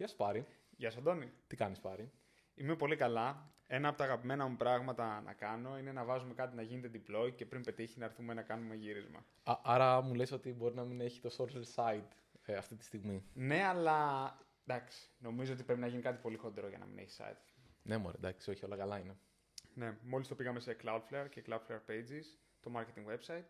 Γεια 0.00 0.08
σου 0.08 0.16
Πάρη. 0.16 0.46
Γεια 0.76 0.90
σου, 0.90 0.98
Αντώνη. 0.98 1.32
Τι 1.46 1.56
κάνεις 1.56 1.80
Πάρη; 1.80 2.10
Είμαι 2.54 2.76
πολύ 2.76 2.96
καλά. 2.96 3.52
Ένα 3.66 3.88
από 3.88 3.98
τα 3.98 4.04
αγαπημένα 4.04 4.46
μου 4.46 4.56
πράγματα 4.56 5.20
να 5.20 5.32
κάνω 5.32 5.78
είναι 5.78 5.92
να 5.92 6.04
βάζουμε 6.04 6.34
κάτι 6.34 6.56
να 6.56 6.62
γίνεται 6.62 6.90
deploy 6.94 7.32
και 7.34 7.46
πριν 7.46 7.62
πετύχει 7.62 7.98
να 7.98 8.04
έρθουμε 8.04 8.34
να 8.34 8.42
κάνουμε 8.42 8.74
γύρισμα. 8.74 9.24
Α, 9.42 9.58
άρα 9.62 10.00
μου 10.00 10.14
λες 10.14 10.32
ότι 10.32 10.52
μπορεί 10.52 10.74
να 10.74 10.84
μην 10.84 11.00
έχει 11.00 11.20
το 11.20 11.30
social 11.38 11.62
side 11.74 12.08
ε, 12.44 12.54
αυτή 12.54 12.76
τη 12.76 12.84
στιγμή. 12.84 13.24
Ναι, 13.34 13.64
αλλά 13.64 14.38
εντάξει. 14.66 15.10
Νομίζω 15.18 15.52
ότι 15.52 15.62
πρέπει 15.62 15.80
να 15.80 15.86
γίνει 15.86 16.02
κάτι 16.02 16.18
πολύ 16.22 16.36
χοντρό 16.36 16.68
για 16.68 16.78
να 16.78 16.86
μην 16.86 16.98
έχει 16.98 17.16
site. 17.18 17.42
Ναι, 17.82 17.96
μωρέ, 17.96 18.16
εντάξει, 18.16 18.50
όχι, 18.50 18.64
όλα 18.64 18.76
καλά 18.76 18.98
είναι. 18.98 19.16
Ναι, 19.74 19.96
μόλις 20.02 20.28
το 20.28 20.34
πήγαμε 20.34 20.60
σε 20.60 20.76
Cloudflare 20.82 21.26
και 21.30 21.44
Cloudflare 21.46 21.90
Pages, 21.90 22.24
το 22.60 22.72
marketing 22.76 23.12
website 23.12 23.46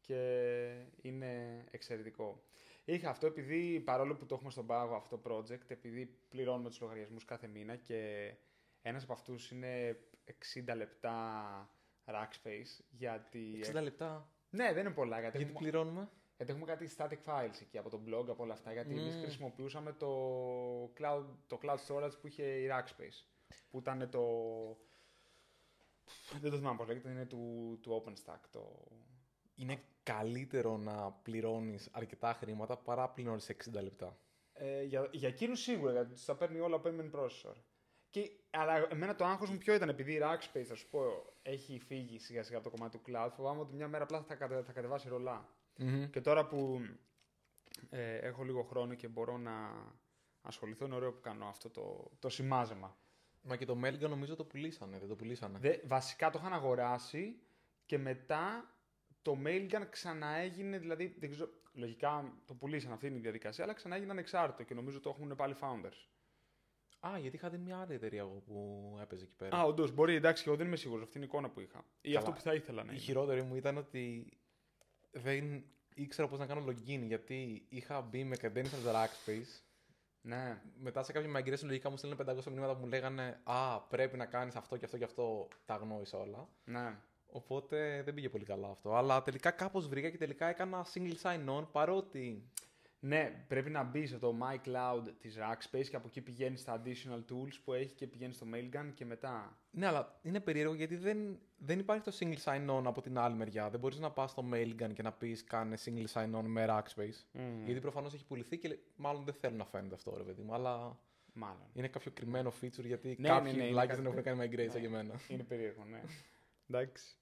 και 0.00 0.20
είναι 1.02 1.64
εξαιρετικό. 1.70 2.42
Είχα 2.92 3.10
αυτό 3.10 3.26
επειδή 3.26 3.80
παρόλο 3.80 4.14
που 4.14 4.26
το 4.26 4.34
έχουμε 4.34 4.50
στον 4.50 4.66
πάγο 4.66 4.94
αυτό 4.94 5.18
το 5.18 5.34
project, 5.34 5.66
επειδή 5.70 6.18
πληρώνουμε 6.28 6.68
τους 6.68 6.80
λογαριασμούς 6.80 7.24
κάθε 7.24 7.46
μήνα 7.46 7.76
και 7.76 8.32
ένας 8.82 9.02
από 9.02 9.12
αυτούς 9.12 9.50
είναι 9.50 9.98
60 10.54 10.76
λεπτά 10.76 11.70
Rackspace 12.04 12.84
γιατί... 12.90 13.60
60 13.72 13.82
λεπτά. 13.82 14.32
Ναι, 14.50 14.72
δεν 14.72 14.84
είναι 14.84 14.94
πολλά. 14.94 15.20
Γιατί, 15.20 15.36
Γιατί 15.36 15.52
έχουμε, 15.52 15.70
πληρώνουμε; 15.70 16.10
γιατί 16.36 16.52
έχουμε 16.52 16.66
κάτι 16.66 16.90
static 16.96 17.18
files 17.24 17.60
εκεί 17.60 17.78
από 17.78 17.90
το 17.90 18.00
blog, 18.06 18.28
από 18.28 18.42
όλα 18.42 18.52
αυτά. 18.52 18.72
Γιατί 18.72 18.98
εμείς 18.98 19.14
Μμμ. 19.14 19.22
χρησιμοποιούσαμε 19.22 19.92
το 19.92 20.12
cloud, 20.98 21.24
το 21.46 21.58
cloud 21.62 21.78
storage 21.86 22.20
που 22.20 22.26
είχε 22.26 22.42
η 22.42 22.68
Rackspace. 22.70 23.26
Που 23.70 23.78
ήταν 23.78 24.10
το... 24.10 24.22
Δεν 26.40 26.50
το 26.50 26.56
θυμάμαι 26.56 26.76
πώς 26.76 26.86
λέγεται, 26.86 27.10
είναι 27.10 27.26
του, 27.26 27.78
του 27.82 28.02
OpenStack. 28.04 28.40
Το... 28.50 28.88
Είναι 29.54 29.82
καλύτερο 30.12 30.76
να 30.76 31.10
πληρώνεις 31.10 31.88
αρκετά 31.92 32.32
χρήματα 32.32 32.76
παρά 32.76 33.00
να 33.00 33.08
πληρώνεις 33.08 33.50
60 33.50 33.82
λεπτά; 33.82 34.18
Ε, 34.52 34.82
για, 34.82 35.08
για 35.12 35.28
εκείνους 35.28 35.60
σίγουρα, 35.60 35.92
γιατί 35.92 36.12
τους 36.12 36.24
τα 36.24 36.36
παίρνει 36.36 36.60
όλα 36.60 36.76
από 36.76 36.88
payment 36.88 37.20
processor. 37.20 37.54
Και, 38.10 38.30
αλλά 38.50 38.88
εμένα 38.90 39.14
το 39.14 39.24
άγχος 39.24 39.50
μου 39.50 39.58
ποιο 39.58 39.74
ήταν, 39.74 39.88
επειδή 39.88 40.12
η 40.12 40.20
Rackspace, 40.22 40.62
θα 40.62 40.74
σου 40.74 40.88
πω, 40.88 41.00
έχει 41.42 41.78
φύγει 41.78 42.18
σιγά 42.18 42.42
σιγά 42.42 42.58
από 42.58 42.70
το 42.70 42.76
κομμάτι 42.76 42.98
του 42.98 43.02
cloud, 43.06 43.30
φοβάμαι 43.36 43.60
ότι 43.60 43.74
μια 43.74 43.88
μέρα 43.88 44.04
απλά 44.04 44.22
θα, 44.22 44.34
κατε, 44.34 44.62
θα 44.62 44.72
κατεβάσει 44.72 45.08
ρολά. 45.08 45.48
Και 46.10 46.20
τώρα 46.20 46.46
που 46.46 46.80
ε, 47.90 48.16
έχω 48.16 48.42
λίγο 48.44 48.62
χρόνο 48.62 48.94
και 48.94 49.08
μπορώ 49.08 49.38
να 49.38 49.52
ασχοληθώ, 50.40 50.84
είναι 50.84 50.94
ωραίο 50.94 51.12
που 51.12 51.20
κάνω 51.20 51.46
αυτό 51.46 51.70
το, 51.70 52.10
το 52.18 52.28
σημάζεμα. 52.28 52.96
Μα 53.42 53.56
και 53.56 53.64
το 53.64 53.78
Melga 53.84 54.08
νομίζω 54.08 54.36
το 54.36 54.44
πουλήσανε, 54.44 54.98
δεν 54.98 55.08
το 55.08 55.14
πουλήσανε. 55.14 55.58
Δε, 55.58 55.76
βασικά 55.84 56.30
το 56.30 56.38
είχαν 56.40 56.52
αγοράσει 56.52 57.40
και 57.86 57.98
μετά 57.98 58.70
το 59.28 59.38
Mailgun 59.44 59.86
ξαναέγινε, 59.90 60.78
δηλαδή, 60.78 61.16
δεν 61.18 61.30
ξέρω, 61.30 61.50
λογικά 61.72 62.32
το 62.46 62.54
πουλήσαν 62.54 62.92
αυτή 62.92 63.06
είναι 63.06 63.16
η 63.16 63.20
διαδικασία, 63.20 63.64
αλλά 63.64 63.72
ξαναέγινε 63.72 64.10
ανεξάρτητο 64.10 64.62
και 64.62 64.74
νομίζω 64.74 65.00
το 65.00 65.08
έχουν 65.10 65.34
πάλι 65.36 65.54
founders. 65.60 66.06
Α, 67.06 67.18
γιατί 67.18 67.36
είχα 67.36 67.50
δει 67.50 67.58
μια 67.58 67.78
άλλη 67.78 67.94
εταιρεία 67.94 68.20
εγώ 68.20 68.42
που 68.46 68.96
έπαιζε 69.00 69.24
εκεί 69.24 69.34
πέρα. 69.36 69.56
Α, 69.56 69.62
όντως, 69.64 69.92
μπορεί, 69.92 70.14
εντάξει, 70.14 70.44
εγώ 70.46 70.56
δεν 70.56 70.66
είμαι 70.66 70.76
σίγουρος. 70.76 71.02
Αυτή 71.04 71.16
είναι 71.16 71.26
η 71.26 71.28
εικόνα 71.32 71.50
που 71.50 71.60
είχα. 71.60 71.84
Ή 72.00 72.08
Καλά. 72.08 72.18
αυτό 72.18 72.30
που 72.32 72.40
θα 72.40 72.54
ήθελα 72.54 72.84
να 72.84 72.90
Η 72.90 72.94
είναι. 72.94 73.04
χειρότερη 73.04 73.42
μου 73.42 73.54
ήταν 73.56 73.76
ότι 73.76 74.32
δεν 75.10 75.64
ήξερα 75.94 76.28
πώς 76.28 76.38
να 76.38 76.46
κάνω 76.46 76.64
login 76.68 77.00
γιατί 77.06 77.66
είχα 77.68 78.00
μπει 78.00 78.24
με 78.24 78.36
credentials 78.40 78.92
Rackspace 78.94 79.60
Ναι. 80.20 80.62
μετά 80.78 81.02
σε 81.02 81.12
κάποια 81.12 81.30
migration 81.40 81.62
λογικά 81.62 81.90
μου 81.90 81.96
στέλνουν 81.96 82.18
500 82.26 82.44
μηνύματα 82.44 82.74
που 82.74 82.80
μου 82.80 82.86
λέγανε 82.86 83.40
Α, 83.44 83.80
πρέπει 83.80 84.16
να 84.16 84.26
κάνεις 84.26 84.54
αυτό 84.56 84.76
και 84.76 84.84
αυτό 84.84 84.98
και 84.98 85.04
αυτό. 85.04 85.48
Τα 85.64 85.74
γνώρισα 85.76 86.18
όλα. 86.18 86.48
ναι. 86.64 86.96
Οπότε 87.30 88.02
δεν 88.04 88.14
πήγε 88.14 88.28
πολύ 88.28 88.44
καλά 88.44 88.68
αυτό. 88.68 88.94
Αλλά 88.94 89.22
τελικά 89.22 89.50
κάπως 89.50 89.88
βρήκα 89.88 90.08
και 90.10 90.16
τελικά 90.18 90.46
έκανα 90.46 90.86
single 90.94 91.16
sign-on 91.22 91.66
παρότι. 91.72 92.48
Ναι, 93.00 93.44
πρέπει 93.48 93.70
να 93.70 93.82
μπει 93.82 94.06
στο 94.06 94.34
My 94.40 94.54
Cloud 94.68 95.02
της 95.20 95.38
Rackspace 95.38 95.86
και 95.90 95.96
από 95.96 96.06
εκεί 96.06 96.20
πηγαίνεις 96.20 96.60
στα 96.60 96.82
additional 96.82 97.32
tools 97.32 97.52
που 97.64 97.72
έχει 97.72 97.92
και 97.94 98.06
πηγαίνεις 98.06 98.36
στο 98.36 98.46
Mailgun 98.54 98.90
και 98.94 99.04
μετά. 99.04 99.58
Ναι, 99.70 99.86
αλλά 99.86 100.18
είναι 100.22 100.40
περίεργο 100.40 100.74
γιατί 100.74 100.96
δεν, 100.96 101.38
δεν 101.56 101.78
υπάρχει 101.78 102.02
το 102.02 102.16
single 102.20 102.42
sign-on 102.44 102.82
από 102.84 103.00
την 103.00 103.18
άλλη 103.18 103.34
μεριά. 103.36 103.70
Δεν 103.70 103.80
μπορείς 103.80 103.98
να 103.98 104.10
πας 104.10 104.30
στο 104.30 104.44
Mailgun 104.52 104.92
και 104.94 105.02
να 105.02 105.12
πεις 105.12 105.44
κάνε 105.44 105.76
single 105.84 106.06
sign-on 106.12 106.42
με 106.44 106.66
Rackspace. 106.68 107.40
Γιατί 107.64 107.80
προφανώς 107.80 108.14
έχει 108.14 108.24
πουληθεί 108.24 108.58
και 108.58 108.78
μάλλον 108.96 109.24
δεν 109.24 109.34
θέλουν 109.34 109.56
να 109.56 109.64
φαίνεται 109.64 109.94
αυτό, 109.94 110.14
ρε 110.16 110.22
παιδί 110.22 110.42
μου. 110.42 110.54
Αλλά 110.54 110.98
Μάλλον. 111.32 111.66
είναι 111.72 111.88
κάποιο 111.88 112.10
κρυμμένο 112.14 112.52
feature 112.60 112.84
γιατί 112.84 113.16
Ναι, 113.18 113.28
κάποιοι 113.28 113.50
ναι, 113.52 113.56
ναι, 113.58 113.62
είναι 113.62 113.72
βλάκες 113.72 113.90
κάτι 113.96 114.02
δεν 114.02 114.10
έχουν 114.12 114.22
κάνει 114.22 114.38
migrate 114.46 114.70
σαν 114.70 114.80
Ναι. 114.80 114.80
και 114.80 114.94
εμένα. 114.94 115.14
Είναι 115.28 115.42
περίεργο, 115.42 115.84
ναι. 115.84 116.00
Εντάξει. 116.70 117.17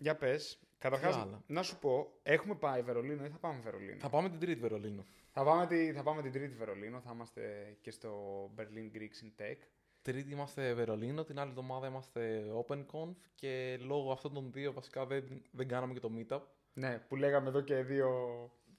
Για 0.00 0.16
πες. 0.16 0.58
Καταρχάς, 0.78 1.14
Τι 1.14 1.20
άλλα; 1.20 1.42
να 1.46 1.62
σου 1.62 1.78
πω, 1.78 2.12
έχουμε 2.22 2.54
πάει 2.54 2.82
Βερολίνο 2.82 3.24
ή 3.24 3.28
θα 3.28 3.38
πάμε 3.38 3.60
Βερολίνο; 3.60 3.98
Θα 3.98 4.08
πάμε 4.08 4.28
την 4.30 4.38
τρίτη 4.38 4.60
Βερολίνο. 4.60 5.04
Θα 5.32 5.44
πάμε, 5.44 5.66
τη, 5.66 5.92
θα 5.92 6.02
πάμε 6.02 6.22
την 6.22 6.32
τρίτη 6.32 6.54
Βερολίνο, 6.54 7.00
θα 7.00 7.10
είμαστε 7.14 7.76
και 7.80 7.90
στο 7.90 8.10
Berlin 8.56 8.96
Greeks 8.96 9.24
in 9.24 9.42
Tech. 9.42 9.56
Τρίτη 10.02 10.32
είμαστε 10.32 10.74
Βερολίνο, 10.74 11.24
την 11.24 11.38
άλλη 11.38 11.48
εβδομάδα 11.50 11.86
είμαστε 11.86 12.44
OpenConf 12.66 13.14
και 13.34 13.78
λόγω 13.80 14.12
αυτών 14.12 14.34
των 14.34 14.52
δύο 14.52 14.72
βασικά 14.72 15.06
δεν, 15.06 15.42
δεν 15.50 15.68
κάναμε 15.68 15.92
και 15.92 16.00
το 16.00 16.10
meetup. 16.18 16.40
Ναι, 16.72 16.98
που 17.08 17.16
λέγαμε 17.16 17.48
εδώ 17.48 17.60
και 17.60 17.82
δύο. 17.82 18.08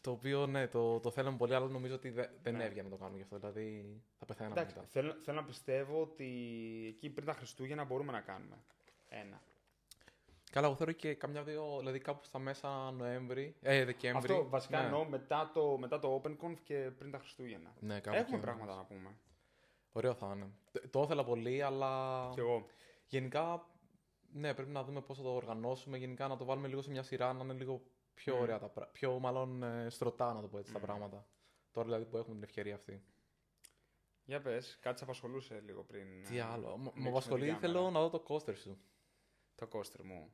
Το 0.01 0.11
οποίο 0.11 0.45
ναι, 0.47 0.67
το, 0.67 0.99
το 0.99 1.11
θέλαμε 1.11 1.37
πολύ, 1.37 1.53
αλλά 1.55 1.67
νομίζω 1.67 1.95
ότι 1.95 2.09
δε- 2.09 2.27
δεν 2.41 2.55
Ναι. 2.55 2.63
έβγαινε 2.63 2.83
να 2.83 2.89
το 2.89 2.95
κάνουμε 2.95 3.17
γι' 3.17 3.23
αυτό. 3.23 3.37
Δηλαδή 3.37 3.85
θα 4.19 4.25
πεθαίναμε 4.25 4.55
Εντάξει, 4.55 4.75
μετά. 4.75 4.87
θέλω, 4.87 5.13
θέλω 5.23 5.37
να 5.39 5.45
πιστεύω 5.45 6.01
ότι 6.01 6.25
εκεί 6.95 7.09
πριν 7.09 7.25
τα 7.25 7.33
Χριστούγεννα 7.33 7.83
μπορούμε 7.83 8.11
να 8.11 8.21
κάνουμε. 8.21 8.55
Ένα. 9.09 9.41
Καλά, 10.51 10.67
εγώ 10.67 10.75
θέλω 10.75 10.91
και 10.91 11.13
καμιά 11.13 11.43
δύο, 11.43 11.75
δηλαδή 11.79 11.99
κάπου 11.99 12.23
στα 12.23 12.39
μέσα 12.39 12.91
Νοέμβρη, 12.91 13.55
ε, 13.61 13.85
Δεκέμβρη. 13.85 14.33
Αυτό 14.33 14.49
βασικά 14.49 14.79
ναι. 14.79 14.85
εννοώ 14.85 15.05
μετά 15.05 15.51
το, 15.53 15.77
μετά 15.77 15.99
το 15.99 16.21
OpenConf 16.23 16.55
και 16.63 16.91
πριν 16.97 17.11
τα 17.11 17.17
Χριστούγεννα. 17.17 17.73
Ναι, 17.79 17.99
κάπου 17.99 18.17
Έχουμε 18.17 18.35
εκεί. 18.35 18.45
πράγματα 18.45 18.75
να 18.75 18.83
πούμε. 18.85 19.09
Ωραίο 19.91 20.13
θα 20.13 20.31
είναι. 20.35 20.49
Т- 20.71 20.89
Το 20.91 21.01
ήθελα 21.01 21.23
πολύ, 21.23 21.61
αλλά 21.61 22.29
Κι 22.33 22.39
εγώ. 22.39 22.65
γενικά 23.07 23.65
ναι, 24.33 24.53
πρέπει 24.53 24.69
να 24.71 24.83
δούμε 24.83 25.01
πώς 25.01 25.17
θα 25.17 25.23
το 25.23 25.29
οργανώσουμε. 25.35 25.97
Γενικά 25.97 26.27
να 26.27 26.37
το 26.37 26.45
βάλουμε 26.45 26.67
λίγο 26.67 26.81
σε 26.81 26.89
μια 26.89 27.03
σειρά, 27.03 27.33
να 27.33 27.43
είναι 27.43 27.53
λίγο 27.53 27.81
πιο 28.13 28.35
Μμ. 28.35 28.39
ωραία 28.41 28.59
τα 28.59 28.67
πράγματα. 28.67 28.91
Πιο 28.91 29.19
μάλλον 29.19 29.63
ε, 29.63 29.89
στρωτά, 29.89 30.33
να 30.33 30.41
το 30.41 30.47
πω 30.47 30.57
έτσι, 30.57 30.73
τα 30.73 30.79
Μμ. 30.79 30.81
πράγματα. 30.81 31.25
Τώρα 31.71 31.85
δηλαδή 31.87 32.05
που 32.05 32.17
έχουμε 32.17 32.33
την 32.33 32.43
ευκαιρία 32.43 32.75
αυτή. 32.75 33.03
Για 34.25 34.41
πες, 34.41 34.77
κάτι 34.81 34.97
σε 34.97 35.03
απασχολούσε 35.03 35.61
λίγο 35.65 35.83
πριν. 35.83 36.07
Τι 36.29 36.37
ε, 36.37 36.41
άλλο. 36.41 36.67
Μ- 36.67 36.71
ανοίξουμε 36.71 36.83
Μου 36.85 36.91
την 36.93 37.07
απασχολεί, 37.07 37.41
κάμερα. 37.45 37.59
θέλω 37.59 37.89
να 37.89 37.99
δω 37.99 38.09
το 38.09 38.19
κόστερ 38.19 38.55
σου. 38.57 38.77
Το 39.59 39.67
κόστερ 39.67 40.03
μου. 40.03 40.31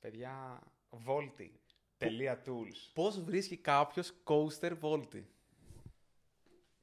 Παιδιά, 0.00 0.62
Volti. 1.06 1.50
Τελεία 1.96 2.42
tools. 2.46 2.90
Πώς 2.94 3.20
βρίσκει 3.20 3.56
κάποιος 3.56 4.12
coaster 4.24 4.78
Volti. 4.80 5.22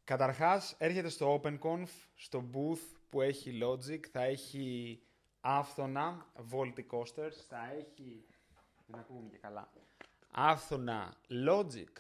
Καταρχάς, 0.03 0.75
έρχεται 0.77 1.09
στο 1.09 1.41
OpenConf, 1.41 1.87
στο 2.15 2.49
booth 2.53 2.97
που 3.09 3.21
έχει 3.21 3.59
Logic, 3.63 4.05
θα 4.11 4.23
έχει 4.23 4.99
άφθονα 5.41 6.25
Volti 6.51 6.85
coasters, 6.91 7.33
θα 7.47 7.71
έχει, 7.71 8.25
δεν 8.85 8.99
ακούμε 8.99 9.29
και 9.29 9.37
καλά, 9.37 9.71
άφθονα 10.31 11.17
Logic 11.47 11.93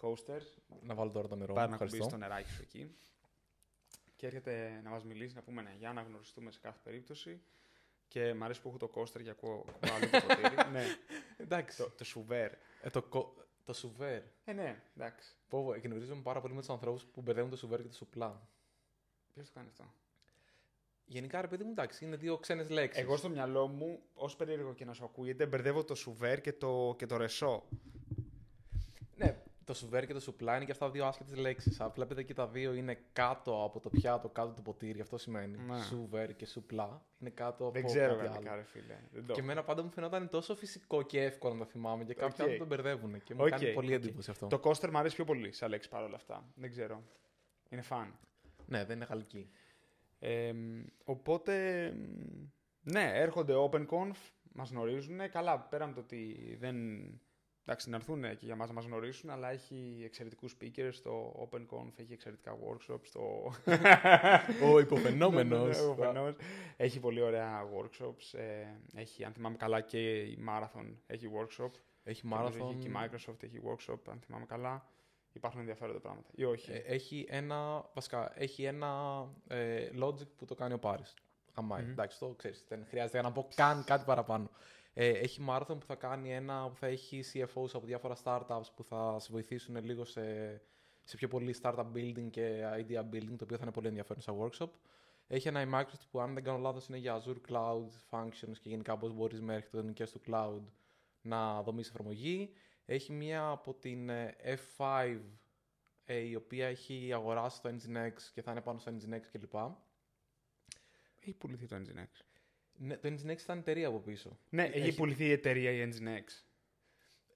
coasters, 0.00 0.54
Να 0.80 0.94
βάλω 0.94 1.10
τώρα 1.10 1.28
το 1.28 1.36
νερό. 1.36 1.54
πάρε 1.54 1.66
μου, 1.66 1.72
να 1.72 1.78
κουμπίσεις 1.78 1.98
Ευχαριστώ. 1.98 2.26
το 2.26 2.34
νεράκι 2.34 2.50
σου 2.50 2.62
εκεί. 2.62 2.96
Και 4.16 4.26
έρχεται 4.26 4.80
να 4.84 4.90
μας 4.90 5.04
μιλήσει, 5.04 5.34
να 5.34 5.42
πούμε 5.42 5.62
ναι, 5.62 5.74
για 5.78 5.92
να 5.92 6.02
γνωριστούμε 6.02 6.50
σε 6.50 6.58
κάθε 6.60 6.78
περίπτωση. 6.82 7.42
Και 8.08 8.34
μ' 8.34 8.42
αρέσει 8.44 8.60
που 8.60 8.68
έχω 8.68 8.76
το 8.78 8.90
coaster 8.94 9.20
για 9.20 9.30
ακούω 9.32 9.64
ακούω 9.68 9.94
άλλο 9.96 10.10
το 10.10 10.20
ποτήρι. 10.26 10.70
ναι, 10.72 10.84
Εντάξει. 11.36 11.76
το, 11.76 11.90
το 11.90 12.04
σουβέρ. 12.04 12.52
Ε, 12.82 12.90
το, 12.90 13.02
κο- 13.02 13.34
το 13.64 13.72
σουβέρ. 13.72 14.22
Ε, 14.44 14.52
ναι, 14.52 14.82
εντάξει. 14.96 15.34
Πω, 15.48 15.64
πω, 15.64 15.74
εκνευρίζομαι 15.74 16.22
πάρα 16.22 16.40
πολύ 16.40 16.54
με 16.54 16.60
τους 16.60 16.68
ανθρώπους 16.70 17.04
που 17.04 17.20
μπερδεύουν 17.22 17.50
το 17.50 17.56
σουβέρ 17.56 17.82
και 17.82 17.88
το 17.88 17.94
σουπλά. 17.94 18.48
Ποιος 19.32 19.46
το 19.46 19.52
κάνει 19.54 19.68
αυτό; 19.68 19.84
Γενικά, 21.08 21.40
ρε 21.40 21.46
παιδί 21.48 21.64
μου, 21.64 21.70
εντάξει, 21.70 22.04
είναι 22.04 22.16
δύο 22.16 22.38
ξένες 22.38 22.68
λέξεις. 22.70 23.02
Εγώ 23.02 23.16
στο 23.16 23.28
μυαλό 23.28 23.66
μου, 23.68 24.00
όσο 24.14 24.36
περίεργο 24.36 24.74
και 24.74 24.84
να 24.84 24.92
σου 24.92 25.04
ακούγεται, 25.04 25.46
μπερδεύω 25.46 25.84
το 25.84 25.94
σουβέρ 25.94 26.40
και 26.40 26.52
το, 26.52 26.94
και 26.98 27.06
το 27.06 27.16
ρεσό. 27.16 27.68
Ναι, 29.68 29.72
το 29.74 29.78
σουβέρ 29.78 30.06
και 30.06 30.12
το 30.12 30.20
σουπλά 30.20 30.56
είναι 30.56 30.64
και 30.64 30.70
αυτά 30.72 30.90
δύο 30.90 31.06
άσχετες 31.06 31.36
λέξεις. 31.36 31.80
Απλά 31.80 32.04
επειδή 32.04 32.24
και 32.24 32.34
τα 32.34 32.46
δύο 32.48 32.74
είναι 32.74 32.98
κάτω 33.12 33.64
από 33.64 33.80
το 33.80 33.88
πιάτο, 33.90 34.28
κάτω 34.28 34.46
από 34.48 34.56
το 34.56 34.62
ποτήρι. 34.62 35.00
Αυτό 35.00 35.18
σημαίνει. 35.18 35.58
Ναι. 35.58 35.80
Σουβέρ 35.80 36.36
και 36.36 36.46
σουπλά. 36.46 37.04
Είναι 37.18 37.30
κάτω 37.30 37.70
Δεν 37.70 37.82
από 37.82 37.92
ξέρω 37.92 38.16
κάτι 38.16 38.26
γαλλικά, 38.28 38.50
άλλο. 38.52 38.60
ρε 38.60 38.66
φίλε. 38.66 38.98
Δεν 39.12 39.26
το 39.26 39.32
Και 39.32 39.40
έχω. 39.40 39.40
εμένα 39.40 39.64
πάντα 39.64 39.82
μου 39.82 39.90
φαινόταν 39.90 40.28
τόσο 40.28 40.56
φυσικό 40.56 41.02
και 41.02 41.22
εύκολο 41.22 41.54
να 41.54 41.58
το 41.58 41.64
θυμάμαι 41.70 42.04
και 42.04 42.14
κάποιοι 42.14 42.28
Οκ. 42.32 42.40
άνθρωποι 42.40 42.58
τον 42.58 42.66
μπερδεύουν. 42.66 43.22
Και 43.22 43.34
μου 43.34 43.42
Οκ, 43.44 43.48
κάνει 43.48 43.72
πολύ 43.72 43.94
οκ. 43.94 44.02
εντύπωση 44.02 44.30
αυτό. 44.30 44.46
Το 44.46 44.60
coaster 44.64 44.88
μου 44.90 44.98
αρέσει 44.98 45.14
πιο 45.14 45.24
πολύ 45.24 45.52
σαν 45.52 45.70
λέξη 45.70 45.88
παρόλα 45.88 46.16
αυτά. 46.16 46.44
Δεν 46.54 46.70
ξέρω. 46.70 47.02
Είναι 47.68 47.82
φαν. 47.82 48.18
Ναι, 48.66 48.84
δεν 48.84 48.96
είναι 48.96 49.06
γαλλική. 49.08 49.50
Ε, 50.18 50.52
οπότε, 51.04 51.52
μ, 51.96 52.90
ναι, 52.92 53.10
έρχονται 53.14 53.54
OpenConf, 53.70 54.16
μας 54.52 54.70
γνωρίζουν. 54.70 55.30
Καλά, 55.30 55.60
πέραν 55.60 55.94
το 55.94 56.00
ότι 56.00 56.36
δεν... 56.60 56.76
Εντάξει, 57.68 57.90
να 57.90 57.96
έρθουν 57.96 58.22
και 58.22 58.46
για 58.46 58.56
μας 58.56 58.68
να 58.68 58.74
μας 58.74 58.84
γνωρίσουν, 58.84 59.30
αλλά 59.30 59.50
έχει 59.50 60.02
εξαιρετικούς 60.04 60.56
speakers 60.60 60.88
στο 60.92 61.32
OpenConf, 61.50 61.92
έχει 61.96 62.12
εξαιρετικά 62.12 62.58
workshops, 62.58 63.02
στο... 63.02 63.52
Ο 64.72 64.78
υποφαινόμενος. 64.80 65.58
Ναι, 65.58 65.74
ναι, 65.74 65.82
ναι, 65.82 65.90
ο 65.90 65.94
φαινόμενος. 65.94 66.36
Έχει 66.76 67.00
πολύ 67.00 67.20
ωραία 67.20 67.64
workshops. 67.64 68.38
ε, 68.38 68.66
έχει, 68.94 69.24
αν 69.24 69.32
θυμάμαι 69.32 69.56
καλά, 69.56 69.80
και 69.80 70.22
η 70.22 70.38
Marathon 70.48 70.94
έχει 71.06 71.30
workshop. 71.34 71.70
Έχει 72.04 72.20
Και 72.20 72.28
νομίζω 72.28 72.58
marathon. 72.58 72.70
Έχει 72.70 72.78
και 72.78 72.88
η 72.88 72.92
Microsoft 72.96 73.42
έχει 73.42 73.60
workshop, 73.64 73.98
αν 74.10 74.20
θυμάμαι 74.20 74.46
καλά. 74.46 74.88
υπάρχουν 75.32 75.60
ενδιαφέροντα 75.60 76.00
πράγματα. 76.00 76.28
Ή 76.34 76.44
όχι. 76.44 76.72
Ε, 76.72 76.76
έχει 76.76 77.26
ένα, 77.28 77.90
βασικά, 77.94 78.32
έχει 78.34 78.64
ένα 78.64 79.22
ε, 79.48 79.88
logic 80.00 80.28
που 80.36 80.44
το 80.44 80.54
κάνει 80.54 80.74
ο 80.74 80.78
Πάρης. 80.78 81.14
Αμάει. 81.58 81.82
Μμμ. 81.82 81.90
Εντάξει, 81.90 82.18
το 82.18 82.34
ξέρεις. 82.36 82.64
Δεν 82.68 82.86
χρειάζεται 82.88 83.22
να 83.22 83.32
πω 83.32 83.48
καν 83.54 83.84
κάτι 83.84 84.04
παραπάνω. 84.04 84.50
Ε, 84.98 85.08
έχει 85.08 85.44
marathon 85.48 85.76
που 85.80 85.86
θα 85.86 85.94
κάνει 85.94 86.34
ένα 86.34 86.68
που 86.68 86.76
θα 86.76 86.86
έχει 86.86 87.24
CFOs 87.32 87.70
από 87.72 87.86
διάφορα 87.86 88.16
startups 88.24 88.66
που 88.76 88.84
θα 88.84 89.18
σε 89.18 89.28
βοηθήσουν 89.30 89.84
λίγο 89.84 90.04
σε, 90.04 90.22
σε 91.04 91.16
πιο 91.16 91.28
πολύ 91.28 91.54
startup 91.62 91.86
building 91.94 92.28
και 92.30 92.62
idea 92.64 93.00
building, 93.00 93.34
το 93.36 93.44
οποίο 93.44 93.56
θα 93.56 93.62
είναι 93.62 93.72
πολύ 93.72 93.86
ενδιαφέρον 93.86 94.22
σαν 94.22 94.36
workshop. 94.40 94.70
Έχει 95.26 95.48
ένα 95.48 95.60
η 95.60 95.66
Microsoft 95.72 96.06
που 96.10 96.20
αν 96.20 96.34
δεν 96.34 96.42
κάνω 96.44 96.58
λάθος 96.58 96.88
είναι 96.88 96.98
για 96.98 97.22
Azure 97.22 97.50
Cloud 97.50 97.88
Functions 98.10 98.58
και 98.60 98.68
γενικά 98.68 98.96
πώς 98.96 99.12
μπορείς 99.12 99.40
με 99.40 99.54
αρχιτεκτονικές 99.54 100.10
του 100.12 100.20
cloud 100.26 100.62
να 101.20 101.62
δομήσεις 101.62 101.92
εφαρμογή. 101.92 102.52
Έχει 102.84 103.12
μία 103.12 103.48
από 103.48 103.74
την 103.74 104.08
ε, 104.08 104.36
F5 104.44 105.18
ε, 106.04 106.16
η 106.18 106.34
οποία 106.34 106.66
έχει 106.66 107.12
αγοράσει 107.12 107.62
το 107.62 107.68
Nginx 107.68 108.12
και 108.34 108.42
θα 108.42 108.50
είναι 108.50 108.60
πάνω 108.60 108.78
στο 108.78 108.92
Nginx 108.92 109.22
κλπ. 109.32 109.54
Έχει 111.20 111.32
πουληθεί 111.32 111.66
το 111.66 111.76
Nginx. 111.76 112.25
Ναι, 112.78 112.96
το 112.96 113.08
Nginx 113.08 113.40
ήταν 113.40 113.58
εταιρεία 113.58 113.88
από 113.88 113.98
πίσω. 113.98 114.38
Ναι, 114.50 114.62
έχει, 114.64 114.78
Έχει- 114.78 114.96
πουληθεί 114.96 115.24
η 115.24 115.30
εταιρεία 115.30 115.70
η 115.70 115.88
Nginx. 115.92 116.44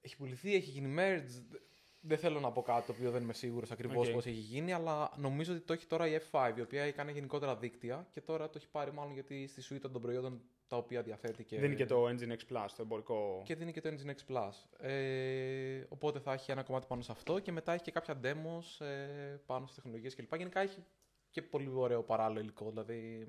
Έχει 0.01 0.17
πουληθεί, 0.17 0.55
έχει 0.55 0.71
γίνει 0.71 0.95
merge. 0.99 1.57
Δεν 2.03 2.19
θέλω 2.19 2.41
να 2.41 2.53
πω 2.53 2.63
κάτι 2.63 2.87
το 2.87 2.93
οποίο 2.93 3.11
δεν 3.11 3.23
είμαι 3.23 3.33
σίγουρος 3.33 3.71
ακριβώς 3.71 4.07
Οκ. 4.09 4.15
πώς 4.15 4.27
έχει 4.27 4.37
γίνει, 4.37 4.73
αλλά 4.73 5.13
νομίζω 5.17 5.53
ότι 5.53 5.63
το 5.63 5.73
έχει 5.73 5.87
τώρα 5.87 6.07
η 6.07 6.19
F5, 6.31 6.53
η 6.57 6.61
οποία 6.61 6.83
έκανε 6.83 7.13
γενικότερα 7.13 7.57
δίκτυα 7.57 8.07
και 8.11 8.21
τώρα 8.21 8.47
το 8.49 8.53
έχει 8.57 8.69
πάρει 8.71 8.93
μάλλον 8.93 9.13
γιατί 9.13 9.47
στη 9.47 9.63
suite 9.75 9.91
των 9.93 10.03
προϊόντων 10.03 10.41
τα 10.69 10.77
οποία 10.77 11.03
διαθέτει 11.03 11.45
και. 11.45 11.59
Δίνει 11.59 11.75
και 11.75 11.87
το 11.87 12.05
Nginx 12.09 12.55
Plus, 12.55 12.67
το 12.77 12.83
εμπορικό. 12.83 13.43
και 13.45 13.55
δίνει 13.55 13.73
και 13.73 13.81
το 13.81 13.89
Nginx 13.91 14.33
Plus. 14.35 14.87
Ε, 14.89 15.85
οπότε 15.89 16.19
θα 16.19 16.33
έχει 16.33 16.51
ένα 16.51 16.63
κομμάτι 16.63 16.87
πάνω 16.87 17.03
σε 17.03 17.13
αυτό 17.13 17.39
και 17.39 17.53
μετά 17.53 17.73
έχει 17.73 17.83
και 17.83 17.91
κάποια 17.91 18.21
demos 18.23 18.85
ε, 18.87 19.37
πάνω 19.47 19.65
στις 19.67 19.77
τεχνολογίες 19.77 20.15
κλπ. 20.15 20.35
Γενικά 20.37 20.61
έχει 20.61 20.85
και 21.31 21.43
πολύ 21.43 21.71
ωραίο 21.75 22.03
παράλληλο 22.03 22.41
υλικό. 22.41 22.71
Δηλαδή, 22.71 23.29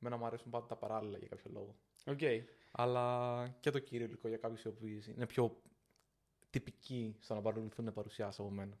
εμένα 0.00 0.16
μου 0.16 0.26
αρέσουν 0.26 0.50
πάντα 0.50 0.66
τα 0.66 0.76
παράλληλα 0.76 1.18
για 1.18 1.28
κάποιο 1.28 1.50
λόγο. 1.54 1.76
Οκ. 2.06 2.20
Αλλά 2.70 3.48
και 3.60 3.70
το 3.70 3.78
κύριο 3.78 4.06
υλικό 4.06 4.28
για 4.28 4.36
κάποιους 4.36 4.62
οι 4.62 4.68
οποίοι 4.68 5.02
είναι 5.14 5.26
πιο 5.26 5.62
τυπικοί 6.50 7.16
στο 7.20 7.34
να 7.34 7.40
παρακολουθούν 7.40 7.92
παρουσιάσει 7.92 8.40
από 8.40 8.50
μένα. 8.50 8.78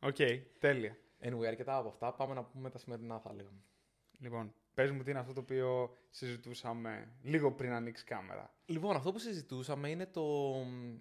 Οκ, 0.00 0.16
τέλεια. 0.58 0.96
Anyway, 1.20 1.44
αρκετά 1.44 1.76
από 1.76 1.88
αυτά. 1.88 2.14
Πάμε 2.14 2.34
να 2.34 2.44
πούμε 2.44 2.70
τα 2.70 2.78
σημερινά, 2.78 3.18
θα 3.18 3.30
έλεγα. 3.30 3.50
Λοιπόν, 4.18 4.54
πες 4.74 4.90
μου 4.90 5.02
τι 5.02 5.10
είναι 5.10 5.18
αυτό 5.18 5.32
το 5.32 5.40
οποίο 5.40 5.96
συζητούσαμε 6.10 7.12
λίγο 7.22 7.52
πριν 7.52 7.72
ανοίξει 7.72 8.02
η 8.02 8.06
κάμερα. 8.06 8.54
Λοιπόν, 8.66 8.96
αυτό 8.96 9.12
που 9.12 9.18
συζητούσαμε 9.18 9.90
είναι 9.90 10.06
το 10.06 10.22
μ, 10.66 10.96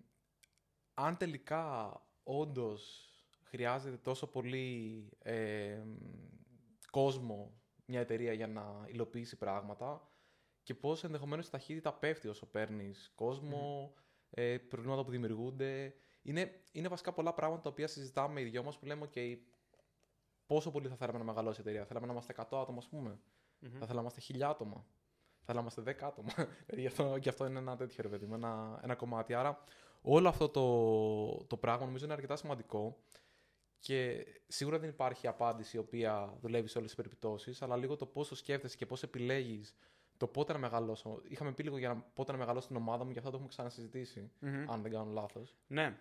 αν 0.94 1.18
τελικά 1.18 1.94
όντως 2.24 3.10
χρειάζεται 3.44 3.98
τόσο 3.98 4.28
πολύ 4.28 5.10
ε, 5.19 5.81
μ, 5.86 5.95
κόσμο 6.92 7.58
μια 7.89 8.00
εταιρεία 8.00 8.33
για 8.33 8.47
να 8.47 8.86
υλοποιήσει 8.88 9.38
πράγματα 9.38 10.09
και 10.63 10.75
πώς 10.75 11.03
ενδεχομένως 11.03 11.47
η 11.47 11.51
ταχύτητα 11.51 11.94
πέφτει 11.94 12.27
όσο 12.27 12.45
παίρνεις 12.45 13.12
κόσμο, 13.15 13.94
ε, 14.30 14.57
προβλήματα 14.57 15.03
που 15.03 15.12
δημιουργούνται. 15.12 15.94
Είναι, 16.21 16.62
είναι 16.71 16.88
βασικά 16.88 17.13
πολλά 17.13 17.33
πράγματα 17.33 17.62
τα 17.62 17.69
οποία 17.69 17.88
συζητάμε 17.88 18.41
οι 18.41 18.44
δυο 18.44 18.63
μας 18.63 18.77
που 18.77 18.86
λέμε 18.86 19.03
«ΟΚ, 19.03 19.13
πόσο 20.45 20.71
πολύ 20.71 20.88
θα 20.88 20.95
θέλαμε 20.95 21.18
να 21.18 21.24
μεγαλώσει 21.24 21.59
η 21.59 21.62
εταιρεία; 21.62 21.86
Θέλαμε 21.86 22.06
να 22.06 22.12
είμαστε 22.12 22.33
100 22.38 22.62
άτομα, 22.62 22.77
ας 22.77 22.88
πούμε. 22.88 23.19
Θα 23.59 23.86
θέλαμε 23.86 23.94
να 23.94 24.00
είμαστε 24.00 24.19
1000 24.19 24.42
άτομα. 24.50 24.85
Θα 25.39 25.45
θέλαμε 25.45 25.69
να 25.75 25.81
είμαστε 25.81 25.81
10 25.81 26.07
άτομα. 26.07 26.30
Δηλαδή, 26.65 26.81
γι, 26.81 26.88
αυτό, 26.88 27.15
γι' 27.15 27.30
αυτό 27.30 27.45
είναι 27.45 27.59
ένα 27.59 27.75
τέτοιο 27.75 28.03
ρε 28.03 28.09
παιδί 28.09 28.25
μου, 28.25 28.33
ένα, 28.33 28.80
ένα 28.83 28.95
κομμάτι. 28.95 29.33
Άρα, 29.33 29.63
όλο 30.01 30.27
αυτό 30.27 30.50
το, 30.50 31.45
το 31.45 31.57
πράγμα 31.57 31.85
νομίζω 31.85 32.06
είναι 32.06 32.13
αρκετά 32.13 32.35
σημαντικό. 32.35 32.97
Και 33.80 34.26
σίγουρα 34.48 34.80
δεν 34.80 34.90
υπάρχει 34.90 35.28
απάντηση 35.28 35.76
η 35.76 35.80
οποία 35.80 36.38
δουλεύει 36.42 36.68
σε 36.68 36.78
όλες 36.78 36.94
τις 36.94 37.04
περιπτώσεις, 37.04 37.62
αλλά 37.62 37.78
λίγο 37.78 37.96
το 37.96 38.06
πώ 38.06 38.26
το 38.26 38.36
σκέφτεσαι 38.36 38.78
και 38.78 38.86
πώς 38.86 39.04
επιλέγεις 39.04 39.76
το 40.18 40.28
πότε 40.28 40.54
να 40.54 40.60
μεγαλώσω. 40.60 41.22
Είχαμε 41.28 41.52
πει 41.52 41.64
λίγο 41.64 41.78
για 41.78 41.88
να, 41.88 41.96
πότε 41.96 42.31
να 42.31 42.38
μεγαλώσω 42.38 42.68
την 42.68 42.76
ομάδα 42.76 43.04
μου, 43.04 43.12
και 43.12 43.18
αυτό 43.18 43.30
το 43.30 43.36
έχουμε 43.36 43.52
ξανασυζητήσει, 43.52 44.31
Μμμ. 44.40 44.72
αν 44.72 44.81
δεν 44.81 44.92
κάνω 44.92 45.12
λάθος. 45.12 45.56
Ναι. 45.68 46.00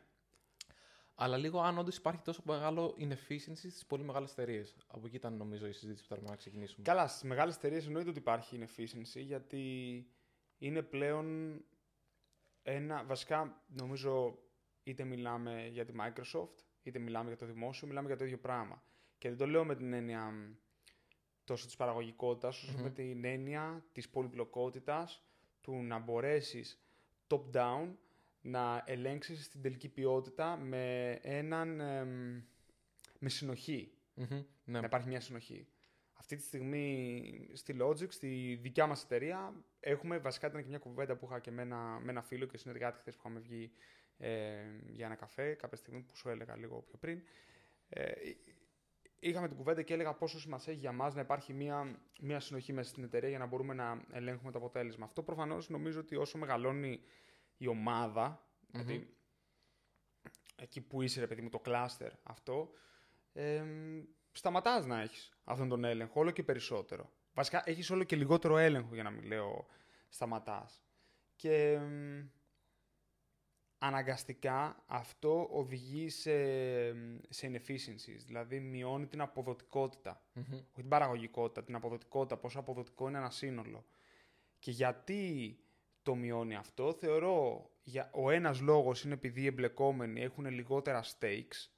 Αλλά 1.14 1.36
λίγο 1.36 1.60
αν 1.60 1.78
όντως 1.78 1.96
υπάρχει 1.96 2.22
τόσο 2.22 2.42
μεγάλο 2.44 2.96
inefficiency 2.98 3.56
στις 3.56 3.86
πολύ 3.86 4.04
μεγάλες 4.04 4.30
εταιρείες. 4.32 4.76
Από 4.86 5.06
εκεί 5.06 5.16
ήταν 5.16 5.36
νομίζω 5.36 5.66
η 5.66 5.72
συζήτηση 5.72 6.02
που 6.02 6.08
θέλαμε 6.08 6.28
να 6.28 6.36
ξεκινήσουμε. 6.36 6.84
Καλά, 6.84 7.06
στις 7.06 7.22
μεγάλες 7.22 7.56
εταιρείες 7.56 7.86
εννοείται 7.86 8.08
ότι 8.08 8.18
υπάρχει 8.18 8.58
inefficiency 8.60 9.20
γιατί 9.20 10.06
είναι 10.58 10.82
πλέον 10.82 11.58
ένα. 12.62 13.04
Βασικά, 13.04 13.62
νομίζω 13.66 14.38
είτε 14.82 15.04
μιλάμε 15.04 15.66
για 15.66 15.84
τη 15.84 15.92
Microsoft, 16.00 16.64
είτε 16.82 16.98
μιλάμε 16.98 17.28
για 17.28 17.36
το 17.36 17.46
δημόσιο, 17.46 17.88
μιλάμε 17.88 18.06
για 18.06 18.16
το 18.16 18.24
ίδιο 18.24 18.38
πράγμα. 18.38 18.82
Και 19.18 19.28
δεν 19.28 19.38
το 19.38 19.46
λέω 19.46 19.64
με 19.64 19.76
την 19.76 19.92
έννοια 19.92 20.30
μ, 20.30 20.52
τόσο 21.44 21.66
της 21.66 21.76
παραγωγικότητας, 21.76 22.62
όσο 22.62 22.76
Μμμ. 22.76 22.82
με 22.82 22.90
την 22.90 23.24
έννοια 23.24 23.84
της 23.92 24.08
πολυπλοκότητας, 24.08 25.22
του 25.60 25.82
να 25.82 25.98
μπορέσεις 25.98 26.82
top-down 27.28 27.94
να 28.40 28.82
ελέγξεις 28.86 29.48
την 29.48 29.62
τελική 29.62 29.88
ποιότητα 29.88 30.56
με 30.56 31.12
έναν... 31.22 31.80
εμ, 31.80 32.42
με 33.18 33.28
συνοχή. 33.28 33.92
Μμμ, 34.14 34.44
ναι. 34.64 34.80
Να 34.80 34.86
υπάρχει 34.86 35.08
μια 35.08 35.20
συνοχή. 35.20 35.68
Αυτή 36.12 36.36
τη 36.36 36.42
στιγμή 36.42 37.50
στη 37.52 37.76
Logic, 37.80 38.12
στη 38.12 38.58
δικιά 38.62 38.86
μας 38.86 39.02
εταιρεία, 39.02 39.54
έχουμε, 39.80 40.18
βασικά 40.18 40.46
ήταν 40.46 40.62
και 40.62 40.68
μια 40.68 40.78
κουβέντα 40.78 41.16
που 41.16 41.26
είχα 41.26 41.40
και 41.40 41.50
με 41.50 41.62
ένα, 41.62 42.00
με 42.02 42.10
ένα 42.10 42.22
φίλο 42.22 42.46
και 42.46 42.56
συνεργάτη 42.56 42.98
χθες 42.98 43.14
που 43.14 43.20
είχαμε 43.24 43.40
βγει 43.40 43.70
ε, 44.18 44.56
για 44.88 45.06
ένα 45.06 45.14
καφέ, 45.14 45.54
κάποια 45.54 45.76
στιγμή 45.76 46.00
που 46.00 46.16
σου 46.16 46.28
έλεγα 46.28 46.56
λίγο 46.56 46.82
πιο 46.82 46.98
πριν. 46.98 47.22
Ε, 47.88 48.12
είχαμε 49.20 49.48
την 49.48 49.56
κουβέντα 49.56 49.82
και 49.82 49.94
έλεγα 49.94 50.14
πόσο 50.14 50.40
σημασία 50.40 50.72
έχει 50.72 50.80
για 50.80 50.92
μας 50.92 51.14
να 51.14 51.20
υπάρχει 51.20 51.52
μια, 51.52 52.00
μια 52.20 52.40
συνοχή 52.40 52.72
μέσα 52.72 52.88
στην 52.88 53.04
εταιρεία 53.04 53.28
για 53.28 53.38
να 53.38 53.46
μπορούμε 53.46 53.74
να 53.74 54.04
ελέγχουμε 54.12 54.50
το 54.52 54.58
αποτέλεσμα. 54.58 55.04
Αυτό 55.04 55.22
προφανώς 55.22 55.68
νομίζω 55.68 56.00
ότι 56.00 56.16
όσο 56.16 56.38
μεγαλώνει 56.38 57.00
η 57.56 57.66
ομάδα, 57.66 58.46
Μμμ. 58.60 58.82
δηλαδή 58.82 59.16
εκεί 60.56 60.80
που 60.80 61.02
είσαι 61.02 61.20
ρε 61.20 61.26
παιδί 61.26 61.40
μου 61.40 61.48
το 61.48 61.58
κλάστερ 61.58 62.12
αυτό, 62.22 62.70
ε, 63.32 63.64
σταματάς 64.32 64.86
να 64.86 65.00
έχεις 65.00 65.32
αυτόν 65.44 65.68
τον 65.68 65.84
έλεγχο 65.84 66.20
όλο 66.20 66.30
και 66.30 66.42
περισσότερο. 66.42 67.12
Βασικά 67.34 67.62
έχεις 67.64 67.90
όλο 67.90 68.04
και 68.04 68.16
λιγότερο 68.16 68.58
έλεγχο 68.58 68.94
για 68.94 69.02
να 69.02 69.10
μην 69.10 69.24
λέω 69.24 69.66
σταματάς. 70.08 70.82
Και 71.36 71.78
μ, 71.78 72.20
αναγκαστικά 73.78 74.82
αυτό 74.86 75.48
οδηγεί 75.50 76.08
σε, 76.08 76.32
σε 77.28 77.50
inefficiencies, 77.52 78.22
δηλαδή 78.26 78.60
μειώνει 78.60 79.06
την 79.06 79.20
αποδοτικότητα. 79.20 80.22
Μμμ. 80.32 80.44
Όχι 80.52 80.72
την 80.74 80.88
παραγωγικότητα, 80.88 81.64
την 81.64 81.74
αποδοτικότητα, 81.74 82.36
πόσο 82.36 82.58
αποδοτικό 82.58 83.08
είναι 83.08 83.18
ένα 83.18 83.30
σύνολο. 83.30 83.84
Και 84.58 84.70
γιατί 84.70 85.56
το 86.02 86.14
μειώνει 86.14 86.54
αυτό, 86.56 86.92
θεωρώ 86.92 87.70
για, 87.82 88.10
ο 88.12 88.30
ένας 88.30 88.60
λόγος 88.60 89.04
είναι 89.04 89.14
επειδή 89.14 89.42
οι 89.42 89.46
εμπλεκόμενοι 89.46 90.20
έχουν 90.20 90.46
λιγότερα 90.46 91.04
stakes 91.04 91.68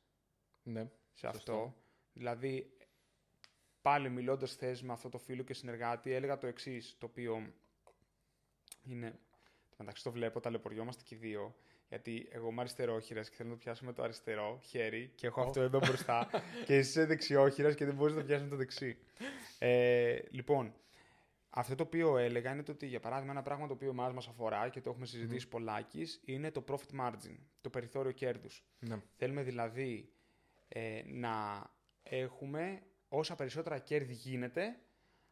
Ναι. 0.63 0.81
σε 1.13 1.27
Σωστό. 1.27 1.53
αυτό. 1.53 1.75
Δηλαδή, 2.13 2.77
πάλι 3.83 4.11
μιλώντας 4.11 4.53
χθε 4.53 4.79
με 4.83 4.93
αυτό 4.93 5.09
το 5.09 5.19
φίλο 5.19 5.43
και 5.43 5.55
συνεργάτη, 5.55 6.13
έλεγα 6.13 6.39
το 6.39 6.47
εξής, 6.47 6.97
το 6.99 7.07
οποίο 7.07 7.53
είναι. 8.83 9.19
Μεταξύ 9.77 10.03
το 10.03 10.13
βλέπω, 10.13 10.41
ταλαιπωριόμαστε 10.41 11.03
και 11.07 11.15
οι 11.15 11.19
δύο. 11.19 11.55
Γιατί 11.91 12.29
εγώ 12.31 12.49
είμαι 12.49 12.61
αριστερόχειρας 12.61 13.29
και 13.31 13.37
θέλω 13.37 13.49
να 13.49 13.55
το 13.55 13.61
πιάσω 13.61 13.85
με 13.85 13.93
το 13.93 14.03
αριστερό 14.03 14.59
χέρι 14.63 15.13
και 15.15 15.27
έχω 15.27 15.41
Ω. 15.41 15.45
αυτό 15.45 15.61
εδώ 15.61 15.79
μπροστά. 15.79 16.29
και 16.67 16.75
εσύ 16.75 16.89
είσαι 16.91 17.05
δεξιόχειρας 17.05 17.75
και 17.75 17.85
δεν 17.85 17.95
μπορείς 17.95 18.15
να 18.15 18.21
το 18.21 18.27
πιάσεις 18.27 18.45
με 18.45 18.51
το 18.51 18.57
δεξί. 18.57 18.99
Ε, 19.59 20.19
λοιπόν, 20.31 20.75
αυτό 21.51 21.75
το 21.75 21.83
οποίο 21.83 22.17
έλεγα 22.19 22.53
είναι 22.53 22.63
το 22.63 22.73
ότι, 22.73 22.87
για 22.87 23.01
παράδειγμα, 23.01 23.33
ένα 23.33 23.43
πράγμα 23.43 23.67
το 23.67 23.73
οποίο 23.73 23.89
εμάς 23.91 24.13
μας 24.13 24.29
αφορά 24.29 24.69
και 24.69 24.81
το 24.81 24.91
έχουμε 24.91 25.07
συζητήσει 25.07 25.49
πολλάκις, 25.49 26.21
είναι 26.25 26.51
το 26.51 26.65
profit 26.69 27.01
margin, 27.01 27.37
το 27.61 27.71
περιθώριο 27.71 28.13
κέρδους. 28.13 28.65
ναι. 28.79 29.03
Θέλουμε 29.17 29.43
δηλαδή 29.43 30.13
ε, 30.69 31.03
να 31.07 31.65
έχουμε 32.03 32.83
όσα 33.09 33.35
περισσότερα 33.35 33.79
κέρδη 33.79 34.13
γίνεται 34.13 34.77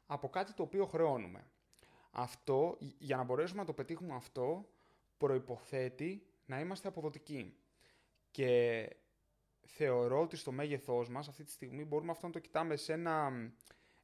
από 0.07 0.29
κάτι 0.29 0.53
το 0.55 0.63
οποίο 0.63 0.87
χρεώνουμε. 0.87 1.45
Αυτό, 2.11 2.77
ι- 2.79 2.95
για 2.99 3.17
να 3.17 3.23
μπορέσουμε 3.23 3.61
να 3.61 3.67
το 3.67 3.73
πετύχουμε 3.73 4.15
αυτό, 4.15 4.69
προϋποθέτει 5.17 6.23
να 6.49 6.61
είμαστε 6.61 6.89
αποδοτικοί. 6.89 7.57
Και 8.31 8.91
θεωρώ 9.67 10.21
ότι 10.21 10.37
στο 10.37 10.53
μέγεθός 10.53 11.09
μας 11.09 11.29
αυτή 11.29 11.45
τη 11.45 11.51
στιγμή 11.51 11.85
μπορούμε 11.85 12.11
αυτό 12.11 12.27
να 12.27 12.33
το 12.33 12.39
κοιτάμε 12.39 12.77
σε 12.77 12.93
ένα 12.93 13.31
μ, 13.31 13.51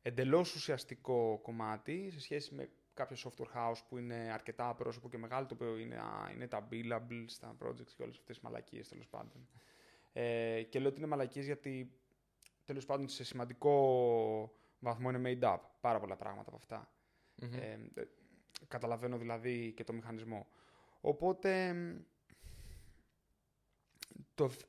εντελώς 0.03 0.55
ουσιαστικό 0.55 1.39
κομμάτι 1.43 2.11
σε 2.11 2.21
σχέση 2.21 2.55
με 2.55 2.71
κάποιο 2.95 3.17
software 3.17 3.57
house 3.59 3.81
που 3.89 3.99
είναι 3.99 4.31
αρκετά 4.33 4.75
πρόσωπο 4.75 5.09
και 5.09 5.19
μεγάλο, 5.19 5.47
το 5.47 5.55
οποίο 5.55 5.77
είναι, 5.77 5.97
α, 5.97 6.31
είναι 6.33 6.49
τα 6.49 6.69
billable, 6.71 7.25
τα 7.41 7.57
projects 7.63 7.93
και 7.97 8.03
όλες 8.03 8.17
αυτές 8.19 8.37
τις 8.37 8.41
μαλακίες 8.41 8.89
τέλος 8.89 9.09
πάντων. 9.09 9.49
Ε, 10.13 10.63
και 10.63 10.79
λέω 10.79 10.89
ότι 10.89 10.99
είναι 10.99 11.09
μαλακίες 11.09 11.45
γιατί 11.45 11.93
τέλος 12.65 12.85
πάντων 12.87 13.09
σε 13.09 13.25
σημαντικό 13.25 14.53
βαθμό 14.79 15.11
είναι 15.11 15.39
made 15.41 15.53
up. 15.53 15.59
Πάρα 15.81 16.01
πολλά 16.01 16.17
πράγματα 16.17 16.49
από 16.49 16.57
αυτά. 16.57 16.93
Μμμ. 17.35 17.53
Ε, 17.55 17.91
ε, 17.95 18.05
καταλαβαίνω 18.69 19.19
δηλαδή 19.19 19.73
και 19.73 19.85
το 19.85 19.93
μηχανισμό. 19.93 20.47
Οπότε, 21.01 21.73
μ, 21.73 21.97
το, 24.35 24.49
θ- 24.49 24.65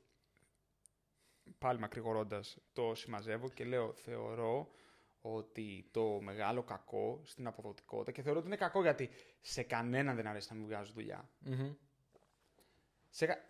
πάλι 1.58 1.78
μακρηγορώντας, 1.78 2.58
το 2.72 2.94
συμμαζεύω 2.94 3.48
και 3.48 3.64
λέω 3.64 3.92
θεωρώ 3.92 4.70
ότι 5.20 5.88
το 5.90 6.20
μεγάλο 6.20 6.62
κακό 6.62 7.20
στην 7.24 7.46
αποδοτικότητα 7.46 8.12
και 8.12 8.22
θεωρώ 8.22 8.38
ότι 8.38 8.46
είναι 8.48 8.56
κακό 8.56 8.82
γιατί 8.82 9.10
σε 9.40 9.62
κανέναν 9.62 10.16
δεν 10.16 10.26
αρέσει 10.26 10.48
να 10.50 10.56
μην 10.58 10.66
βγάζει 10.66 10.92
δουλειά. 10.92 11.28
Μμμ. 11.38 11.72
Σε... 13.10 13.26
κα- 13.26 13.44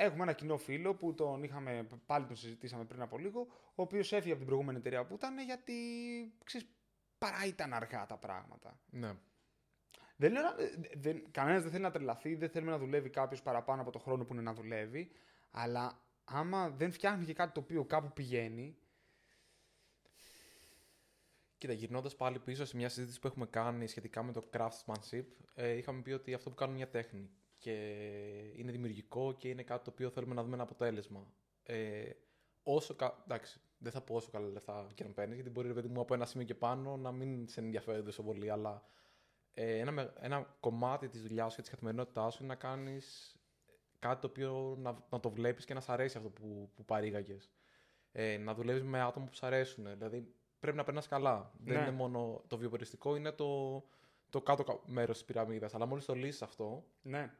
Έχουμε 0.00 0.22
ένα 0.22 0.32
κοινό 0.32 0.56
φίλο 0.56 0.94
που 0.94 1.14
τον 1.14 1.42
είχαμε, 1.42 1.88
πάλι 2.06 2.26
τον 2.26 2.36
συζητήσαμε 2.36 2.84
πριν 2.84 3.00
από 3.02 3.18
λίγο, 3.18 3.40
ο 3.74 3.82
οποίος 3.82 4.12
έφυγε 4.12 4.28
από 4.30 4.38
την 4.38 4.46
προηγούμενη 4.46 4.78
εταιρεία 4.78 5.04
που 5.06 5.14
ήταν 5.14 5.38
γιατί 5.38 5.74
ξέρεις, 6.44 6.68
παρά 7.18 7.46
ήταν 7.46 7.72
αργά 7.72 8.06
τα 8.06 8.16
πράγματα. 8.16 8.80
Ναι. 8.90 9.14
Δεν 10.20 10.32
λέω, 10.32 10.42
να- 10.42 10.62
ε, 10.62 10.70
δεν, 10.96 11.22
κανένας 11.30 11.62
δεν 11.62 11.70
θέλει 11.70 11.82
να 11.82 11.90
τρελαθεί, 11.90 12.34
δεν 12.34 12.48
θέλουμε 12.48 12.70
να 12.70 12.78
δουλεύει 12.78 13.10
κάποιος 13.10 13.42
παραπάνω 13.42 13.82
από 13.82 13.90
το 13.90 13.98
χρόνο 13.98 14.24
που 14.24 14.32
είναι 14.32 14.42
να 14.42 14.54
δουλεύει, 14.54 15.10
αλλά 15.50 16.02
άμα 16.24 16.70
δεν 16.70 16.92
φτιάχνει 16.92 17.24
και 17.24 17.34
κάτι 17.34 17.52
το 17.52 17.60
οποίο 17.60 17.84
κάπου 17.84 18.12
πηγαίνει, 18.12 18.76
Κοίτα, 21.58 21.72
γυρνώντας 21.72 22.16
πάλι 22.16 22.38
πίσω 22.38 22.64
σε 22.64 22.76
μια 22.76 22.88
συζήτηση 22.88 23.20
που 23.20 23.26
έχουμε 23.26 23.46
κάνει 23.46 23.86
σχετικά 23.86 24.22
με 24.22 24.32
το 24.32 24.42
craftsmanship, 24.52 25.24
ε, 25.54 25.72
είχαμε 25.72 26.02
πει 26.02 26.12
ότι 26.12 26.34
αυτό 26.34 26.50
που 26.50 26.56
κάνουμε 26.56 26.76
μια 26.76 26.88
τέχνη 26.88 27.30
και 27.58 27.72
είναι 28.56 28.72
δημιουργικό 28.72 29.32
και 29.32 29.48
είναι 29.48 29.62
κάτι 29.62 29.84
το 29.84 29.90
οποίο 29.90 30.10
θέλουμε 30.10 30.34
να 30.34 30.42
δούμε 30.42 30.54
ένα 30.54 30.62
αποτέλεσμα. 30.62 31.32
Ε, 31.62 32.10
όσο 32.62 32.94
κα... 32.94 33.22
Εντάξει, 33.24 33.60
δεν 33.78 33.92
θα 33.92 34.00
πω 34.00 34.14
όσο 34.14 34.30
καλά 34.30 34.48
λεφτά 34.48 34.86
και 34.94 35.04
να 35.04 35.10
παίρνεις, 35.10 35.34
γιατί 35.34 35.50
μπορεί 35.50 35.68
ρε 35.68 35.74
παιδί 35.74 35.88
μου 35.88 36.00
από 36.00 36.14
ένα 36.14 36.26
σημείο 36.26 36.46
και 36.46 36.54
πάνω 36.54 36.96
να 36.96 37.12
μην 37.12 37.48
σε 37.48 37.60
ενδιαφέρει 37.60 38.02
τόσο 38.02 38.22
πολύ, 38.22 38.50
αλλά 38.50 38.72
ε, 38.72 39.07
ένα, 39.54 39.90
με- 39.90 40.12
ένα 40.20 40.56
κομμάτι 40.60 41.08
της 41.08 41.22
δουλειάς 41.22 41.50
σου 41.50 41.56
και 41.56 41.62
της 41.62 41.70
καθημερινότητάς 41.70 42.34
σου 42.34 42.42
είναι 42.42 42.52
να 42.52 42.58
κάνεις 42.58 43.36
κάτι 43.98 44.20
το 44.20 44.26
οποίο 44.26 44.76
να, 44.78 45.04
να 45.10 45.20
το 45.20 45.30
βλέπεις 45.30 45.64
και 45.64 45.74
να 45.74 45.80
σ' 45.80 45.88
αρέσει 45.88 46.16
αυτό 46.16 46.30
που, 46.30 46.70
που 46.74 46.84
παρήγαγες. 46.84 47.50
Ε, 48.12 48.36
να 48.36 48.54
δουλεύεις 48.54 48.82
με 48.82 49.00
άτομα 49.00 49.26
που 49.26 49.34
σ' 49.34 49.42
αρέσουν. 49.42 49.84
Δηλαδή 49.98 50.34
πρέπει 50.60 50.76
να 50.76 50.84
περνάς 50.84 51.08
καλά. 51.08 51.52
Δεν 51.58 51.76
Ναι. 51.76 51.82
είναι 51.82 51.90
μόνο 51.90 52.42
το 52.46 52.56
βιοπεριστικό, 52.56 53.16
είναι 53.16 53.32
το, 53.32 53.82
το 54.30 54.40
κάτω 54.42 54.80
μέρος 54.86 55.16
της 55.16 55.24
πυραμίδας. 55.26 55.74
Αλλά 55.74 55.86
μόλις 55.86 56.04
το 56.04 56.14
λύσεις 56.14 56.42
αυτό, 56.42 56.84
ναι, 57.02 57.32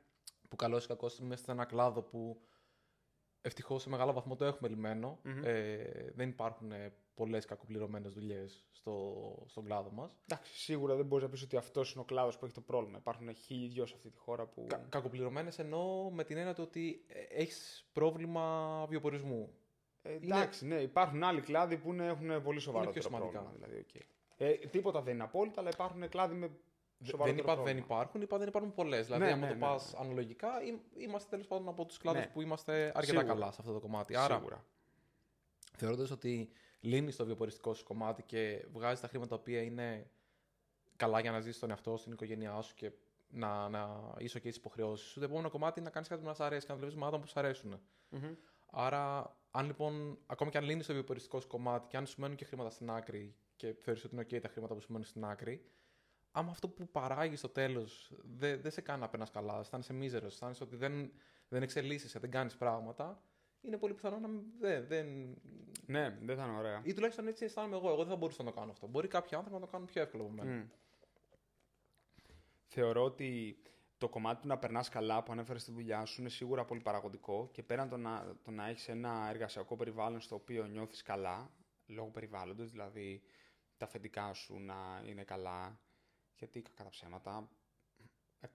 που 0.49 0.57
καλός 0.57 0.85
ή 0.85 0.88
κακός 0.88 1.19
είμαστε 1.19 1.45
σε 1.45 1.50
ένα 1.53 1.65
κλάδο 1.65 2.03
που 2.03 2.41
ευτυχώς 3.49 3.83
σε 3.83 3.88
μεγάλο 3.88 4.12
βαθμό 4.12 4.37
το 4.37 4.45
έχουμε 4.45 4.69
λυμμένο. 4.69 5.19
Μμμ. 5.23 5.40
Ε, 5.45 6.12
δεν 6.14 6.28
υπάρχουν 6.28 6.73
πολλές 7.14 7.45
κακοπληρωμένες 7.45 8.12
δουλειές 8.12 8.67
στο, 8.71 9.12
στον 9.47 9.64
κλάδο 9.64 9.90
μας. 9.90 10.19
εντάξει, 10.28 10.52
σίγουρα 10.59 10.95
δεν 10.95 11.07
μπορείς 11.07 11.25
να 11.25 11.31
πεις 11.31 11.43
ότι 11.43 11.57
αυτός 11.57 11.93
είναι 11.93 12.00
ο 12.00 12.05
κλάδος 12.05 12.38
που 12.38 12.45
έχει 12.45 12.55
το 12.55 12.61
πρόβλημα. 12.61 12.99
Υπάρχουν 12.99 13.35
χίλιοι 13.35 13.69
δυο 13.69 13.87
σε 13.87 13.95
αυτή 13.97 14.11
τη 14.11 14.19
χώρα 14.19 14.47
που. 14.47 14.67
Κα, 14.69 14.87
κακοπληρωμένες 14.88 15.59
εννοώ 15.59 16.11
με 16.11 16.25
την 16.25 16.37
έννοια 16.37 16.55
του 16.55 16.62
ότι 16.67 17.05
έχεις 17.28 17.88
πρόβλημα 17.93 18.87
βιοπορισμού. 18.88 19.50
Ε, 20.02 20.12
εντάξει, 20.12 20.67
ναι, 20.67 20.75
υπάρχουν 20.81 21.23
άλλοι 21.25 21.40
κλάδοι 21.40 21.76
που 21.76 21.93
είναι, 21.93 22.07
έχουν 22.07 22.43
πολύ 22.43 22.61
σοβαρότερο 22.61 23.02
σημαντικά. 23.02 23.31
πρόβλημα. 23.40 23.55
Δηλαδή, 23.67 23.87
okay. 23.93 24.02
ε, 24.37 24.52
τίποτα 24.55 25.02
δεν 25.02 25.14
είναι 25.14 25.23
απόλυτα, 25.23 25.61
αλλά 25.61 25.71
υπάρχουν 25.73 26.09
κλάδοι 26.09 26.35
με 26.35 26.47
Δε- 26.47 26.52
σοβαρότερο 26.52 26.68
Δεν 27.00 27.09
είπα 27.14 27.25
δεν 27.25 27.45
πρόβλημα. 27.45 27.78
υπάρχουν, 27.78 28.21
είπα 28.23 28.38
δεν 28.38 28.49
υπάρχουν 28.49 28.73
πολλές. 28.75 29.05
Δηλαδή, 29.05 29.25
Ναι, 29.25 29.31
άμα 29.31 29.40
ναι, 29.40 29.49
το 29.49 29.55
ναι, 29.55 29.61
πας 29.61 29.93
ναι. 29.93 29.99
αναλογικά, 30.05 30.49
εί- 30.62 31.02
είμαστε 31.02 31.28
τέλος 31.31 31.47
πάντων 31.47 31.69
από 31.69 31.85
τους 31.85 31.99
κλάδους 31.99 32.21
Ναι. 32.21 32.26
που 32.28 32.40
είμαστε 32.40 32.73
αρκετά 32.95 33.02
Σίγουρα. 33.05 33.25
καλά 33.25 33.50
σε 33.50 33.57
αυτό 33.61 33.73
το 33.73 33.81
κομμάτι. 33.81 34.17
Άρα, 34.17 34.35
Σίγουρα. 34.37 34.64
θεωρώντας 35.76 36.11
ότι 36.11 36.50
λύνεις 36.81 37.17
το 37.17 37.25
βιοποριστικό 37.25 37.75
σου 37.75 37.85
κομμάτι 37.85 38.23
και 38.23 38.67
βγάζεις 38.73 39.00
τα 39.00 39.09
χρήματα 39.09 39.28
τα 39.28 39.37
οποία 39.40 39.62
είναι 39.62 40.11
καλά 40.97 41.21
για 41.21 41.31
να 41.31 41.40
ζήσεις 41.40 41.59
τον 41.61 41.71
εαυτό 41.71 41.97
σου, 41.97 42.05
την 42.05 42.12
οικογένειά 42.12 42.61
σου 42.61 42.75
και 42.75 42.90
να, 43.31 43.69
να 43.69 44.14
είσαι 44.19 44.40
και 44.40 44.50
τι 44.50 44.57
υποχρεώσεις 44.59 45.09
σου, 45.09 45.19
το 45.19 45.25
επόμενο 45.25 45.50
κομμάτι 45.50 45.78
είναι 45.78 45.88
να 45.88 45.95
κάνεις 45.95 46.09
κάτι 46.09 46.21
που 46.21 46.26
να 46.26 46.35
σ' 46.35 46.40
αρέσει 46.40 46.67
και 46.67 46.73
να 46.73 46.78
δουλεύεις 46.78 46.99
με 47.00 47.07
άτομα 47.07 47.23
που 47.23 47.28
σ' 47.28 47.37
αρέσουν. 47.37 47.81
Μμμ. 48.09 48.35
Άρα, 48.71 49.37
αν 49.50 49.67
λοιπόν, 49.67 50.19
ακόμα 50.26 50.50
και 50.50 50.59
αν 50.59 50.64
λύνεις 50.64 50.87
το 50.87 50.93
βιοποριστικό 50.93 51.40
σου 51.40 51.47
κομμάτι 51.49 51.87
και 51.88 51.97
αν 51.97 52.07
σου 52.07 52.21
μένουν 52.21 52.37
και 52.37 52.45
χρήματα 52.45 52.71
στην 52.71 52.90
άκρη 52.90 53.35
και 53.57 53.75
θεωρείς 53.81 54.05
ότι 54.05 54.14
είναι 54.14 54.26
OK 54.31 54.40
τα 54.40 54.49
χρήματα 54.49 54.75
που 54.75 54.81
σου 54.81 54.93
μένουν 54.93 55.07
στην 55.07 55.25
άκρη, 55.25 55.64
άμα 56.38 56.50
αυτό 56.50 56.68
που 56.68 56.88
παράγει 56.88 57.37
στο 57.37 57.49
τέλος 57.49 58.12
δεν 58.38 58.61
δεν 58.61 58.71
σε 58.71 58.80
κάνει 58.80 59.00
να 59.00 59.09
περνάς 59.09 59.30
καλά, 59.30 59.59
αισθάνεσαι 59.59 59.92
μίζερος, 59.92 60.33
αισθάνεσαι 60.33 60.62
ότι 60.62 60.76
δεν, 60.76 61.12
δεν 61.49 61.62
εξελίσσεσαι, 61.62 62.18
δεν 62.18 62.30
κάνεις 62.30 62.57
πράγματα, 62.57 63.23
είναι 63.61 63.76
πολύ 63.76 63.95
πιθανό 63.95 64.18
να 64.18 64.28
μην. 64.28 64.42
Δεν, 64.61 64.87
δεν... 64.87 65.37
Ναι, 65.87 66.18
δεν 66.23 66.37
θα 66.37 66.45
είναι 66.45 66.57
ωραία. 66.57 66.80
ή 66.85 66.92
τουλάχιστον 66.92 67.26
έτσι 67.26 67.45
αισθάνομαι 67.45 67.76
εγώ. 67.76 67.88
Εγώ 67.88 67.97
δεν 67.97 68.09
θα 68.09 68.16
μπορούσα 68.16 68.42
να 68.42 68.50
το 68.50 68.59
κάνω 68.59 68.71
αυτό. 68.71 68.87
Μπορεί 68.87 69.09
κάποιοι 69.09 69.37
άνθρωποι 69.37 69.61
να 69.61 69.64
το 69.66 69.73
κάνουν 69.73 69.87
πιο 69.87 70.02
εύκολο 70.02 70.23
από 70.23 70.33
μένα. 70.33 70.50
Μμ. 70.50 70.66
Θεωρώ 72.66 73.04
ότι 73.04 73.62
το 73.99 74.09
κομμάτι 74.09 74.40
του 74.40 74.47
να 74.49 74.59
περνάς 74.59 74.88
καλά 74.88 75.23
που 75.23 75.33
ανέφερες 75.33 75.62
στη 75.62 75.73
δουλειά 75.73 76.04
σου 76.04 76.21
είναι 76.21 76.30
σίγουρα 76.30 76.64
πολύ 76.64 76.80
παραγωγικό 76.80 77.49
και 77.52 77.62
πέραν 77.62 77.88
το 77.88 77.97
να, 77.97 78.37
το 78.42 78.50
να 78.50 78.68
έχεις 78.68 78.88
ένα 78.88 79.26
εργασιακό 79.30 79.76
περιβάλλον 79.76 80.21
στο 80.21 80.35
οποίο 80.35 80.66
νιώθεις 80.66 81.02
καλά, 81.02 81.50
λόγω 81.87 82.09
περιβάλλοντος, 82.09 82.71
δηλαδή 82.71 83.23
τα 83.76 83.85
αφεντικά 83.85 84.33
σου 84.33 84.59
να 84.59 85.02
είναι 85.07 85.25
καλά. 85.25 85.80
Γιατί 86.38 86.62
κακά 86.62 86.83
τα 86.83 86.90
ψέματα. 86.90 87.49
Ε, 88.40 88.47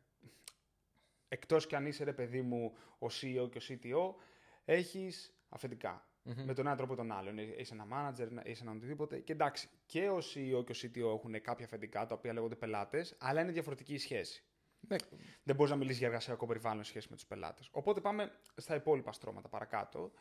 εκτός 1.27 1.67
κι 1.67 1.75
αν 1.75 1.85
είσαι 1.85 2.03
ρε 2.03 2.13
παιδί 2.13 2.41
μου 2.41 2.77
ο 2.99 3.05
CEO 3.05 3.49
και 3.51 3.57
ο 3.57 3.61
CTO, 3.67 4.23
έχεις 4.65 5.33
αφεντικά. 5.49 6.07
Μμμ. 6.23 6.45
Με 6.45 6.53
τον 6.53 6.67
ένα 6.67 6.75
τρόπο 6.75 6.93
ή 6.93 6.95
τον 6.95 7.11
άλλον. 7.11 7.37
Είσαι 7.37 7.73
ένα 7.73 7.87
manager, 7.91 8.45
είσαι 8.45 8.63
ένα 8.63 8.71
οτιδήποτε. 8.71 9.19
Και 9.19 9.31
εντάξει, 9.31 9.69
και 9.85 10.09
ο 10.09 10.17
CEO 10.17 10.65
και 10.65 10.71
ο 10.71 10.75
CTO 10.81 11.15
έχουν 11.15 11.41
κάποια 11.41 11.65
αφεντικά 11.65 12.05
τα 12.05 12.15
οποία 12.15 12.33
λέγονται 12.33 12.55
πελάτες, 12.55 13.15
αλλά 13.19 13.41
είναι 13.41 13.51
διαφορετική 13.51 13.93
η 13.93 13.97
σχέση. 13.97 14.43
Ναι, 14.87 14.95
Δεν 15.43 15.55
μπορείς 15.55 15.71
να 15.71 15.77
μιλήσεις 15.77 15.97
για 15.97 16.07
εργασιακό 16.07 16.45
περιβάλλον 16.45 16.83
σε 16.83 16.89
σχέση 16.89 17.07
με 17.09 17.15
τους 17.15 17.25
πελάτες. 17.25 17.69
Οπότε 17.71 18.01
πάμε 18.01 18.39
στα 18.55 18.75
υπόλοιπα 18.75 19.11
στρώματα 19.11 19.49
παρακάτω 19.49 20.11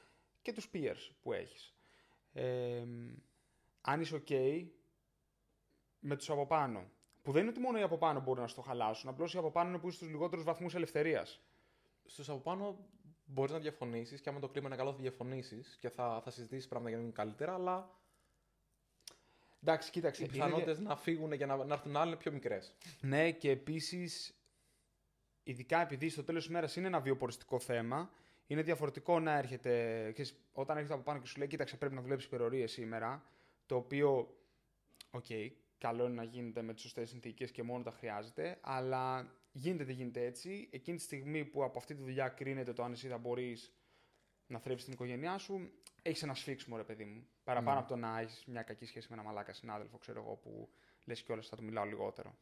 και 0.42 0.52
τους 0.52 0.70
peers 0.72 1.10
που 1.22 1.32
έχεις. 1.32 1.74
Ε, 2.32 2.84
αν 3.80 4.00
είσαι 4.00 4.22
OK 4.26 4.64
με 5.98 6.16
τους 6.16 6.30
από 6.30 6.46
πάνω. 6.46 6.90
Που 7.22 7.32
δεν 7.32 7.42
είναι 7.42 7.50
ότι 7.50 7.60
μόνο 7.60 7.78
οι 7.78 7.82
από 7.82 7.98
πάνω 7.98 8.20
μπορούν 8.20 8.42
να 8.42 8.48
στο 8.48 8.60
χαλάσουν, 8.60 9.08
απλώς 9.08 9.34
οι 9.34 9.38
από 9.38 9.50
πάνω 9.50 9.68
είναι 9.68 9.78
που 9.78 9.88
είσαι 9.88 9.96
στους 9.96 10.08
λιγότερους 10.08 10.44
βαθμούς 10.44 10.74
ελευθερίας. 10.74 11.40
Στους 12.04 12.28
από 12.28 12.38
πάνω 12.38 12.78
μπορείς 13.24 13.52
να 13.52 13.58
διαφωνήσεις 13.58 14.20
και 14.20 14.28
άμα 14.28 14.40
το 14.40 14.48
κλίμα 14.48 14.66
είναι 14.66 14.76
καλό 14.76 14.92
θα 14.92 14.98
διαφωνήσεις 14.98 15.76
και 15.80 15.88
θα, 15.88 16.20
θα 16.24 16.30
συζητήσεις 16.30 16.68
πράγματα 16.68 16.88
για 16.88 16.98
να 16.98 17.04
γίνουν 17.04 17.16
καλύτερα, 17.16 17.54
αλλά 17.54 18.00
Εντάξει, 19.62 19.90
κοίταξε. 19.90 20.22
οι 20.22 20.26
είναι 20.28 20.32
πιθανότητες 20.32 20.80
να 20.80 20.96
φύγουν 20.96 21.36
και 21.36 21.46
να, 21.46 21.56
να 21.56 21.74
έρθουν 21.74 21.96
άλλοι 21.96 22.08
είναι 22.08 22.16
πιο 22.16 22.32
μικρές. 22.32 22.74
Ναι, 23.00 23.30
και 23.30 23.50
επίσης, 23.50 24.34
ειδικά 25.42 25.80
επειδή 25.80 26.08
στο 26.08 26.24
τέλος 26.24 26.42
της 26.42 26.50
ημέρα 26.50 26.68
είναι 26.76 26.86
ένα 26.86 27.00
βιοποριστικό 27.00 27.58
θέμα, 27.58 28.10
είναι 28.46 28.62
διαφορετικό 28.62 29.20
να 29.20 29.36
έρχεται. 29.36 30.10
ξέρεις, 30.12 30.36
όταν 30.52 30.76
έρχεται 30.76 30.94
από 30.94 31.02
πάνω 31.02 31.20
και 31.20 31.26
σου 31.26 31.38
λέει: 31.38 31.48
Κοίταξε, 31.48 31.76
πρέπει 31.76 31.94
να 31.94 32.00
δουλέψεις 32.00 32.28
υπερωρίες 32.28 32.66
σήμερα. 32.66 33.24
Το 33.66 33.76
οποίο, 33.76 34.36
οκ, 35.10 35.26
καλό 35.82 36.04
είναι 36.04 36.14
να 36.14 36.22
γίνεται 36.22 36.62
με 36.62 36.72
τις 36.72 36.82
σωστές 36.82 37.08
συνθήκες 37.08 37.50
και 37.50 37.62
μόνο 37.62 37.82
όταν 37.82 37.90
χρειάζεται, 37.90 38.58
αλλά 38.60 39.32
γίνεται 39.52 39.84
δεν 39.84 39.94
γίνεται 39.94 40.24
έτσι. 40.24 40.68
Εκείνη 40.72 40.96
τη 40.96 41.02
στιγμή 41.02 41.44
που 41.44 41.64
από 41.64 41.78
αυτή 41.78 41.94
τη 41.94 42.02
δουλειά 42.02 42.28
κρίνεται 42.28 42.72
το 42.72 42.82
αν 42.82 42.92
εσύ 42.92 43.08
θα 43.08 43.18
μπορείς 43.18 43.72
να 44.46 44.58
θρέψεις 44.58 44.84
την 44.84 44.92
οικογένειά 44.94 45.38
σου, 45.38 45.70
έχεις 46.02 46.22
ένα 46.22 46.34
σφίξιμο, 46.34 46.76
ρε 46.76 46.84
παιδί 46.84 47.04
μου. 47.04 47.26
Παραπάνω 47.44 47.72
Ναι. 47.72 47.78
από 47.78 47.88
το 47.88 47.96
να 47.96 48.20
έχεις 48.20 48.44
μια 48.46 48.62
κακή 48.62 48.84
σχέση 48.84 49.06
με 49.10 49.14
ένα 49.14 49.24
μαλάκα 49.24 49.52
συνάδελφο, 49.52 49.98
ξέρω 49.98 50.20
εγώ, 50.20 50.36
που 50.36 50.68
λες 51.04 51.22
κιόλας 51.22 51.48
θα 51.48 51.56
του 51.56 51.64
μιλάω 51.64 51.84
λιγότερο. 51.84 52.34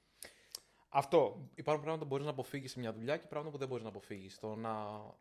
Αυτό. 0.89 1.51
Υπάρχουν 1.55 1.85
πράγματα 1.85 2.03
που 2.05 2.11
μπορείς 2.11 2.25
να 2.25 2.31
αποφύγεις 2.31 2.71
σε 2.71 2.79
μια 2.79 2.93
δουλειά 2.93 3.17
και 3.17 3.27
πράγματα 3.27 3.51
που 3.53 3.59
δεν 3.59 3.69
μπορείς 3.69 3.83
να 3.83 3.89
αποφύγεις. 3.89 4.39
Το 4.39 4.55
να, 4.55 4.73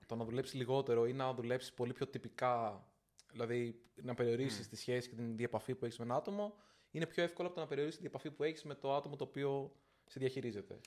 το 0.06 0.16
να 0.16 0.24
δουλέψεις 0.26 0.54
λιγότερο 0.54 1.08
ή 1.08 1.14
να 1.14 1.34
δουλέψεις 1.34 1.74
πολύ 1.74 1.94
πιο 1.94 2.08
τυπικά, 2.08 2.86
δηλαδή 3.32 3.82
να 3.96 4.14
περιορίσεις 4.14 4.68
τη 4.68 4.76
σχέση 4.76 5.10
και 5.10 5.16
την 5.16 5.36
διαπαφή 5.36 5.76
που 5.76 5.86
έχεις 5.86 5.98
με 5.98 6.06
ένα 6.06 6.16
άτομο, 6.16 6.54
είναι 6.92 7.06
πιο 7.06 7.24
εύκολο 7.24 7.48
από 7.48 7.56
το 7.56 7.62
να 7.64 7.68
περιορίσει 7.68 7.96
τη 7.98 8.02
διαπαφή 8.04 8.32
που 8.32 8.44
έχεις 8.44 8.64
με 8.64 8.76
το 8.76 8.94
άτομο 8.96 9.16
το 9.16 9.24
οποίο 9.24 9.72
σε 10.06 10.20
διαχειρίζεται. 10.20 10.80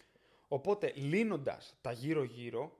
Οπότε, 0.48 0.92
λύνοντας 0.96 1.76
τα 1.80 1.92
γύρω-γύρω, 1.92 2.78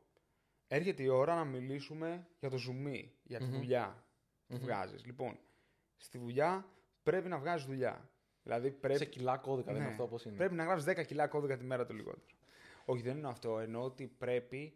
έρχεται 0.69 1.03
η 1.03 1.09
ώρα 1.09 1.35
να 1.35 1.45
μιλήσουμε 1.45 2.27
για 2.41 2.51
το 2.51 2.57
ζουμί, 2.57 3.13
για 3.23 3.39
τη 3.39 3.45
Μμμ. 3.45 3.53
δουλειά 3.53 4.05
που 4.47 4.55
Μμμ. 4.55 4.61
βγάζεις. 4.63 5.05
Λοιπόν, 5.05 5.39
στη 5.97 6.19
δουλειά 6.19 6.67
πρέπει 7.03 7.29
να 7.29 7.39
βγάζεις 7.39 7.67
δουλειά. 7.67 8.11
Δηλαδή 8.43 8.71
πρέπει, 8.71 8.99
Σε 8.99 9.05
κιλά 9.05 9.37
κώδικα, 9.39 9.67
δεν 9.73 9.75
Ναι. 9.75 9.81
είναι 9.83 9.91
αυτό 9.93 10.05
όπως 10.05 10.25
είναι. 10.25 10.37
πρέπει 10.37 10.55
να 10.55 10.65
γράψει 10.65 10.85
10 10.85 11.03
κιλά 11.05 11.27
κώδικα 11.29 11.57
τη 11.57 11.65
μέρα 11.65 11.87
το 11.87 11.93
λιγότερο. 11.95 12.27
Όχι, 12.85 13.03
δεν 13.03 13.17
είναι 13.19 13.29
αυτό. 13.29 13.59
Εννοώ 13.59 13.83
ότι 13.85 14.07
πρέπει 14.07 14.75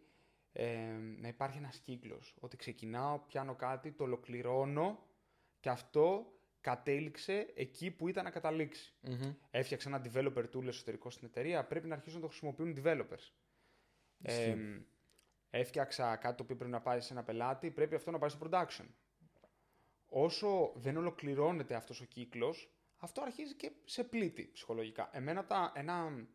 ε, 0.53 0.97
να 1.19 1.27
υπάρχει 1.27 1.57
ένας 1.57 1.77
κύκλος. 1.77 2.35
Ότι 2.39 2.57
ξεκινάω, 2.57 3.19
πιάνω 3.19 3.55
κάτι, 3.55 3.91
το 3.91 4.03
ολοκληρώνω 4.03 5.03
και 5.59 5.69
αυτό 5.69 6.31
κατέληξε 6.61 7.51
εκεί 7.55 7.91
που 7.91 8.07
ήταν 8.07 8.23
να 8.23 8.29
καταλήξει. 8.29 8.95
Μμμ. 9.01 9.33
Έφτιαξα 9.51 9.89
ένα 9.89 10.01
developer 10.05 10.45
tool 10.55 10.65
εσωτερικό 10.65 11.09
στην 11.09 11.27
εταιρεία, 11.27 11.65
πρέπει 11.65 11.87
να 11.87 11.95
αρχίσουν 11.95 12.19
να 12.19 12.23
το 12.25 12.27
χρησιμοποιούν 12.31 12.75
developers. 12.83 13.31
Ισχύει. 14.17 14.41
Ε, 15.49 15.59
έφτιαξα 15.59 16.15
κάτι 16.15 16.35
το 16.37 16.43
οποίο 16.43 16.55
πρέπει 16.55 16.71
να 16.71 16.81
πάει 16.81 16.99
σε 17.01 17.13
ένα 17.13 17.23
πελάτη, 17.23 17.71
πρέπει 17.71 17.95
αυτό 17.95 18.11
να 18.11 18.17
πάει 18.17 18.29
στο 18.29 18.47
production. 18.49 18.85
Όσο 20.09 20.71
δεν 20.75 20.97
ολοκληρώνεται 20.97 21.75
αυτός 21.75 22.01
ο 22.01 22.05
κύκλος, 22.05 22.71
αυτό 22.97 23.21
αρχίζει 23.21 23.55
και 23.55 23.71
σε 23.85 24.03
πλήτη 24.03 24.49
ψυχολογικά. 24.53 25.09
Εμένα 25.13 25.45
τα, 25.45 25.71
ένα, 25.75 26.27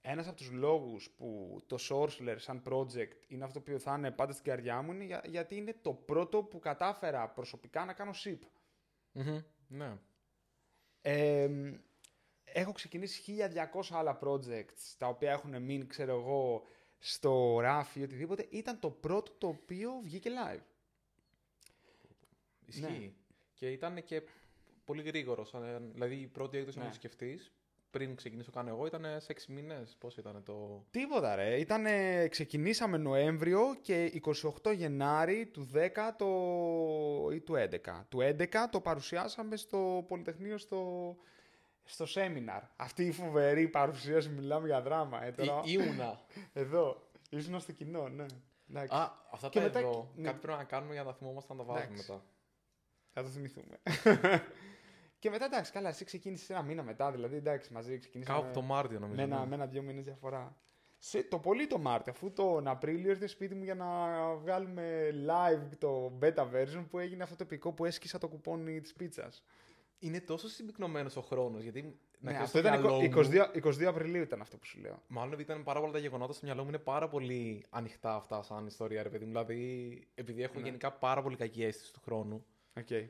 ένας 0.00 0.26
από 0.28 0.36
τους 0.36 0.50
λόγους 0.50 1.10
που 1.10 1.60
το 1.66 1.76
Sourceler 1.88 2.34
σαν 2.38 2.62
project 2.66 3.12
είναι 3.28 3.44
αυτό 3.44 3.60
που 3.60 3.80
θα 3.80 3.94
είναι 3.96 4.10
πάντα 4.10 4.32
στην 4.32 4.44
καρδιά 4.44 4.82
μου 4.82 4.92
είναι 4.92 5.04
για- 5.04 5.22
γιατί 5.26 5.56
είναι 5.56 5.74
το 5.82 5.92
πρώτο 5.94 6.42
που 6.42 6.58
κατάφερα 6.58 7.28
προσωπικά 7.28 7.84
να 7.84 7.92
κάνω 7.92 8.10
ship. 8.24 8.38
Μμμ, 9.12 9.40
Ναι. 9.68 9.98
Ε, 11.00 11.50
έχω 12.44 12.72
ξεκινήσει 12.72 13.22
1200 13.22 13.82
άλλα 13.90 14.18
projects 14.22 14.94
τα 14.98 15.06
οποία 15.08 15.30
έχουν 15.32 15.62
μείνει, 15.62 15.86
ξέρω 15.86 16.12
εγώ, 16.20 16.62
στο 16.98 17.58
ράφι 17.60 18.00
ή 18.00 18.02
οτιδήποτε. 18.02 18.46
Ήταν 18.50 18.78
το 18.78 18.90
πρώτο 18.90 19.32
το 19.32 19.46
οποίο 19.48 19.92
βγήκε 20.02 20.30
live. 20.30 20.60
Ισχύει. 22.66 22.82
Ναι. 22.82 23.12
Και 23.54 23.70
ήταν 23.70 24.04
και 24.04 24.22
πολύ 24.84 25.02
γρήγορος. 25.02 25.48
σαν- 25.48 25.90
Δηλαδή 25.92 26.14
η 26.20 26.26
πρώτη 26.26 26.58
έκδοση, 26.58 26.78
Ναι. 26.78 26.84
αν 26.84 26.90
το 26.90 26.96
σκεφτείς, 26.96 27.52
πριν 27.92 28.14
ξεκινήσω 28.16 28.50
κάνω 28.50 28.68
εγώ, 28.68 28.86
ήταν 28.86 29.06
σε 29.18 29.34
6 29.38 29.44
μήνες. 29.48 29.96
Πώς 29.98 30.16
ήταν 30.16 30.42
το. 30.44 30.84
Τίποτα 30.90 31.34
ρε. 31.34 31.58
Ήτανε, 31.58 32.28
ξεκινήσαμε 32.28 32.96
Νοέμβριο 32.96 33.60
και 33.82 34.20
28 34.64 34.74
Γενάρη 34.74 35.46
του 35.46 35.70
10 35.74 35.78
το... 36.16 36.26
ή 37.32 37.40
του 37.40 37.54
11. 37.54 38.02
Του 38.08 38.18
11 38.20 38.44
το 38.70 38.80
παρουσιάσαμε 38.80 39.56
στο 39.56 40.04
Πολυτεχνείο 40.08 40.58
στο, 40.58 41.16
στο 41.84 42.06
σέμιναρ. 42.06 42.62
Αυτή 42.76 43.04
η 43.06 43.12
φοβερή 43.12 43.68
παρουσίαση, 43.68 44.28
μιλάμε 44.28 44.66
για 44.66 44.80
δράμα. 44.82 45.24
Ε, 45.24 45.30
τώρα... 45.32 45.60
Ή, 45.64 45.72
ήμουνα. 45.72 46.20
Εδώ. 46.52 47.02
Ήσουν 47.30 47.60
στο 47.60 47.72
κοινό, 47.72 48.08
ναι. 48.08 48.26
Εντάξει. 48.70 48.96
Α, 48.96 49.12
αυτά 49.32 49.48
Και 49.48 49.58
τα 49.58 49.64
μετά- 49.64 49.78
εδώ. 49.78 50.10
ναι. 50.14 50.26
Κάτι 50.26 50.38
πρέπει 50.38 50.58
να 50.58 50.64
κάνουμε 50.64 50.92
για 50.92 51.02
να 51.02 51.10
τα 51.10 51.16
θυμόμαστε 51.16 51.52
να 51.52 51.58
τα 51.58 51.64
βάζουμε 51.64 51.84
Εντάξει. 51.92 52.10
μετά. 52.10 52.24
Θα 53.12 53.22
το 53.22 53.28
θυμηθούμε. 53.28 53.78
και 55.22 55.30
μετά 55.30 55.44
εντάξει, 55.44 55.72
καλά, 55.72 55.88
εσύ 55.88 56.04
ξεκίνησες 56.04 56.50
ένα 56.50 56.62
μήνα 56.62 56.82
μετά, 56.82 57.10
δηλαδή 57.10 57.36
εντάξει, 57.36 57.72
μαζί 57.72 57.98
ξεκινήσαμε. 57.98 58.38
Κάπου 58.38 58.52
το 58.52 58.62
Μάρτιο 58.62 58.98
νομίζω. 58.98 59.16
με 59.20 59.22
ένα, 59.22 59.40
ναι. 59.40 59.46
με 59.46 59.54
ένα-δύο 59.54 59.82
μήνες 59.82 60.04
διαφορά. 60.04 60.56
Σε, 60.98 61.22
το 61.22 61.38
πολύ 61.38 61.66
το 61.66 61.78
Μάρτιο, 61.78 62.12
αφού 62.12 62.32
τον 62.32 62.66
Απρίλιο 62.68 63.10
ήρθε 63.10 63.26
σπίτι 63.26 63.54
μου 63.54 63.64
για 63.64 63.74
να 63.74 63.86
βγάλουμε 64.34 65.10
live 65.26 65.76
το 65.78 66.18
beta 66.22 66.46
version 66.54 66.84
που 66.90 66.98
έγινε 66.98 67.22
αυτό 67.22 67.36
το 67.36 67.42
επικό 67.44 67.72
που 67.72 67.84
έσκησα 67.84 68.18
το 68.18 68.28
κουπόνι 68.28 68.80
της 68.80 68.92
πίτσας. 68.92 69.44
Είναι 69.98 70.20
τόσο 70.20 70.48
συμπυκνωμένος 70.48 71.16
ο 71.16 71.20
χρόνος. 71.20 71.62
Γιατί. 71.62 71.82
να 71.82 72.30
Ναι, 72.30 72.38
ξέρεις, 72.38 72.40
αυτό 72.40 72.58
στο 72.58 72.68
ήταν 72.68 72.80
μυαλό 72.80 72.96
20, 72.96 73.00
μου- 73.00 73.10
22, 73.12 73.50
22 73.52 73.88
Απριλίου 73.88 74.22
ήταν 74.22 74.40
αυτό 74.40 74.56
που 74.56 74.64
σου 74.66 74.80
λέω. 74.80 75.02
Μάλλον 75.06 75.32
επειδή 75.32 75.50
ήταν 75.52 75.62
πάρα 75.64 75.80
πολλά 75.80 75.92
τα 75.92 75.98
γεγονότα 75.98 76.32
στο 76.32 76.46
μυαλό 76.46 76.62
μου, 76.62 76.68
είναι 76.68 76.78
πάρα 76.78 77.08
πολύ 77.08 77.64
ανοιχτά 77.70 78.14
αυτά 78.14 78.42
σαν 78.42 78.66
ιστορία, 78.66 79.02
ρε 79.02 79.08
παιδί 79.08 79.24
μου. 79.24 79.30
Δηλαδή, 79.30 80.08
επειδή 80.14 80.42
έχω 80.42 80.58
Ναι. 80.58 80.64
γενικά 80.64 80.92
πάρα 80.92 81.22
πολύ 81.22 81.36
κακή 81.36 81.64
αίσθηση 81.64 81.92
του 81.92 82.00
χρόνου. 82.04 82.44
Okay. 82.80 83.06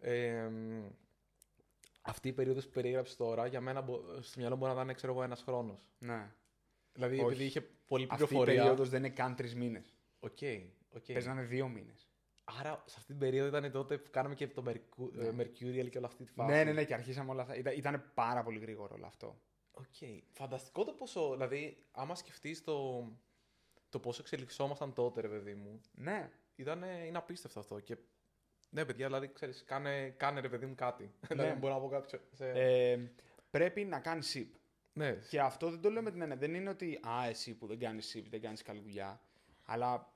Ε, 0.00 0.48
μ, 0.48 0.84
αυτή 2.06 2.28
η 2.28 2.32
περίοδος 2.32 2.64
που 2.66 2.70
περιέγραψε 2.72 3.16
τώρα, 3.16 3.46
για 3.46 3.60
μένα 3.60 3.80
μπο- 3.80 4.02
στο 4.20 4.40
μυαλό 4.40 4.54
μου 4.56 4.60
μπορεί 4.64 4.74
να 4.76 4.82
ήταν, 4.82 4.94
ξέρω 4.94 5.12
εγώ, 5.12 5.22
ένας 5.22 5.42
χρόνος. 5.42 5.90
Ναι. 5.98 6.32
Δηλαδή, 6.92 7.14
Όχι. 7.16 7.24
επειδή 7.24 7.44
είχε 7.44 7.60
πολλή 7.60 8.06
Αυτή 8.10 8.22
η 8.22 8.26
πληροφορία. 8.26 8.60
περίοδος 8.60 8.88
δεν 8.88 9.04
είναι 9.04 9.14
καν 9.14 9.34
τρεις 9.36 9.54
μήνες. 9.54 9.94
OK, 10.20 10.38
OK. 10.94 11.04
Παίζει 11.12 11.26
να 11.26 11.32
είναι 11.32 11.42
δύο 11.42 11.68
μήνες. 11.68 12.08
Άρα, 12.44 12.82
σε 12.86 12.94
αυτή 12.98 13.06
την 13.06 13.18
περίοδο 13.18 13.56
ήταν 13.58 13.70
τότε 13.72 13.98
που 13.98 14.10
κάναμε 14.10 14.34
και 14.34 14.48
το 14.48 14.62
Mercu- 14.66 15.10
Ναι. 15.12 15.24
ε, 15.24 15.30
Mercurial 15.38 15.88
και 15.90 15.96
όλη 15.98 16.06
αυτή 16.06 16.24
τη 16.24 16.30
φάση. 16.32 16.50
Ναι, 16.52 16.64
ναι, 16.64 16.72
ναι, 16.72 16.84
και 16.84 16.94
αρχίσαμε 16.94 17.30
όλα 17.30 17.42
αυτά. 17.42 17.56
Ήταν, 17.56 17.74
ήταν 17.76 18.10
πάρα 18.14 18.42
πολύ 18.42 18.58
γρήγορο 18.58 18.94
όλο 18.94 19.06
αυτό. 19.06 19.40
Οκ. 19.70 19.84
Φανταστικό 20.32 20.84
το 20.84 20.92
πόσο. 20.92 21.30
Δηλαδή, 21.32 21.84
άμα 21.92 22.14
σκεφτείς 22.14 22.64
το, 22.64 23.06
το 23.88 23.98
πόσο 23.98 24.20
εξελιξόμασταν 24.22 24.92
τότε, 24.92 25.20
ρε 25.20 25.28
παιδί 25.28 25.54
μου. 25.54 25.80
Ναι. 25.94 26.30
Ήταν, 26.56 26.82
είναι 26.82 27.18
απίστευτο 27.18 27.60
αυτό. 27.60 27.80
Και 27.80 27.96
ναι, 28.74 28.84
παιδιά, 28.84 29.06
δηλαδή, 29.06 29.32
ξέρεις, 29.32 29.64
κάνε, 29.64 30.08
κάνε 30.08 30.40
ρε 30.40 30.48
παιδί 30.48 30.66
μου 30.66 30.74
κάτι. 30.74 31.14
δηλαδή, 31.28 31.58
μπορώ 31.58 31.74
να 31.74 31.80
πω 31.80 31.88
κάποιο. 31.88 32.20
Σε... 32.32 32.50
Ε, 32.50 33.10
πρέπει 33.50 33.84
να 33.84 34.00
κάνεις 34.00 34.36
ship. 34.36 34.58
ναι, 34.92 35.12
Και 35.28 35.40
αυτό 35.40 35.70
δεν 35.70 35.80
το 35.80 35.90
λέω 35.90 36.02
με 36.02 36.10
την 36.10 36.20
έννοια. 36.20 36.36
Δεν 36.36 36.54
είναι 36.54 36.68
ότι 36.70 37.00
α, 37.08 37.26
εσύ 37.28 37.54
που 37.54 37.66
δεν 37.66 37.78
κάνεις 37.78 38.16
ship 38.16 38.24
δεν 38.30 38.40
κάνεις 38.40 38.62
καλή 38.62 38.80
δουλειά. 38.80 39.20
Αλλά 39.64 40.12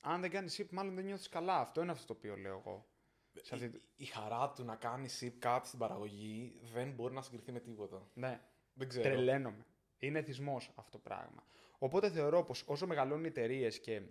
αν 0.00 0.20
δεν 0.20 0.30
κάνεις 0.30 0.60
ship, 0.60 0.66
μάλλον 0.70 0.94
δεν 0.94 1.04
νιώθεις 1.04 1.28
καλά. 1.28 1.58
Αυτό 1.58 1.82
είναι 1.82 1.90
αυτό 1.90 2.06
το 2.06 2.12
οποίο 2.12 2.36
λέω 2.36 2.58
εγώ. 2.58 2.86
Σε 3.42 3.54
αυτή... 3.54 3.66
η, 3.66 3.82
η 3.96 4.04
χαρά 4.04 4.52
του 4.52 4.64
να 4.64 4.76
κάνεις 4.76 5.22
SIP 5.24 5.32
κάτι 5.38 5.66
στην 5.66 5.78
παραγωγή 5.78 6.60
δεν 6.72 6.90
μπορεί 6.90 7.14
να 7.14 7.22
συγκριθεί 7.22 7.52
με 7.52 7.60
τίποτα. 7.60 8.08
Ναι, 8.14 8.40
Δεν 8.74 8.88
ξέρω. 8.88 9.04
τρελαίνομαι. 9.04 9.66
Είναι 9.98 10.18
εθισμό 10.18 10.56
αυτό 10.56 10.90
το 10.90 10.98
πράγμα. 10.98 11.46
Οπότε 11.78 12.10
θεωρώ 12.10 12.44
πως 12.44 12.64
όσο 12.66 12.86
μεγαλώνουν 12.86 13.24
οι 13.24 13.28
εταιρείες 13.28 13.80
και 13.80 14.02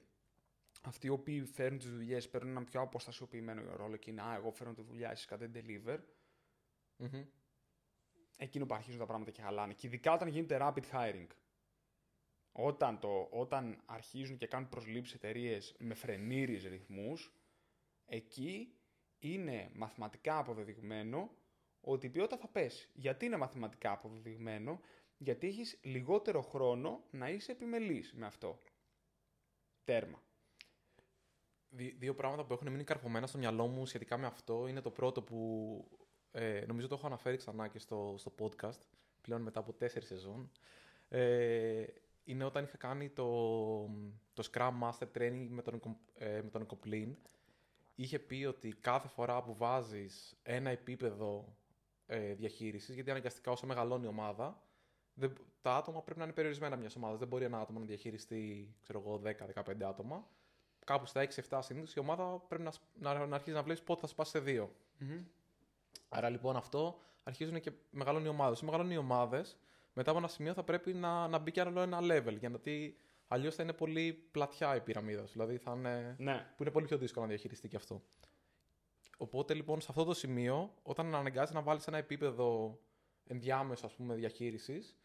αυτοί 0.84 1.08
οι 1.08 1.10
οποίοι 1.10 1.46
φέρνουν 1.46 1.80
τις 1.80 1.89
δουλειές 1.89 2.30
παίρνουν 2.30 2.52
έναν 2.52 2.63
πιο 2.63 2.82
αποστασιοποιημένο 2.82 3.76
ρόλο 3.76 3.96
και 3.96 4.12
είναι 4.12 4.22
Α, 4.22 4.36
εγώ 4.36 4.52
φέρνω 4.52 4.74
τη 4.74 4.82
δουλειά, 4.82 5.12
εσεί 5.12 5.28
κάτι 5.28 5.46
δεν 5.46 5.63
deliver. 5.65 6.00
Μμμ. 6.98 7.26
εκείνο 8.38 8.65
που 8.65 8.74
αρχίζουν 8.74 9.00
τα 9.00 9.06
πράγματα 9.06 9.32
και 9.32 9.41
χαλάνε. 9.41 9.74
Και 9.74 9.88
ειδικά 9.88 10.13
όταν 10.13 10.28
γίνεται 10.28 10.58
rapid 10.62 10.84
hiring. 10.91 11.28
Όταν, 12.52 13.00
το, 13.00 13.28
όταν 13.32 13.82
αρχίζουν 13.86 14.38
και 14.38 14.48
κάνουν 14.48 14.69
προσλήψεις 14.69 15.15
εταιρείες 15.15 15.76
με 15.80 15.93
φρενήρις 15.93 16.63
ρυθμούς, 16.63 17.34
εκεί 18.06 18.78
είναι 19.19 19.72
μαθηματικά 19.74 20.38
αποδεδειγμένο 20.38 21.32
ότι 21.82 22.06
η 22.06 22.10
ποιότητα 22.10 22.38
θα 22.38 22.48
πέσει. 22.48 22.89
Γιατί 22.93 23.26
είναι 23.26 23.38
μαθηματικά 23.38 23.91
αποδεδειγμένο, 23.91 24.80
γιατί 25.17 25.48
έχεις 25.48 25.80
λιγότερο 25.84 26.41
χρόνο 26.41 27.04
να 27.12 27.30
είσαι 27.30 27.52
επιμελής 27.52 28.13
με 28.13 28.26
αυτό. 28.26 28.62
Τέρμα. 29.84 30.24
Δι- 31.75 31.95
δύο 31.99 32.15
πράγματα 32.15 32.45
που 32.45 32.53
έχουν 32.53 32.71
μείνει 32.71 32.83
καρφωμένα 32.83 33.27
στο 33.27 33.38
μυαλό 33.38 33.67
μου 33.67 33.86
σχετικά 33.86 34.17
με 34.17 34.25
αυτό 34.25 34.67
είναι 34.67 34.81
το 34.81 34.91
πρώτο 34.91 35.21
που 35.21 35.88
ε, 36.31 36.63
νομίζω 36.67 36.88
το 36.88 36.95
έχω 36.95 37.05
αναφέρει 37.05 37.38
ξανά 37.38 37.67
και 37.67 37.79
στο, 37.79 38.15
στο 38.17 38.33
podcast 38.39 38.79
πλέον 39.21 39.41
μετά 39.41 39.59
από 39.59 39.73
τέσσερις 39.73 40.07
σεζόν. 40.07 40.51
Ε, 41.09 41.86
είναι 42.23 42.43
όταν 42.43 42.63
είχα 42.63 42.77
κάνει 42.77 43.09
το, 43.09 43.25
το 44.33 44.49
Scrum 44.51 44.71
Master 44.83 45.07
Training 45.17 45.47
με 45.49 45.62
τον, 45.62 45.73
Ικο- 45.75 45.99
ε, 46.13 46.41
με 46.41 46.49
τον 46.49 46.65
Coplin. 46.67 47.13
Είχε 47.95 48.19
πει 48.19 48.45
ότι 48.45 48.69
κάθε 48.81 49.07
φορά 49.07 49.43
που 49.43 49.55
βάζεις 49.55 50.39
ένα 50.43 50.69
επίπεδο 50.69 51.55
ε, 52.05 52.33
διαχείρισης, 52.33 52.95
γιατί 52.95 53.09
αναγκαστικά 53.12 53.51
όσο 53.51 53.65
μεγαλώνει 53.65 54.05
η 54.05 54.07
ομάδα, 54.07 54.63
δεν, 55.13 55.33
τα 55.62 55.75
άτομα 55.75 56.01
πρέπει 56.01 56.19
να 56.19 56.25
είναι 56.25 56.33
περιορισμένα 56.33 56.75
μιας 56.75 56.95
ομάδας. 56.95 57.19
Δεν 57.19 57.27
μπορεί 57.27 57.43
ένα 57.45 57.59
άτομο 57.59 57.79
να 57.79 57.86
διαχειριστεί, 57.86 58.75
ξέρω 58.81 58.99
εγώ, 58.99 59.21
10-15 59.63 59.83
άτομα. 59.83 60.27
Κάπου 60.86 61.06
στα 61.06 61.28
6-7 61.50 61.60
συνήθως 61.62 61.93
η 61.96 62.00
ομάδα 62.00 62.24
πρέπει 62.48 62.63
να, 62.63 62.72
σ- 62.72 62.82
να, 63.00 63.26
να 63.26 63.36
αρχίσει 63.36 63.56
να 63.56 63.63
βλέπεις 63.63 63.84
πότε 63.84 64.00
θα 64.02 64.08
σπάσει 64.08 64.32
σε 64.32 64.39
δύο. 64.39 64.72
Άρα 66.10 66.30
λοιπόν 66.30 66.56
αυτό 66.56 67.00
αρχίζουν 67.24 67.60
και 67.60 67.72
μεγαλώνουν 67.91 68.26
οι 68.28 68.30
ομάδες. 68.30 68.56
Όσο 68.56 68.65
μεγαλώνουν 68.65 68.91
οι 68.93 68.98
ομάδες, 68.98 69.58
μετά 69.93 70.10
από 70.10 70.19
ένα 70.19 70.28
σημείο 70.28 70.54
θα 70.54 70.63
πρέπει 70.63 70.93
να, 70.93 71.28
να 71.28 71.38
μπει 71.38 71.52
και 71.52 71.62
άλλο 71.62 71.82
ένα 71.82 72.00
level. 72.02 72.38
Γιατί 72.39 72.98
αλλιώς 73.28 73.56
θα 73.56 73.63
είναι 73.63 73.74
πολύ 73.74 74.13
πλατιά 74.32 74.76
η 74.76 74.82
πυραμίδα. 74.82 75.26
σου. 75.26 75.32
Δηλαδή 75.32 75.58
θα 75.58 75.74
είναι, 75.76 76.15
Ναι. 76.19 76.54
που 76.58 76.63
είναι 76.63 76.72
πολύ 76.72 76.86
πιο 76.86 76.98
δύσκολο 76.98 77.26
να 77.26 77.32
διαχειριστεί 77.32 77.67
και 77.67 77.76
αυτό. 77.76 78.02
Οπότε 79.17 79.54
λοιπόν 79.54 79.82
σε 79.82 79.88
αυτό 79.89 80.04
το 80.04 80.13
σημείο, 80.13 80.74
όταν 80.84 81.15
αναγκάζει 81.15 81.54
να 81.54 81.62
βάλεις 81.62 81.88
ένα 81.88 81.98
επίπεδο 81.98 82.80
ενδιάμεσο 83.28 83.86
ας 83.86 83.93
πούμε 83.93 84.15
διαχείρισης, 84.15 84.96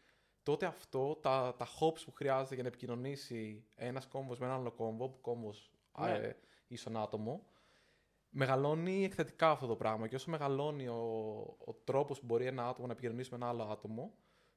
τότε 0.49 0.65
αυτό, 0.65 1.15
τα, 1.21 1.55
τα 1.57 1.67
hops 1.79 2.01
που 2.05 2.11
χρειάζεται 2.11 2.53
για 2.53 2.63
να 2.63 2.69
επικοινωνήσει 2.69 3.65
ένας 3.75 4.05
κόμβος 4.07 4.39
με 4.39 4.45
έναν 4.45 4.59
άλλο 4.59 4.71
κόμβο, 4.71 5.09
που 5.09 5.21
κόμβος 5.21 5.71
Ναι. 5.99 6.11
ε, 6.11 6.35
ίσον 6.67 6.97
άτομο, 6.97 7.45
μεγαλώνει 8.29 9.03
εκθετικά 9.03 9.49
αυτό 9.51 9.67
το 9.67 9.75
πράγμα. 9.75 10.07
Και 10.07 10.15
όσο 10.15 10.29
μεγαλώνει 10.29 10.87
ο, 10.87 11.01
ο 11.65 11.73
τρόπος 11.83 12.19
που 12.19 12.25
μπορεί 12.25 12.45
ένα 12.45 12.67
άτομο 12.67 12.87
να 12.87 12.93
επικοινωνήσει 12.93 13.29
με 13.31 13.35
ένα 13.35 13.47
άλλο 13.47 13.63
άτομο, 13.63 14.13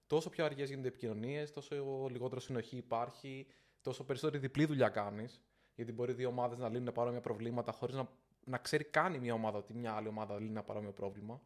τόσο 0.07 0.31
πιο 0.31 0.45
αργές 0.45 0.69
γίνονται 0.69 0.87
οι 0.87 0.91
επικοινωνίες, 0.91 1.53
τόσο 1.53 2.07
λιγότερο 2.11 2.41
συνοχή 2.41 2.77
υπάρχει, 2.77 3.47
τόσο 3.81 4.05
περισσότερη 4.05 4.39
διπλή 4.39 4.65
δουλειά 4.65 4.89
κάνεις. 4.89 5.43
Γιατί 5.75 5.93
μπορεί 5.93 6.13
δύο 6.13 6.29
ομάδες 6.29 6.59
να 6.59 6.69
λύνουν 6.69 6.93
παρόμοια 6.93 7.21
προβλήματα 7.21 7.73
χωρίς 7.73 7.95
να, 7.95 8.09
να 8.45 8.59
ξέρει 8.59 8.85
καν 8.85 9.15
η 9.15 9.19
μία 9.19 9.35
ομάδα 9.35 9.59
ότι 9.59 9.75
μια 9.75 9.93
άλλη 9.93 10.09
ομάδα 10.09 10.39
λύνει 10.39 10.51
ένα 10.51 10.63
παρόμοιο 10.63 10.93
πρόβλημα. 10.93 11.41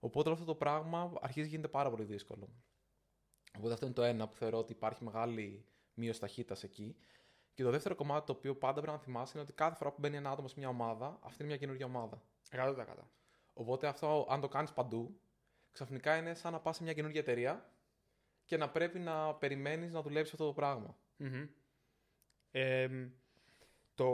Οπότε 0.00 0.28
όλο 0.28 0.38
αυτό 0.38 0.52
το 0.52 0.54
πράγμα 0.58 1.12
αρχίζει 1.20 1.44
να 1.46 1.50
γίνεται 1.50 1.68
πάρα 1.68 1.90
πολύ 1.90 2.04
δύσκολο. 2.04 2.48
Οπότε 3.58 3.72
αυτό 3.72 3.86
είναι 3.86 3.94
το 3.94 4.02
ένα 4.02 4.28
που 4.28 4.36
θεωρώ 4.36 4.58
ότι 4.58 4.72
υπάρχει 4.72 5.04
μεγάλη 5.04 5.64
μείωση 5.94 6.20
ταχύτητας 6.20 6.62
εκεί. 6.62 6.96
Και 7.54 7.62
το 7.62 7.70
δεύτερο 7.70 7.94
κομμάτι 7.94 8.26
το 8.26 8.32
οποίο 8.32 8.56
πάντα 8.56 8.80
πρέπει 8.80 8.96
να 8.96 9.02
θυμάσαι 9.02 9.32
είναι 9.34 9.42
ότι 9.42 9.52
κάθε 9.52 9.76
φορά 9.76 9.90
που 9.90 9.96
μπαίνει 10.00 10.16
ένα 10.16 10.30
άτομο 10.30 10.48
σε 10.48 10.54
μια 10.58 10.68
ομάδα, 10.68 11.18
αυτή 11.22 11.36
είναι 11.38 11.48
μια 11.48 11.58
καινούργια 11.58 11.86
ομάδα. 11.86 12.22
100%. 12.50 12.84
Οπότε 13.52 13.86
αυτό, 13.86 14.26
αν 14.30 14.40
το 14.40 14.48
κάνεις 14.48 14.72
παντού, 14.72 15.20
ξαφνικά 15.72 16.16
είναι 16.16 16.34
σαν 16.34 16.52
να 16.52 16.60
πας 16.60 16.76
σε 16.76 16.82
μια 16.82 16.92
καινούργια 16.92 17.20
εταιρεία 17.20 17.72
και 18.44 18.56
να 18.56 18.70
πρέπει 18.70 18.98
να 18.98 19.34
περιμένεις 19.34 19.92
να 19.92 20.02
δουλέψεις 20.02 20.32
αυτό 20.32 20.46
το 20.46 20.52
πράγμα. 20.52 20.96
Μμμ. 21.16 21.46
Εμ, 22.50 23.10
το 23.94 24.06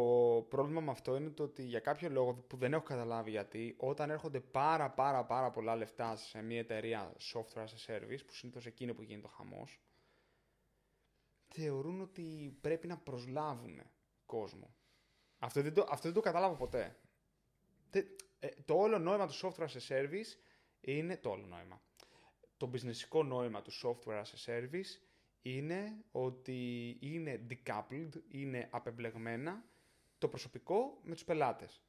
πρόβλημα 0.49 0.81
με 0.81 0.91
αυτό 0.91 1.17
είναι 1.17 1.31
το 1.31 1.43
ότι 1.43 1.63
για 1.63 1.81
κάποιο 1.81 2.09
λόγο 2.09 2.35
που 2.35 2.57
δεν 2.57 2.73
έχω 2.73 2.83
καταλάβει 2.83 3.31
γιατί, 3.31 3.75
όταν 3.79 4.11
έρχονται 4.11 4.41
πάρα 4.41 4.91
πάρα 4.91 5.25
πάρα 5.25 5.51
πολλά 5.51 5.77
λεφτά 5.77 6.17
σε 6.17 6.43
μια 6.43 6.59
εταιρεία 6.59 7.13
software 7.33 7.65
as 7.65 7.65
a 7.65 7.95
service, 7.95 8.21
που 8.27 8.35
συνήθως 8.35 8.67
εκείνη 8.67 8.95
που 8.95 9.03
γίνεται 9.03 9.27
ο 9.27 9.31
χαμός, 9.31 9.81
θεωρούν 11.49 12.01
ότι 12.01 12.57
πρέπει 12.61 12.87
να 12.87 12.99
προσλάβουν 12.99 13.83
κόσμο. 14.27 14.75
Αυτό 15.39 15.63
δεν 15.63 15.75
το, 15.75 15.87
αυτό 15.89 16.03
δεν 16.03 16.13
το 16.13 16.21
κατάλαβα 16.21 16.57
ποτέ. 16.57 16.99
Τε- 17.91 18.21
ε, 18.39 18.49
το 18.65 18.75
όλο 18.75 18.99
νόημα 18.99 19.27
του 19.27 19.35
software 19.35 19.67
as 19.67 19.79
a 19.79 19.89
service 19.89 20.39
είναι 20.81 21.17
το 21.17 21.31
όλο 21.31 21.47
νόημα. 21.47 21.83
Το 22.57 22.71
businessικό 22.73 23.25
νόημα 23.25 23.63
του 23.63 23.71
software 23.83 24.23
as 24.23 24.23
a 24.23 24.47
service 24.47 25.08
είναι 25.43 26.05
ότι 26.11 26.97
είναι 27.01 27.47
decoupled, 27.51 28.09
είναι 28.29 28.69
απεμπλεγμένα 28.71 29.65
το 30.19 30.29
προσωπικό 30.29 30.99
με 31.03 31.15
τους 31.15 31.25
πελάτες. 31.25 31.83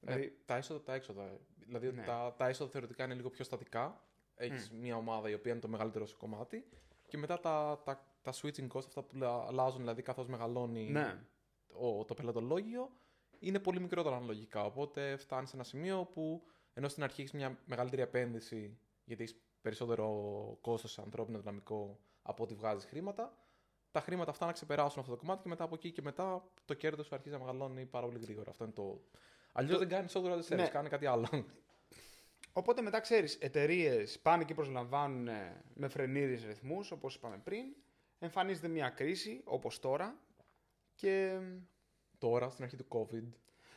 Ναι, 0.00 0.14
Δηλαδή- 0.14 0.38
τα 0.44 0.56
έσοδα, 0.56 0.82
τα 0.82 0.94
έξοδα. 0.94 1.40
Δηλαδή 1.56 1.92
Ναι. 1.92 2.02
τα, 2.04 2.34
τα 2.38 2.48
έσοδα 2.48 2.70
θεωρητικά 2.70 3.04
είναι 3.04 3.14
λίγο 3.14 3.30
πιο 3.30 3.44
στατικά. 3.44 4.08
Έχεις 4.34 4.70
μια 4.70 4.96
ομάδα 4.96 5.30
η 5.30 5.34
οποία 5.34 5.52
είναι 5.52 5.60
το 5.60 5.68
μεγαλύτερο 5.68 6.06
σου 6.06 6.16
κομμάτι. 6.16 6.68
Και 7.06 7.16
μετά 7.18 7.40
τα, 7.40 7.82
τα, 7.84 8.16
τα 8.22 8.32
switching 8.32 8.68
costs, 8.68 8.86
αυτά 8.86 9.02
που 9.02 9.16
λα- 9.16 9.44
αλλάζουν 9.46 9.80
δηλαδή 9.80 10.02
καθώς 10.02 10.26
μεγαλώνει 10.26 10.90
Ναι. 10.90 11.24
ο, 11.72 12.04
το 12.04 12.14
πελατολόγιο, 12.14 12.90
είναι 13.38 13.58
πολύ 13.58 13.80
μικρότερα 13.80 14.16
αναλογικά. 14.16 14.64
Οπότε 14.64 15.16
φτάνεις 15.16 15.48
σε 15.50 15.56
ένα 15.56 15.64
σημείο 15.64 16.04
που 16.04 16.42
ενώ 16.72 16.88
στην 16.88 17.02
αρχή 17.02 17.20
έχεις 17.20 17.32
μια 17.32 17.58
μεγαλύτερη 17.66 18.02
επένδυση, 18.02 18.78
γιατί 19.04 19.22
έχεις 19.22 19.36
περισσότερο 19.60 20.08
κόστος 20.60 20.92
σε 20.92 21.00
ανθρώπινο 21.00 21.38
δυναμικό 21.38 22.00
από 22.26 22.42
ότι 22.42 22.54
βγάζεις 22.54 22.84
χρήματα, 22.84 23.36
τα 23.90 24.00
χρήματα 24.00 24.30
αυτά 24.30 24.46
να 24.46 24.52
ξεπεράσουν 24.52 25.00
αυτό 25.00 25.12
το 25.12 25.18
κομμάτι 25.18 25.42
και 25.42 25.48
μετά 25.48 25.64
από 25.64 25.74
εκεί 25.74 25.90
και 25.90 26.02
μετά 26.02 26.48
το 26.64 26.74
κέρδος 26.74 27.06
σου 27.06 27.14
αρχίζει 27.14 27.34
να 27.34 27.40
μεγαλώνει 27.40 27.86
πάρα 27.86 28.06
πολύ 28.06 28.18
γρήγορα. 28.18 28.50
Αυτό 28.50 28.64
είναι 28.64 28.72
το. 28.72 29.00
Αλλιώς 29.52 29.72
Το- 29.72 29.78
δεν 29.78 29.88
κάνεις 29.88 30.12
software 30.16 30.38
as 30.38 30.42
a 30.42 30.52
service, 30.52 30.56
Ναι. 30.56 30.68
κάνει 30.68 30.88
κάτι 30.88 31.06
άλλο. 31.06 31.28
Οπότε 32.52 32.82
μετά 32.82 33.00
ξέρεις, 33.00 33.34
εταιρείες 33.40 34.18
πάνε 34.18 34.44
και 34.44 34.54
προσλαμβάνουν 34.54 35.28
ε, 35.28 35.62
με 35.74 35.88
φρενήρες 35.88 36.44
ρυθμούς, 36.44 36.90
όπως 36.90 37.14
είπαμε 37.14 37.38
πριν. 37.38 37.64
Εμφανίζεται 38.18 38.68
μια 38.68 38.88
κρίση, 38.88 39.40
όπως 39.44 39.78
τώρα. 39.80 40.18
Και 40.94 41.38
Τώρα, 42.18 42.50
στην 42.50 42.64
αρχή 42.64 42.76
του 42.76 42.86
COVID, 42.88 43.24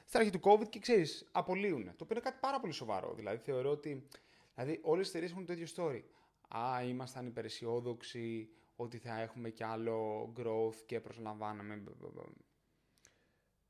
στην 0.05 0.19
αρχή 0.19 0.29
του 0.29 0.39
COVID 0.43 0.69
και 0.69 0.79
ξέρεις, 0.79 1.27
απολύουν. 1.31 1.83
Το 1.83 1.91
οποίο 2.03 2.07
είναι 2.09 2.19
κάτι 2.19 2.37
πάρα 2.41 2.59
πολύ 2.59 2.73
σοβαρό. 2.73 3.13
Δηλαδή 3.13 3.37
θεωρώ 3.43 3.69
ότι 3.69 4.07
δηλαδή, 4.55 4.79
όλες 4.83 5.05
οι 5.05 5.09
εταιρείες 5.09 5.31
έχουν 5.31 5.45
το 5.45 5.53
ίδιο 5.53 5.67
story. 5.75 6.01
Α, 6.47 6.83
ήμασταν 6.83 7.25
υπεραισιόδοξοι 7.25 8.49
ότι 8.75 8.97
θα 8.97 9.21
έχουμε 9.21 9.49
κι 9.49 9.63
άλλο 9.63 10.31
growth 10.37 10.75
και 10.85 10.99
προσλαμβάναμε. 10.99 11.83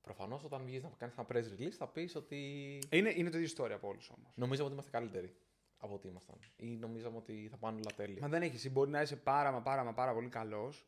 προφανώς 0.02 0.44
όταν 0.44 0.66
βγεις 0.66 0.84
να 0.84 0.90
κάνεις 0.90 1.16
ένα 1.18 1.28
press 1.30 1.60
release 1.60 1.70
θα 1.78 1.88
πεις 1.88 2.16
ότι. 2.16 2.38
Είναι, 2.90 3.14
είναι 3.16 3.30
το 3.30 3.38
ίδιο 3.38 3.56
story 3.58 3.72
από 3.72 3.88
όλους 3.88 4.10
όμως. 4.10 4.32
Νομίζαμε 4.36 4.66
ότι 4.66 4.74
είμαστε 4.74 4.92
καλύτεροι 4.92 5.36
από 5.78 5.94
ό,τι 5.94 6.08
ήμασταν. 6.08 6.40
Ή 6.56 6.66
νομίζαμε 6.66 7.18
ότι 7.18 7.48
θα 7.52 7.58
πάνε 7.58 7.78
όλα 7.78 7.96
τέλεια. 7.96 8.22
Μα 8.22 8.28
δεν 8.28 8.42
έχεις. 8.42 8.56
Εσύ 8.56 8.70
μπορεί 8.70 8.90
να 8.90 9.02
είσαι 9.02 9.16
πάρα 9.16 9.52
μα 9.52 9.62
πάρα 9.62 9.84
μα 9.84 9.94
πάρα 9.94 10.14
πολύ 10.14 10.30
καλός. 10.30 10.88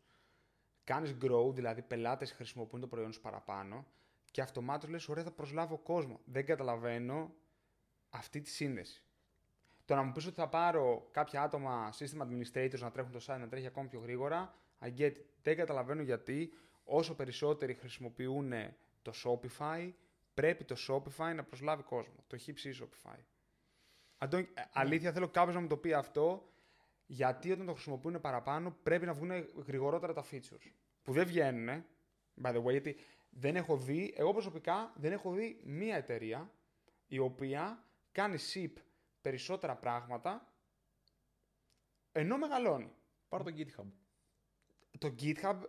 Κάνεις 0.83 1.15
grow, 1.21 1.53
δηλαδή 1.53 1.81
πελάτες 1.81 2.31
χρησιμοποιούν 2.31 2.81
το 2.81 2.87
προϊόν 2.87 3.11
σου 3.11 3.21
παραπάνω 3.21 3.85
και 4.31 4.41
αυτομάτως 4.41 4.89
λες: 4.89 5.09
Ωραία, 5.09 5.23
θα 5.23 5.31
προσλάβω 5.31 5.77
κόσμο. 5.77 6.19
Δεν 6.25 6.45
καταλαβαίνω 6.45 7.33
αυτή 8.09 8.41
τη 8.41 8.49
σύνδεση. 8.49 9.03
Το 9.89 9.95
να 9.95 10.03
μου 10.03 10.11
πεις 10.11 10.25
ότι 10.25 10.35
θα 10.35 10.47
πάρω 10.47 11.07
κάποια 11.11 11.41
άτομα 11.41 11.93
system 11.93 12.21
administrators 12.21 12.79
να 12.79 12.91
τρέχουν 12.91 13.11
το 13.11 13.19
site, 13.27 13.39
να 13.39 13.47
τρέχει 13.47 13.65
ακόμη 13.65 13.87
πιο 13.87 13.99
γρήγορα, 13.99 14.53
I 14.79 14.87
get 14.97 15.05
it. 15.05 15.15
Δεν 15.41 15.55
καταλαβαίνω 15.55 16.01
γιατί 16.01 16.53
όσο 16.83 17.15
περισσότεροι 17.15 17.73
χρησιμοποιούν 17.73 18.51
το 19.01 19.11
Shopify, 19.23 19.91
πρέπει 20.33 20.63
το 20.63 20.75
Shopify 20.87 21.35
να 21.35 21.43
προσλάβει 21.43 21.83
κόσμο. 21.83 22.13
Το 22.27 22.35
έχει 22.35 22.53
ψήσει 22.53 22.83
Shopify. 22.83 23.17
Αντών, 24.17 24.39
ε, 24.39 24.45
αλήθεια 24.73 25.11
θέλω 25.11 25.27
κάποιος 25.27 25.55
να 25.55 25.61
μου 25.61 25.67
το 25.67 25.77
πει 25.77 25.93
αυτό, 25.93 26.49
γιατί 27.05 27.51
όταν 27.51 27.65
το 27.65 27.73
χρησιμοποιούν 27.73 28.21
παραπάνω 28.21 28.75
πρέπει 28.83 29.05
να 29.05 29.13
βγουν 29.13 29.31
γρηγορότερα 29.67 30.13
τα 30.13 30.25
features. 30.31 30.71
Που 31.03 31.13
δεν 31.13 31.25
βγαίνουν, 31.25 31.85
by 32.41 32.53
the 32.55 32.63
way, 32.63 32.71
γιατί 32.71 32.95
δεν 33.29 33.55
έχω 33.55 33.77
δει, 33.77 34.13
εγώ 34.17 34.31
προσωπικά 34.31 34.93
δεν 34.95 35.11
έχω 35.11 35.31
δει 35.31 35.59
μία 35.63 35.95
εταιρεία 35.95 36.51
η 37.07 37.19
οποία 37.19 37.83
κάνει 38.11 38.37
ship 38.53 38.71
περισσότερα 39.21 39.75
πράγματα 39.75 40.53
ενώ 42.11 42.37
μεγαλώνει. 42.37 42.91
Πάρω 43.29 43.43
το 43.43 43.51
GitHub. 43.57 43.85
Το 44.97 45.15
GitHub 45.21 45.59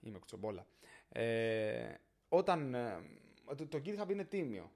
Είμαι 0.00 0.18
κουτσομπόλα. 0.18 0.66
Ε, 1.08 1.94
όταν. 2.28 2.74
ε, 2.74 3.02
το, 3.56 3.66
το 3.66 3.82
GitHub 3.84 4.10
είναι 4.10 4.24
τίμιο. 4.24 4.70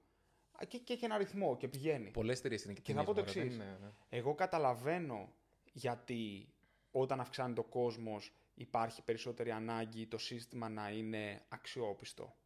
Α, 0.52 0.64
Και, 0.68 0.78
και 0.78 0.92
έχει 0.92 1.04
ένα 1.04 1.18
ρυθμό 1.18 1.56
και 1.56 1.68
πηγαίνει. 1.68 2.10
Πολλές 2.10 2.38
εταιρείες 2.38 2.64
είναι 2.64 2.72
και 2.72 2.80
Και 2.80 2.92
θα 2.92 3.04
πω 3.04 3.14
το 3.14 3.20
τίμιες, 3.22 3.34
μωρέ, 3.34 3.46
εξής. 3.46 3.58
δεν 3.58 3.66
είναι, 3.68 3.78
ναι. 3.82 3.90
Εγώ 4.08 4.34
καταλαβαίνω 4.34 5.32
γιατί 5.72 6.48
όταν 6.90 7.20
αυξάνει 7.20 7.54
ο 7.54 7.62
κόσμος 7.62 8.32
υπάρχει 8.60 9.02
περισσότερη 9.02 9.50
ανάγκη 9.50 10.06
το 10.06 10.18
σύστημα 10.18 10.68
να 10.68 10.90
είναι 10.90 11.42
αξιόπιστο. 11.48 12.36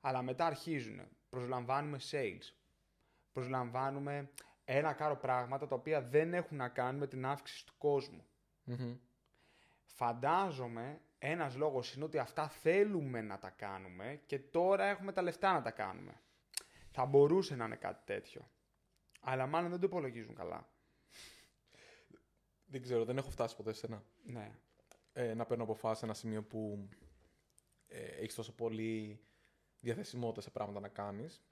Αλλά 0.00 0.22
μετά 0.22 0.46
αρχίζουν, 0.46 1.08
προσλαμβάνουμε 1.28 1.98
sales, 2.10 2.52
προσλαμβάνουμε 3.32 4.30
ένα 4.64 4.92
κάρο 4.92 5.16
πράγματα 5.16 5.66
τα 5.66 5.74
οποία 5.74 6.02
δεν 6.02 6.34
έχουν 6.34 6.56
να 6.56 6.68
κάνουν 6.68 7.00
με 7.00 7.06
την 7.06 7.26
αύξηση 7.26 7.66
του 7.66 7.74
κόσμου. 7.78 8.26
Μμμ. 8.64 8.96
Φαντάζομαι 9.84 11.00
ένας 11.18 11.56
λόγος 11.56 11.94
είναι 11.94 12.04
ότι 12.04 12.18
αυτά 12.18 12.48
θέλουμε 12.48 13.20
να 13.20 13.38
τα 13.38 13.50
κάνουμε 13.50 14.22
και 14.26 14.38
τώρα 14.38 14.84
έχουμε 14.84 15.12
τα 15.12 15.22
λεφτά 15.22 15.52
να 15.52 15.62
τα 15.62 15.70
κάνουμε. 15.70 16.20
Θα 16.90 17.04
μπορούσε 17.04 17.56
να 17.56 17.64
είναι 17.64 17.76
κάτι 17.76 18.04
τέτοιο. 18.04 18.50
Αλλά 19.20 19.46
μάλλον 19.46 19.70
δεν 19.70 19.80
το 19.80 19.86
υπολογίζουν 19.86 20.34
καλά. 20.34 20.68
Δεν 22.64 22.82
ξέρω, 22.82 23.04
δεν 23.04 23.16
έχω 23.16 23.30
φτάσει 23.30 23.56
ποτέ 23.56 23.72
σε 23.72 23.86
ένα. 23.86 24.02
Ναι. 24.24 24.52
Ε, 25.20 25.34
να 25.34 25.44
παίρνω 25.46 25.62
αποφάσεις 25.62 25.98
σε 25.98 26.04
ένα 26.04 26.14
σημείο 26.14 26.42
που 26.42 26.88
ε, 27.86 28.04
έχεις 28.04 28.34
τόσο 28.34 28.54
πολύ 28.54 29.20
διαθεσιμότητα 29.80 30.40
σε 30.40 30.50
πράγματα 30.50 30.80
να 30.80 30.88
κάνεις. 30.88 31.42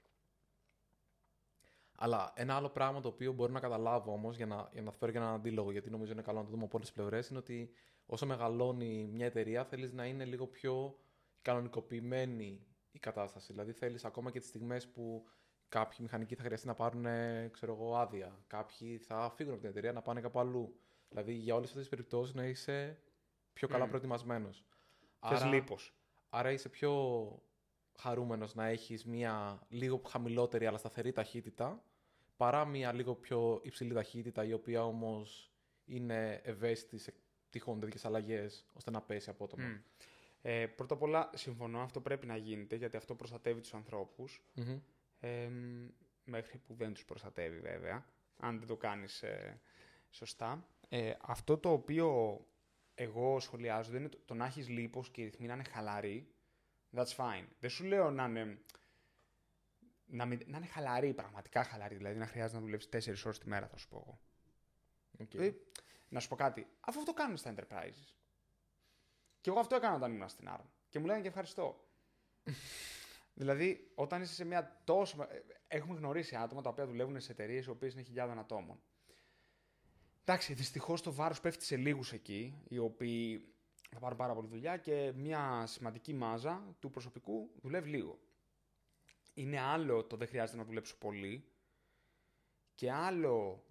Αλλά 1.91 2.33
ένα 2.35 2.55
άλλο 2.55 2.69
πράγμα 2.69 3.01
το 3.01 3.07
οποίο 3.07 3.33
μπορώ 3.33 3.51
να 3.51 3.59
καταλάβω 3.59 4.11
όμως 4.11 4.35
για 4.35 4.45
να, 4.45 4.69
για 4.73 4.81
να 4.81 4.91
φέρω 4.91 5.11
και 5.11 5.17
έναν 5.17 5.33
αντίλογο, 5.33 5.71
γιατί 5.71 5.89
νομίζω 5.89 6.11
είναι 6.11 6.21
καλό 6.21 6.37
να 6.37 6.43
το 6.43 6.51
δούμε 6.51 6.63
από 6.63 6.75
όλες 6.75 6.87
τις 6.87 6.95
πλευρές, 6.95 7.29
είναι 7.29 7.39
ότι 7.39 7.69
όσο 8.05 8.25
μεγαλώνει 8.25 9.09
μια 9.13 9.25
εταιρεία 9.25 9.65
θέλεις 9.65 9.93
να 9.93 10.05
είναι 10.05 10.25
λίγο 10.25 10.47
πιο 10.47 10.99
κανονικοποιημένη 11.41 12.67
η 12.91 12.99
κατάσταση. 12.99 13.51
Δηλαδή 13.51 13.71
θέλεις 13.71 14.05
ακόμα 14.05 14.31
και 14.31 14.39
τις 14.39 14.47
στιγμές 14.47 14.87
που 14.87 15.25
κάποιοι 15.69 15.97
μηχανικοί 16.01 16.35
θα 16.35 16.43
χρειαστεί 16.43 16.67
να 16.67 16.73
πάρουν 16.73 17.05
ε, 17.05 17.49
ξέρω 17.53 17.73
εγώ, 17.73 17.97
άδεια. 17.97 18.43
Κάποιοι 18.47 18.97
θα 18.97 19.33
φύγουν 19.35 19.51
από 19.53 19.61
την 19.61 19.69
εταιρεία 19.69 19.91
να 19.91 20.01
πάνε 20.01 20.21
κάπου 20.21 20.39
αλλού. 20.39 20.79
Δηλαδή 21.09 21.33
για 21.33 21.55
όλες 21.55 21.67
αυτές 21.67 21.81
τις 21.81 21.89
περιπτώσεις 21.89 22.33
να 22.33 22.45
είσαι 22.45 23.01
πιο 23.57 23.67
καλά 23.67 23.83
Μμ. 23.85 23.87
προετοιμασμένος. 23.87 24.65
Θες 25.27 25.43
λίπος. 25.43 25.93
Άρα 26.29 26.51
είσαι 26.51 26.69
πιο 26.69 26.91
χαρούμενος 27.99 28.55
να 28.55 28.65
έχεις 28.65 29.05
μια 29.05 29.61
λίγο 29.69 30.01
χαμηλότερη 30.07 30.65
αλλά 30.65 30.77
σταθερή 30.77 31.11
ταχύτητα 31.11 31.83
παρά 32.37 32.65
μια 32.65 32.93
λίγο 32.93 33.15
πιο 33.15 33.59
υψηλή 33.63 33.93
ταχύτητα 33.93 34.43
η 34.43 34.53
οποία 34.53 34.85
όμως 34.85 35.51
είναι 35.85 36.41
ευαίσθητη 36.43 36.97
σε 36.97 37.13
τυχόν 37.49 37.79
τέτοιες 37.79 38.05
αλλαγές 38.05 38.65
ώστε 38.73 38.91
να 38.91 39.01
πέσει 39.01 39.29
απότομα. 39.29 39.67
Μμ. 39.67 39.81
Ε, 40.41 40.67
πρώτα 40.67 40.93
απ' 40.93 41.01
όλα, 41.01 41.29
συμφωνώ, 41.35 41.81
αυτό 41.81 42.01
πρέπει 42.01 42.25
να 42.25 42.37
γίνεται, 42.37 42.75
γιατί 42.75 42.97
αυτό 42.97 43.15
προστατεύει 43.15 43.61
τους 43.61 43.73
ανθρώπους, 43.73 44.41
Μμμ. 44.53 44.79
ε, 45.19 45.49
μέχρι 46.23 46.57
που 46.57 46.73
δεν 46.73 46.93
τους 46.93 47.05
προστατεύει 47.05 47.59
βέβαια, 47.59 48.05
αν 48.37 48.57
δεν 48.59 48.67
το 48.67 48.75
κάνεις 48.77 49.23
ε, 49.23 49.61
σωστά. 50.09 50.67
Ε, 50.89 51.13
αυτό 51.21 51.57
το 51.57 51.71
οποίο 51.71 52.39
εγώ 52.99 53.39
σχολιάζω 53.39 53.91
δεν 53.91 53.99
είναι 53.99 54.09
το, 54.09 54.19
το 54.25 54.33
να 54.33 54.45
έχεις 54.45 54.67
λίπος 54.69 55.09
και 55.09 55.21
οι 55.21 55.23
ρυθμοί 55.23 55.47
να 55.47 55.53
είναι 55.53 55.63
χαλαροί, 55.63 56.27
that's 56.95 57.15
fine. 57.15 57.45
Δεν 57.59 57.69
σου 57.69 57.83
λέω 57.83 58.11
να 58.11 58.23
είναι, 58.25 58.59
να, 60.05 60.25
μην- 60.25 60.43
να 60.47 60.57
είναι 60.57 60.65
χαλαροί, 60.65 61.13
πραγματικά 61.13 61.63
χαλαροί, 61.63 61.95
δηλαδή 61.95 62.17
να 62.17 62.25
χρειάζεται 62.27 62.59
να 62.59 62.63
δουλεύεις 62.65 62.89
4 62.89 63.25
ώρες 63.25 63.39
τη 63.39 63.47
μέρα, 63.47 63.67
θα 63.67 63.77
σου 63.77 63.87
πω 63.87 63.97
εγώ. 63.97 64.19
Οκ. 65.19 65.33
Ε, 65.33 65.53
να 66.09 66.19
σου 66.19 66.27
πω 66.27 66.35
κάτι. 66.35 66.67
Αφού 66.79 66.99
αυτό 66.99 67.13
κάνουν 67.13 67.37
στα 67.37 67.53
enterprises. 67.55 68.13
Και 69.41 69.49
εγώ 69.49 69.59
αυτό 69.59 69.75
έκανα 69.75 69.95
όταν 69.95 70.13
ήμουν 70.13 70.29
στην 70.29 70.47
ARM. 70.51 70.65
Και 70.89 70.99
μου 70.99 71.05
λένε 71.05 71.21
και 71.21 71.27
ευχαριστώ. 71.27 71.87
δηλαδή, 73.41 73.91
όταν 73.95 74.21
είσαι 74.21 74.33
σε 74.33 74.45
μια 74.45 74.81
τόσο. 74.83 75.21
ε, 75.29 75.43
Έχουμε 75.67 75.97
γνωρίσει 75.97 76.35
άτομα 76.35 76.61
τα 76.61 76.69
οποία 76.69 76.85
δουλεύουν 76.87 77.19
σε 77.19 77.31
εταιρείες 77.31 77.65
οι 77.65 77.69
οποίες 77.69 77.93
είναι 77.93 78.01
χιλιάδων 78.01 78.39
ατόμων. 78.39 78.81
Εντάξει, 80.29 80.53
δυστυχώς 80.53 81.01
το 81.01 81.13
βάρος 81.13 81.39
πέφτει 81.39 81.65
σε 81.65 81.75
λίγους 81.77 82.13
εκεί, 82.13 82.61
οι 82.67 82.77
οποίοι 82.77 83.53
θα 83.89 83.99
πάρουν 83.99 84.17
πάρα 84.17 84.33
πολύ 84.33 84.47
δουλειά 84.47 84.77
και 84.77 85.11
μια 85.15 85.65
σημαντική 85.67 86.13
μάζα 86.13 86.75
του 86.79 86.89
προσωπικού 86.89 87.51
δουλεύει 87.61 87.89
λίγο. 87.89 88.19
είναι 89.33 89.59
άλλο 89.59 90.03
το 90.03 90.15
δεν 90.17 90.27
χρειάζεται 90.27 90.57
να 90.57 90.63
δουλέψω 90.65 90.97
πολύ 90.97 91.51
και 92.75 92.91
άλλο 92.91 93.65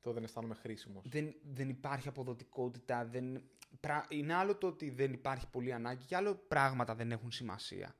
Το 0.00 0.12
δεν 0.12 0.22
αισθάνομαι 0.24 0.54
χρήσιμος. 0.54 1.04
δεν, 1.08 1.34
δεν 1.42 1.68
υπάρχει 1.68 2.08
αποδοτικότητα, 2.08 3.04
δεν, 3.06 3.50
πρα- 3.80 4.06
είναι 4.08 4.34
άλλο 4.34 4.56
το 4.56 4.66
ότι 4.66 4.90
δεν 4.90 5.12
υπάρχει 5.12 5.48
πολύ 5.50 5.72
ανάγκη 5.72 6.04
και 6.04 6.16
άλλο 6.16 6.34
πράγματα 6.34 6.94
δεν 6.94 7.12
έχουν 7.12 7.30
σημασία. 7.30 7.96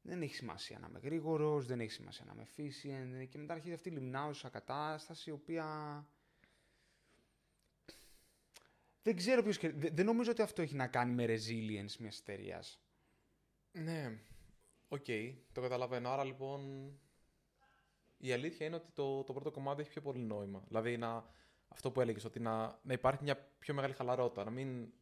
Δεν 0.00 0.22
έχει 0.22 0.34
σημασία 0.34 0.78
να 0.78 0.86
είμαι 0.88 0.98
γρήγορος, 0.98 1.66
δεν 1.66 1.80
έχει 1.80 1.90
σημασία 1.90 2.24
να 2.24 2.32
είμαι 2.32 2.46
efficient 2.56 3.28
και 3.28 3.38
μετά 3.38 3.54
αρχίζει 3.54 3.74
αυτή 3.74 3.88
η 3.88 3.92
λιμνάουσα 3.92 4.48
κατάσταση 4.48 5.30
η 5.30 5.32
οποία. 5.32 5.66
Δεν 9.04 9.16
ξέρω 9.16 9.42
ποιος... 9.42 9.58
και- 9.58 9.72
Δεν, 9.72 9.90
δεν 9.94 10.04
νομίζω 10.04 10.30
ότι 10.30 10.42
αυτό 10.42 10.62
έχει 10.62 10.74
να 10.74 10.86
κάνει 10.86 11.12
με 11.12 11.24
resilience 11.24 11.96
μιας 11.98 12.18
εταιρείας. 12.18 12.80
Ναι, 13.72 14.18
οκ, 14.88 15.04
το 15.52 15.60
καταλαβαίνω. 15.60 16.08
Άρα 16.10 16.24
λοιπόν 16.24 16.92
η 18.16 18.32
αλήθεια 18.32 18.66
είναι 18.66 18.76
ότι 18.76 18.90
το, 18.92 19.22
το 19.24 19.32
πρώτο 19.32 19.50
κομμάτι 19.50 19.80
έχει 19.80 19.90
πιο 19.90 20.00
πολύ 20.00 20.18
νόημα. 20.20 20.62
Δηλαδή 20.66 20.96
να, 20.96 21.24
αυτό 21.68 21.90
που 21.90 22.00
έλεγες, 22.00 22.24
ότι 22.24 22.40
να, 22.40 22.78
να 22.82 22.92
υπάρχει 22.92 23.22
μια 23.22 23.36
πιο 23.58 23.74
μεγάλη 23.74 23.92
χαλαρότητα. 23.94 24.44
Να 24.44 24.50
μην 24.50 24.92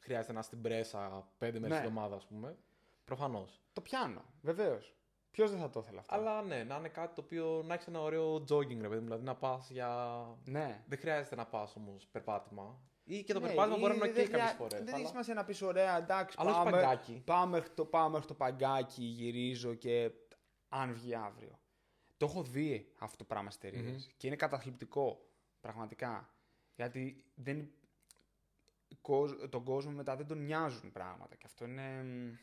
χρειάζεται 0.00 0.32
να 0.32 0.38
είσαι 0.38 0.48
στην 0.48 0.60
πρέσα 0.62 1.32
πέντε 1.38 1.58
μέρες 1.58 1.76
Ναι. 1.76 1.82
την 1.82 1.88
εβδομάδα, 1.88 2.16
ας 2.16 2.26
πούμε. 2.26 2.56
Προφανώς. 3.04 3.62
Το 3.72 3.80
πιάνω, 3.80 4.24
βεβαίως. 4.42 4.96
Ποιος 5.30 5.50
δεν 5.50 5.60
θα 5.60 5.70
το 5.70 5.80
ήθελε 5.80 5.98
αυτό; 5.98 6.14
Αλλά 6.14 6.42
ναι, 6.42 6.64
να 6.64 6.76
είναι 6.76 6.88
κάτι 6.88 7.14
το 7.14 7.20
οποίο 7.20 7.62
να 7.66 7.74
έχεις 7.74 7.86
ένα 7.86 8.00
ωραίο 8.00 8.34
jogging, 8.34 8.80
ρε 8.80 8.88
παιδί 8.88 8.98
μου. 9.00 9.04
Δηλαδή 9.04 9.24
να 9.24 9.34
πας 9.36 9.70
για. 9.70 10.24
Ναι. 10.44 10.84
Δεν 10.88 10.98
χρειάζεται 10.98 11.34
να 11.34 11.46
πας 11.46 11.76
όμως 11.76 12.06
περπάτημα. 12.06 12.80
Ή 13.04 13.22
και 13.22 13.32
το 13.32 13.40
Ναι, 13.40 13.46
περπάτημα 13.46 13.76
ή 13.76 13.80
μπορεί 13.80 13.96
να 13.98 14.04
είναι 14.04 14.14
δεν 14.14 14.24
και 14.24 14.30
κάποιες 14.30 14.50
χρειά- 14.50 14.56
φορές. 14.68 14.84
Δεν 14.84 14.94
έχει 14.94 15.06
σημασία 15.06 15.34
να 15.34 15.44
πεις 15.44 15.62
ωραία, 15.62 15.96
εντάξει, 15.96 16.36
Αλλά 16.40 16.50
όχι 16.50 16.58
πάμε, 16.64 16.70
παγκάκι. 16.70 17.22
πάω, 17.24 17.46
μέχρι 17.46 17.70
το, 17.70 17.84
πάω 17.84 18.08
μέχρι 18.08 18.26
το 18.26 18.34
παγκάκι, 18.34 19.02
γυρίζω 19.04 19.74
και 19.74 20.10
αν 20.68 20.92
βγει 20.94 21.14
αύριο. 21.14 21.58
Το 22.16 22.26
έχω 22.26 22.42
δει 22.42 22.92
αυτό 22.98 23.16
το 23.16 23.24
πράγμα 23.24 23.50
στις 23.50 23.68
εταιρείες 23.70 24.02
Μμμ. 24.06 24.12
και 24.16 24.26
είναι 24.26 24.36
καταθλιπτικό, 24.36 25.28
πραγματικά. 25.60 26.34
Γιατί 26.74 27.24
δεν, 27.34 27.70
κο- 29.00 29.48
τον 29.48 29.64
κόσμο 29.64 29.90
μετά 29.92 30.16
δεν 30.16 30.26
τον 30.26 30.44
νοιάζουν 30.44 30.92
πράγματα 30.92 31.34
και 31.36 31.46
αυτό 31.46 31.64
είναι... 31.64 32.02
μ, 32.02 32.34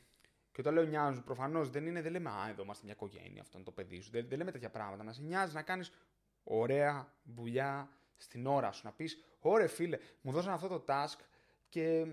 Και 0.51 0.61
όταν 0.61 0.73
λέω 0.73 0.83
νοιάζουν, 0.83 1.23
προφανώς 1.23 1.69
δεν 1.69 1.85
είναι, 1.85 2.01
δεν 2.01 2.11
λέμε 2.11 2.29
Α, 2.29 2.47
εδώ 2.49 2.63
είμαστε 2.63 2.85
μια 2.85 2.93
οικογένεια, 2.93 3.41
αυτό 3.41 3.57
είναι 3.57 3.65
το 3.65 3.71
παιδί 3.71 3.99
σου. 4.01 4.11
Δεν, 4.11 4.27
δεν 4.27 4.37
λέμε 4.37 4.51
τέτοια 4.51 4.69
πράγματα. 4.69 5.03
Να 5.03 5.13
σε 5.13 5.21
νοιάζει 5.21 5.53
να 5.53 5.61
κάνεις 5.61 5.91
ωραία 6.43 7.13
δουλειά 7.23 7.89
στην 8.21 8.47
ώρα 8.47 8.71
σου. 8.71 8.81
Να 8.85 8.91
πεις, 8.91 9.23
Ωραία, 9.39 9.67
φίλε, 9.67 9.97
μου 10.21 10.31
δώσαν 10.31 10.53
αυτό 10.53 10.67
το 10.67 10.83
task 10.87 11.19
και 11.69 12.05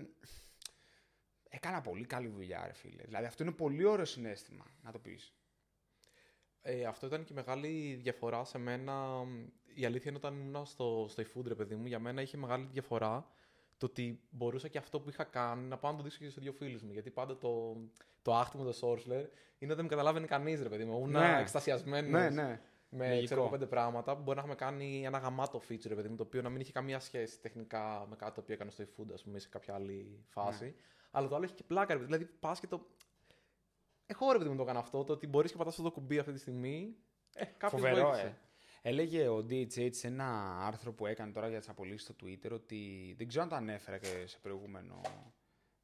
έκανα 1.49 1.81
πολύ 1.81 2.05
καλή 2.05 2.27
δουλειά, 2.27 2.63
ρε 2.65 2.73
φίλε. 2.73 3.03
Δηλαδή, 3.03 3.25
αυτό 3.25 3.43
είναι 3.43 3.51
πολύ 3.51 3.85
ωραίο 3.85 4.05
συνέστημα 4.05 4.65
να 4.81 4.91
το 4.91 4.99
πεις. 4.99 5.33
Ε, 6.61 6.83
αυτό 6.85 7.05
ήταν 7.05 7.23
και 7.23 7.33
μεγάλη 7.33 7.99
διαφορά 8.01 8.43
σε 8.43 8.57
μένα. 8.57 9.25
Η 9.73 9.85
αλήθεια 9.85 10.09
είναι 10.09 10.17
όταν 10.17 10.39
ήμουν 10.39 10.65
στο, 10.65 11.05
στο 11.09 11.23
eFood, 11.23 11.45
ρε 11.47 11.55
παιδί 11.55 11.75
μου, 11.75 11.85
για 11.85 11.99
μένα 11.99 12.21
είχε 12.21 12.37
μεγάλη 12.37 12.67
διαφορά 12.71 13.27
το 13.77 13.85
ότι 13.85 14.21
μπορούσα 14.29 14.67
και 14.67 14.77
αυτό 14.77 14.99
που 14.99 15.09
είχα 15.09 15.23
κάνει 15.23 15.67
να 15.67 15.77
πάω 15.77 15.91
να 15.91 15.97
το 15.97 16.03
δείξω 16.03 16.17
και 16.19 16.29
σε 16.29 16.41
δύο 16.41 16.51
φίλους 16.51 16.81
μου. 16.81 16.91
Γιατί 16.91 17.09
πάντα 17.09 17.37
το, 17.37 17.77
το 18.21 18.35
άχτι 18.35 18.57
μου, 18.57 18.63
το 18.63 18.77
Sourceler, 18.81 19.25
είναι 19.59 19.71
ότι 19.71 19.73
δεν 19.73 19.81
με 19.81 19.87
καταλάβαινε 19.87 20.25
κανείς, 20.25 20.61
ρε 20.61 20.69
παιδί 20.69 20.85
μου. 20.85 20.97
Ήμουν 20.97 21.09
Ναι. 21.11 21.39
εκστασιασμένος 21.39 22.11
Ναι, 22.11 22.29
ναι. 22.29 22.61
Με 22.89 23.07
Λογικό. 23.07 23.25
ξέρω, 23.25 23.41
εγώ, 23.41 23.49
πέντε 23.49 23.65
πράγματα 23.65 24.15
που 24.15 24.21
μπορεί 24.21 24.35
να 24.35 24.41
έχουμε 24.41 24.55
κάνει 24.55 25.05
ένα 25.05 25.17
γαμάτο 25.17 25.61
feature, 25.69 25.87
ρε 25.87 25.95
παιδί 25.95 26.07
μου, 26.07 26.15
το 26.15 26.23
οποίο 26.23 26.41
να 26.41 26.49
μην 26.49 26.59
είχε 26.61 26.71
καμία 26.71 26.99
σχέση 26.99 27.39
τεχνικά 27.39 28.05
με 28.09 28.15
κάτι 28.15 28.33
το 28.33 28.41
οποίο 28.41 28.53
έκανε 28.53 28.71
στο 28.71 28.83
eFood, 28.83 29.13
ας 29.13 29.23
πούμε, 29.23 29.37
ή 29.37 29.39
σε 29.39 29.49
κάποια 29.49 29.73
άλλη 29.73 30.23
φάση. 30.27 30.65
Ναι. 30.65 30.73
Αλλά 31.11 31.27
το 31.27 31.35
άλλο 31.35 31.43
έχει 31.43 31.53
και 31.53 31.63
πλάκα, 31.63 31.93
ρε 31.93 31.99
παιδί. 31.99 32.05
Δηλαδή, 32.11 32.25
πας 32.39 32.59
και 32.59 32.67
το. 32.67 32.87
Εγώ 34.05 34.31
ρε 34.31 34.37
παιδί 34.37 34.49
μου 34.49 34.55
το 34.55 34.61
έκανα 34.63 34.79
αυτό, 34.79 35.03
το 35.03 35.13
ότι 35.13 35.27
μπορείς 35.27 35.51
και 35.51 35.57
πατάς 35.57 35.73
αυτό 35.73 35.83
το 35.83 35.91
κουμπί 35.91 36.19
αυτή 36.19 36.31
τη 36.31 36.39
στιγμή. 36.39 36.95
Ε, 37.33 37.45
κάποιος 37.45 37.81
Φοβερό, 37.81 38.07
βοήθησε. 38.07 38.27
ε. 38.27 38.37
Έλεγε 38.81 39.27
ο 39.27 39.45
DHH 39.49 39.89
σε 39.93 40.07
ένα 40.07 40.57
άρθρο 40.65 40.93
που 40.93 41.05
έκανε 41.05 41.31
τώρα 41.31 41.47
για 41.49 41.59
τις 41.59 41.69
απολύσεις 41.69 42.01
στο 42.01 42.15
Twitter 42.23 42.51
ότι 42.51 43.13
δεν 43.17 43.27
ξέρω 43.27 43.43
αν 43.43 43.49
το 43.49 43.55
ανέφερα 43.55 43.97
και 43.97 44.23
σε 44.25 44.37
προηγούμενο. 44.41 45.01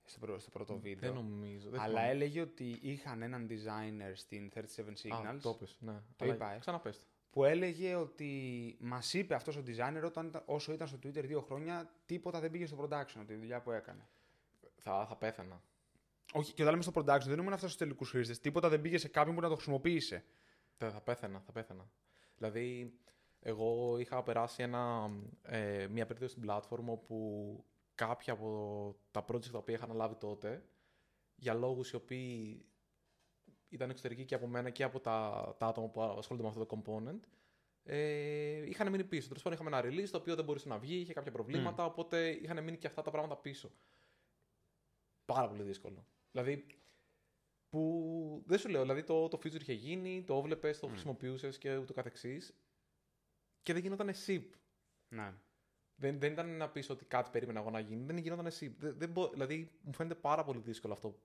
Στο, 0.05 0.19
πρω- 0.19 0.39
στο 0.39 0.49
πρώτο 0.49 0.77
βίντεο. 0.79 1.13
Δεν 1.13 1.23
νομίζω. 1.23 1.69
Δεν 1.69 1.79
αλλά 1.79 1.89
θυμάμαι. 1.89 2.09
έλεγε 2.09 2.41
ότι 2.41 2.77
είχαν 2.81 3.21
έναν 3.21 3.47
designer 3.49 4.11
στην 4.13 4.51
37 4.55 4.59
Signals 5.03 5.25
Α, 5.27 5.37
το 5.41 5.53
πες, 5.53 5.77
ναι. 5.79 5.93
Το 6.15 6.25
Αλλά 6.25 6.33
είπα, 6.33 6.51
ε. 6.53 6.57
Ξαναπες 6.59 6.99
το. 6.99 7.05
που 7.31 7.43
έλεγε 7.43 7.95
ότι 7.95 8.31
μας 8.79 9.13
είπε 9.13 9.35
αυτός 9.35 9.55
ο 9.57 9.63
designer 9.67 10.01
όταν, 10.05 10.27
ήταν- 10.27 10.43
όσο 10.45 10.73
ήταν 10.73 10.87
στο 10.87 10.97
Twitter 11.03 11.23
δύο 11.25 11.41
χρόνια 11.41 11.89
τίποτα 12.05 12.39
δεν 12.39 12.51
πήγε 12.51 12.65
στο 12.65 12.77
production 12.81 13.15
από 13.15 13.25
τη 13.25 13.35
δουλειά 13.35 13.61
που 13.61 13.71
έκανε. 13.71 14.07
Θα, 14.77 15.05
θα 15.05 15.15
πέθανα. 15.15 15.61
Όχι, 16.33 16.53
και 16.53 16.61
όταν 16.61 16.73
λέμε 16.77 16.83
στο 16.91 17.01
production 17.01 17.25
δεν 17.25 17.39
ήμουν 17.39 17.53
αυτός 17.53 17.71
στους 17.71 17.77
τελικούς 17.81 18.09
χρήστες. 18.09 18.39
Τίποτα 18.39 18.69
δεν 18.69 18.81
πήγε 18.81 18.97
σε 18.97 19.07
κάποιον 19.07 19.35
που 19.35 19.41
να 19.41 19.47
το 19.49 19.55
χρησιμοποίησε. 19.55 20.23
Θα, 20.77 20.91
θα 20.91 21.01
πέθανα, 21.01 21.39
θα 21.39 21.51
πέθανα. 21.51 21.89
Δηλαδή, 22.37 22.93
εγώ 23.39 23.97
είχα 23.99 24.23
περάσει 24.23 24.63
ένα, 24.63 25.09
ε, 25.41 25.87
μια 25.91 26.05
περίπτωση 26.05 26.33
στην 26.35 26.49
platform 26.49 26.85
όπου 26.85 27.65
κάποια 27.95 28.33
από 28.33 28.95
τα 29.11 29.25
projects 29.27 29.49
τα 29.51 29.57
οποία 29.57 29.75
είχα 29.75 29.83
αναλάβει 29.83 30.15
τότε, 30.15 30.65
για 31.35 31.53
λόγους 31.53 31.91
οι 31.91 31.95
οποίοι 31.95 32.65
ήταν 33.69 33.89
εξωτερικοί 33.89 34.25
και 34.25 34.35
από 34.35 34.47
μένα 34.47 34.69
και 34.69 34.83
από 34.83 34.99
τα, 34.99 35.55
τα 35.59 35.67
άτομα 35.67 35.89
που 35.89 36.01
ασχολούνται 36.01 36.47
με 36.47 36.53
αυτό 36.53 36.65
το 36.65 36.81
component, 36.85 37.19
ε, 37.83 38.69
είχαν 38.69 38.89
μείνει 38.89 39.03
πίσω. 39.03 39.27
Τέλος 39.27 39.43
πάντων, 39.43 39.59
είχαμε 39.59 39.77
ένα 39.77 39.89
release 39.89 40.09
το 40.09 40.17
οποίο 40.17 40.35
δεν 40.35 40.45
μπορούσε 40.45 40.67
να 40.67 40.77
βγει, 40.77 40.95
είχε 40.95 41.13
κάποια 41.13 41.31
προβλήματα, 41.31 41.85
οπότε 41.85 42.29
είχαν 42.29 42.63
μείνει 42.63 42.77
και 42.77 42.87
αυτά 42.87 43.01
τα 43.01 43.11
πράγματα 43.11 43.37
πίσω. 43.37 43.71
Πάρα 45.25 45.47
πολύ 45.47 45.63
δύσκολο. 45.63 46.07
Δηλαδή, 46.31 46.65
που 47.69 48.43
δεν 48.45 48.59
σου 48.59 48.69
λέω, 48.69 48.81
δηλαδή 48.81 49.03
το, 49.03 49.27
το 49.27 49.37
feature 49.37 49.59
είχε 49.61 49.73
γίνει, 49.73 50.23
το 50.23 50.37
έβλεπες, 50.37 50.79
το 50.79 50.87
Μμ. 50.87 50.91
χρησιμοποιούσες 50.91 51.57
και 51.57 51.77
ούτω 51.77 51.93
καθεξής 51.93 52.55
και 53.61 53.73
δεν 53.73 53.81
γινόταν 53.81 54.11
SIP. 54.25 54.49
Ναι. 55.07 55.33
Δεν, 55.97 56.19
δεν 56.19 56.31
ήταν 56.31 56.57
να 56.57 56.69
πεις 56.69 56.89
ότι 56.89 57.05
κάτι 57.05 57.29
περίμενα 57.29 57.59
εγώ 57.59 57.69
να 57.69 57.79
γίνει, 57.79 58.03
δεν 58.05 58.17
γινόταν 58.17 58.45
SIP. 58.47 58.71
Δεν, 58.77 58.95
δεν 58.97 59.09
μπο- 59.09 59.29
δηλαδή, 59.29 59.71
μου 59.81 59.93
φαίνεται 59.93 60.15
πάρα 60.15 60.43
πολύ 60.43 60.59
δύσκολο 60.59 60.93
αυτό. 60.93 61.19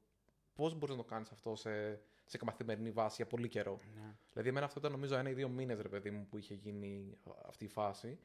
Πώς 0.55 0.75
μπορείς 0.75 0.97
να 0.97 1.03
το 1.03 1.09
κάνεις 1.09 1.31
αυτό 1.31 1.57
σε, 1.57 2.01
σε 2.25 2.37
καθημερινή 2.39 2.91
βάση 2.91 3.15
για 3.17 3.27
πολύ 3.27 3.49
καιρό. 3.49 3.81
ναι. 3.95 4.17
Δηλαδή, 4.33 4.49
εμένα 4.49 4.67
αυτό 4.67 4.79
ήταν 4.79 4.93
νομίζω 4.93 5.17
ένα 5.17 5.31
ή 5.31 5.33
δύο 5.33 5.49
μήνες, 5.49 5.81
ρε 5.81 5.89
παιδί 5.89 6.11
μου, 6.11 6.27
που 6.31 6.39
είχε 6.39 6.55
γίνει 6.55 7.19
αυτή 7.47 7.65
η 7.65 7.69
φάση. 7.69 8.19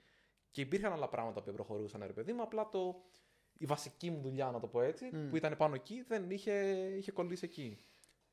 Και 0.51 0.61
υπήρχαν 0.61 0.91
άλλα 0.91 1.09
πράγματα 1.09 1.41
που 1.41 1.51
προχωρούσαν, 1.51 2.03
ρε 2.05 2.13
παιδί 2.13 2.33
μου. 2.33 2.41
Απλά 2.41 2.69
το, 2.69 3.01
η 3.57 3.65
βασική 3.65 4.09
μου 4.09 4.21
δουλειά, 4.21 4.51
να 4.51 4.59
το 4.59 4.67
πω 4.67 4.81
έτσι, 4.81 5.09
Μμ. 5.13 5.29
που 5.29 5.35
ήταν 5.35 5.57
πάνω 5.57 5.75
εκεί, 5.75 6.01
δεν 6.07 6.29
είχε, 6.29 6.53
είχε 6.97 7.11
κολλήσει 7.11 7.45
εκεί. 7.45 7.79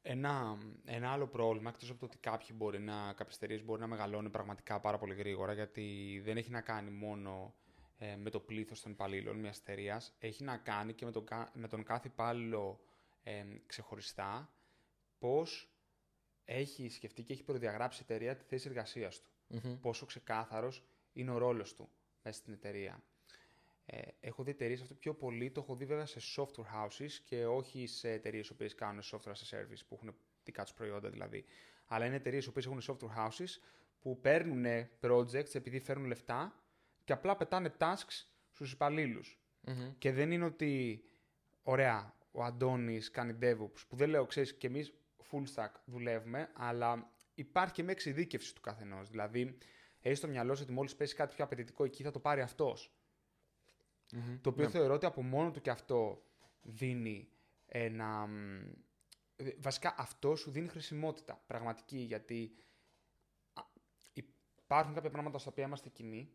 Ένα, 0.03 0.59
ένα 0.85 1.11
άλλο 1.13 1.27
πρόβλημα, 1.27 1.71
εκτός 1.71 1.91
από 1.91 1.99
το 1.99 2.05
ότι 2.07 2.17
κάποιοι 2.19 2.49
μπορεί 2.55 2.79
να, 2.81 3.13
κάποιες 3.13 3.37
εταιρείες 3.37 3.65
μπορεί 3.65 3.81
να 3.81 3.87
μεγαλώνουν 3.87 4.31
πραγματικά 4.31 4.81
πάρα 4.81 4.99
πολύ 4.99 5.15
γρήγορα, 5.15 5.53
γιατί 5.53 6.21
δεν 6.25 6.37
έχει 6.37 6.51
να 6.51 6.61
κάνει 6.61 6.91
μόνο 6.91 7.55
ε, 8.05 8.17
με 8.17 8.31
το 8.31 8.41
πλήθος 8.41 8.81
των 8.83 8.93
υπαλλήλων 8.93 9.37
μιας 9.37 9.59
εταιρείας, 9.59 10.15
έχει 10.19 10.45
να 10.45 10.57
κάνει 10.57 10.93
και 10.93 11.05
με 11.05 11.11
τον, 11.11 11.25
κα- 11.25 11.51
με 11.55 11.69
τον 11.69 11.83
κάθε 11.85 12.09
υπάλληλο 12.09 12.81
ε, 13.23 13.45
ξεχωριστά 13.67 14.53
πώς 15.19 15.71
έχει 16.45 16.89
σκεφτεί 16.89 17.23
και 17.23 17.33
έχει 17.33 17.43
προδιαγράψει 17.45 18.01
η 18.01 18.05
εταιρεία 18.09 18.37
τη 18.37 18.45
θέση 18.45 18.69
εργασίας 18.69 19.21
του. 19.23 19.31
Πόσο 19.81 20.07
ξεκάθαρος 20.07 20.83
είναι 21.13 21.31
ο 21.31 21.39
ρόλος 21.39 21.75
του 21.75 21.89
μέσα 22.23 22.39
στην 22.39 22.53
εταιρεία. 22.53 23.03
Ε, 23.87 24.01
έχω 24.21 24.43
δει 24.43 24.51
εταιρείες 24.51 24.81
αυτό 24.83 24.95
πιο 24.95 25.15
πολύ, 25.15 25.51
το 25.51 25.61
έχω 25.61 25.77
δει 25.77 25.85
βέβαια 25.85 26.07
σε 26.07 26.21
software 26.37 26.87
houses 26.87 27.11
και 27.25 27.47
όχι 27.47 27.87
σε 27.87 28.11
εταιρείες 28.11 28.49
που 28.53 28.67
κάνουν 28.77 29.03
software 29.03 29.33
as 29.33 29.57
a 29.57 29.57
service, 29.59 29.81
που 29.89 29.95
έχουν 29.95 30.15
δικά 30.45 30.63
τους 30.63 30.73
προϊόντα 30.75 31.11
δηλαδή. 31.11 31.45
Αλλά 31.87 32.07
είναι 32.07 32.17
εταιρείες 32.17 32.51
που 32.53 32.59
έχουν 32.59 32.81
software 32.87 33.27
houses 33.27 33.59
που 34.01 34.21
παίρνουν 34.21 34.89
projects 35.01 35.55
επειδή 35.55 35.81
φέρνουν 35.81 36.07
λεφτά 36.07 36.62
και 37.05 37.13
απλά 37.13 37.37
πετάνε 37.37 37.75
tasks 37.79 38.25
στους 38.51 38.73
υπαλλήλους. 38.73 39.41
Μμμ. 39.61 39.93
Και 39.99 40.13
δεν 40.13 40.31
είναι 40.31 40.45
ότι, 40.45 41.03
ωραία, 41.63 42.15
ο 42.33 42.43
Αντώνης 42.45 43.11
κάνει 43.11 43.39
DevOps, 43.43 43.87
που 43.89 43.97
δεν 43.97 44.09
λέω, 44.09 44.27
ξέρεις, 44.27 44.55
και 44.57 44.67
εμείς 44.67 44.93
full 45.31 45.45
stack 45.55 45.71
δουλεύουμε, 45.85 46.51
αλλά 46.55 47.11
υπάρχει 47.35 47.73
και 47.73 47.83
με 47.83 47.93
εξειδίκευση 47.93 48.55
του 48.55 48.61
καθενός. 48.61 49.09
Δηλαδή, 49.11 49.59
έχει 50.01 50.15
στο 50.15 50.29
μυαλό 50.29 50.55
σου 50.55 50.63
ότι 50.63 50.73
μόλις 50.73 50.97
πέσει 50.97 51.15
κάτι 51.15 51.35
πιο 51.35 51.45
απαιτητικό 51.45 51.85
εκεί 51.85 52.03
θα 52.03 52.11
το 52.11 52.19
πάρει 52.21 52.41
αυτός. 52.41 52.95
Μμμ. 54.13 54.41
Το 54.41 54.51
οποίο 54.51 54.65
Ναι. 54.65 54.71
θεωρώ 54.71 54.95
ότι 54.95 55.07
από 55.07 55.23
μόνο 55.23 55.51
του 55.51 55.61
και 55.61 55.71
αυτό 55.71 56.23
δίνει 56.63 57.29
ένα. 57.67 58.27
μ, 58.27 58.61
ε, 59.37 59.51
Βασικά 59.59 59.95
αυτό 59.99 60.37
σου 60.37 60.51
δίνει 60.51 60.69
χρησιμότητα 60.69 61.43
πραγματική 61.47 61.99
γιατί 61.99 62.55
α, 63.53 63.63
υπάρχουν 64.59 64.95
κάποια 64.95 65.11
πράγματα 65.11 65.39
στα 65.39 65.51
οποία 65.51 65.65
είμαστε 65.65 65.89
κοινοί. 65.89 66.33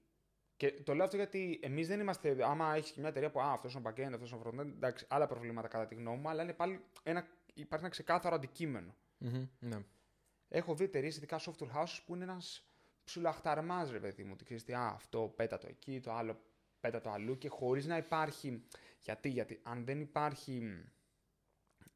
Και 0.58 0.72
το 0.72 0.94
λέω 0.94 1.04
αυτό 1.06 1.16
γιατί 1.16 1.60
εμείς 1.64 1.88
δεν 1.88 2.00
είμαστε. 2.00 2.38
Άμα 2.44 2.76
έχεις 2.76 2.96
μια 2.96 3.08
εταιρεία 3.08 3.32
που 3.32 3.40
α, 3.40 3.52
αυτός 3.52 3.74
είναι 3.74 3.90
backend, 3.90 4.14
αυτός 4.14 4.32
είναι 4.32 4.42
frontend, 4.44 4.68
εντάξει, 4.68 5.06
άλλα 5.10 5.28
προβλήματα 5.28 5.68
κατά 5.68 5.86
τη 5.88 5.96
γνώμη 5.96 6.18
μου, 6.18 6.30
αλλά 6.30 6.44
είναι 6.44 6.54
πάλι 6.54 6.84
ένα, 7.04 7.28
υπάρχει 7.54 7.84
ένα 7.84 7.90
ξεκάθαρο 7.94 8.36
αντικείμενο. 8.36 8.96
Μμμ. 9.18 9.48
Ναι. 9.60 9.78
Έχω 10.48 10.76
δει 10.76 10.84
εταιρείες, 10.84 11.18
ειδικά 11.18 11.40
software 11.40 11.82
houses, 11.82 12.00
που 12.06 12.16
είναι 12.16 12.24
ένας 12.24 12.70
ψιλοαχταρμάς, 13.04 13.92
ρε 13.92 14.00
παιδί 14.00 14.24
μου. 14.24 14.32
Ότι 14.34 14.44
ξέρεις 14.44 14.64
τι, 14.64 14.74
α, 14.74 14.88
αυτό 14.88 15.34
πέτα 15.36 15.58
το 15.58 15.68
εκεί, 15.68 16.00
το 16.00 16.12
άλλο 16.12 16.42
πέτα 16.80 17.02
το 17.02 17.10
αλλού 17.10 17.38
και 17.38 17.50
χωρίς 17.50 17.86
να 17.86 17.98
υπάρχει. 17.98 18.64
Γιατί, 19.00 19.30
γιατί 19.30 19.60
αν 19.64 19.86
δεν 19.86 20.00
υπάρχει 20.02 20.84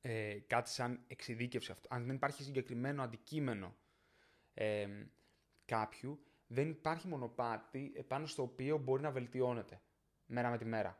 ε, 0.02 0.39
κάτι 0.47 0.69
σαν 0.69 1.04
εξειδίκευση 1.08 1.71
αυτό. 1.71 1.88
Αν 1.91 2.06
δεν 2.06 2.15
υπάρχει 2.15 2.43
συγκεκριμένο 2.43 3.04
αντικείμενο 3.04 3.76
ε, 4.54 4.88
κάποιου, 5.65 6.19
δεν 6.54 6.70
υπάρχει 6.70 7.08
μονοπάτι 7.08 7.92
επάνω 7.96 8.26
στο 8.26 8.42
οποίο 8.44 8.78
μπορεί 8.78 9.02
να 9.02 9.12
βελτιώνεται 9.12 9.82
μέρα 10.26 10.50
με 10.50 10.58
τη 10.58 10.66
μέρα. 10.66 11.00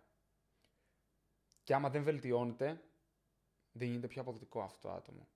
Και 1.64 1.74
άμα 1.74 1.90
δεν 1.90 2.04
βελτιώνεται, 2.04 2.82
δεν 3.72 3.88
γίνεται 3.88 4.08
πιο 4.08 4.22
αποδοτικό 4.22 4.62
αυτό 4.62 4.88
το 4.88 4.94
άτομο. 4.94 5.28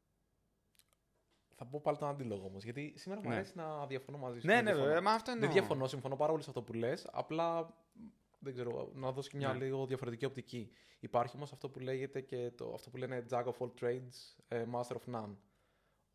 Θα 1.55 1.65
πω 1.65 1.79
πάλι 1.81 1.97
τον 1.97 2.07
αντίλογο 2.07 2.45
όμω. 2.45 2.57
Γιατί 2.57 2.93
σήμερα 2.97 3.21
μου 3.21 3.29
Ναι. 3.29 3.35
αρέσει 3.35 3.57
να 3.57 3.87
διαφωνώ 3.87 4.17
μαζί 4.17 4.39
σου. 4.39 4.47
Ναι, 4.47 4.53
Δεν 4.53 4.63
ναι, 4.63 4.69
διαφωνώ. 4.71 4.87
βέβαια, 4.93 5.09
μα 5.09 5.11
αυτό 5.15 5.31
Δεν 5.31 5.41
εννοώ. 5.41 5.53
διαφωνώ, 5.57 5.87
συμφωνώ 5.87 6.15
πάρα 6.15 6.31
πολύ 6.31 6.43
σε 6.43 6.49
αυτό 6.49 6.61
που 6.61 6.73
λες. 6.73 7.07
Απλά 7.11 7.77
δεν 8.39 8.53
ξέρω, 8.53 8.91
να 8.93 9.11
δώσω 9.11 9.29
και 9.29 9.37
μια 9.37 9.53
Ναι. 9.53 9.65
λίγο 9.65 9.85
διαφορετική 9.85 10.25
οπτική. 10.25 10.71
Υπάρχει 10.99 11.35
όμως 11.35 11.51
αυτό 11.51 11.69
που 11.69 11.79
λέγεται 11.79 12.21
και 12.21 12.51
το, 12.51 12.73
αυτό 12.73 12.89
που 12.89 12.97
λένε 12.97 13.25
Jack 13.29 13.43
of 13.43 13.53
all 13.59 13.71
trades, 13.81 14.35
ε, 14.47 14.65
master 14.71 14.95
of 14.95 15.13
none. 15.15 15.35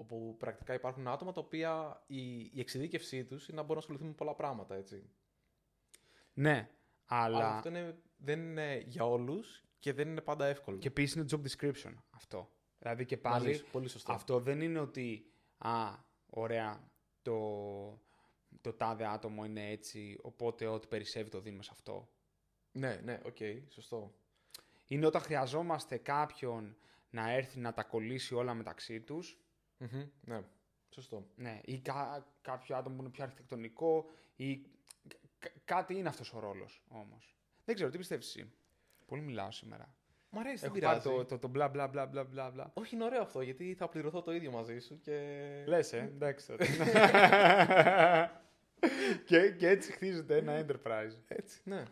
Όπου 0.00 0.36
πρακτικά 0.38 0.74
υπάρχουν 0.74 1.08
άτομα 1.08 1.32
τα 1.32 1.40
οποία 1.40 2.02
η, 2.06 2.38
η 2.38 2.60
εξειδίκευσή 2.60 3.24
τους 3.24 3.48
είναι 3.48 3.56
να 3.56 3.62
μπορούν 3.62 3.74
να 3.74 3.80
ασχοληθούν 3.80 4.06
με 4.06 4.12
πολλά 4.12 4.34
πράγματα. 4.34 4.74
Έτσι. 4.74 5.10
Ναι, 6.32 6.70
αλλά. 7.04 7.36
Αλλά 7.36 7.48
αυτό 7.48 7.68
είναι, 7.68 7.98
δεν 8.16 8.40
είναι 8.40 8.84
για 8.86 9.04
όλους 9.04 9.64
και 9.78 9.92
δεν 9.92 10.08
είναι 10.08 10.20
πάντα 10.20 10.46
εύκολο. 10.46 10.78
Και 10.78 10.88
επίσης 10.88 11.14
είναι 11.14 11.24
job 11.30 11.40
description 11.48 11.94
αυτό. 12.10 12.50
Δηλαδή 12.78 13.04
και 13.04 13.18
Μαζί 13.22 13.44
πάλι 13.44 13.54
σου, 13.54 13.66
πολύ 13.72 13.88
σωστό. 13.88 14.12
αυτό 14.12 14.40
δεν 14.40 14.60
είναι 14.60 14.78
ότι 14.78 15.32
α, 15.58 15.94
ωραία, 16.26 16.90
το, 17.22 17.38
το 18.60 18.72
τάδε 18.72 19.06
άτομο 19.06 19.44
είναι 19.44 19.70
έτσι, 19.70 20.18
οπότε 20.22 20.66
ό,τι 20.66 20.86
περισσεύει 20.86 21.30
το 21.30 21.40
δίνουμε 21.40 21.62
σε 21.62 21.70
αυτό. 21.72 22.10
Ναι, 22.72 23.00
ναι, 23.04 23.20
οκ, 23.24 23.36
σωστό. 23.68 24.14
Είναι 24.86 25.06
όταν 25.06 25.22
χρειαζόμαστε 25.22 25.96
κάποιον 25.96 26.76
να 27.10 27.30
έρθει 27.30 27.58
να 27.58 27.72
τα 27.72 27.82
κολλήσει 27.82 28.34
όλα 28.34 28.54
μεταξύ 28.54 29.00
τους, 29.00 29.38
Μμμ, 29.82 30.04
ναι, 30.20 30.40
σωστό. 30.90 31.26
ναι, 31.36 31.60
ή 31.64 31.78
κά- 31.78 32.26
κάποιο 32.42 32.76
άτομο 32.76 32.96
που 32.96 33.02
είναι 33.02 33.10
πιο 33.10 33.24
αρχιτεκτονικό, 33.24 34.10
ή 34.36 34.62
κα- 35.38 35.50
κάτι 35.64 35.94
είναι 35.96 36.08
αυτός 36.08 36.32
ο 36.34 36.38
ρόλος 36.38 36.82
όμως. 36.88 37.36
Δεν 37.64 37.74
ξέρω, 37.74 37.90
τι 37.90 37.98
πιστεύεις 37.98 38.26
εσύ; 38.26 38.52
Πολύ 39.06 39.22
μιλάω 39.22 39.50
σήμερα. 39.50 39.94
Μ' 40.30 40.38
αρέσει, 40.38 40.56
δεν 40.68 40.70
Έχω 40.70 40.78
πάρει 40.86 41.00
πειράζει. 41.00 41.18
το, 41.18 41.24
το, 41.24 41.38
το 41.38 41.48
μπλα 41.48 41.68
μπλα 41.68 41.88
μπλα 41.88 42.06
μπλα 42.06 42.24
μπλα 42.24 42.50
μπλα. 42.50 42.70
Όχι, 42.74 42.94
είναι 42.94 43.04
ωραίο 43.04 43.22
αυτό, 43.22 43.40
γιατί 43.40 43.74
θα 43.74 43.88
πληρωθώ 43.88 44.22
το 44.22 44.32
ίδιο 44.32 44.50
μαζί 44.50 44.78
σου 44.78 45.00
και... 45.00 45.14
Λες, 45.66 45.92
ε, 45.92 45.98
εντάξει 45.98 46.46
τότε. 46.46 46.66
και, 49.26 49.50
και 49.50 49.68
έτσι 49.68 49.92
χτίζεται 49.92 50.36
ένα 50.36 50.66
enterprise. 50.66 51.16
Έτσι, 51.28 51.60
ναι. 51.64 51.82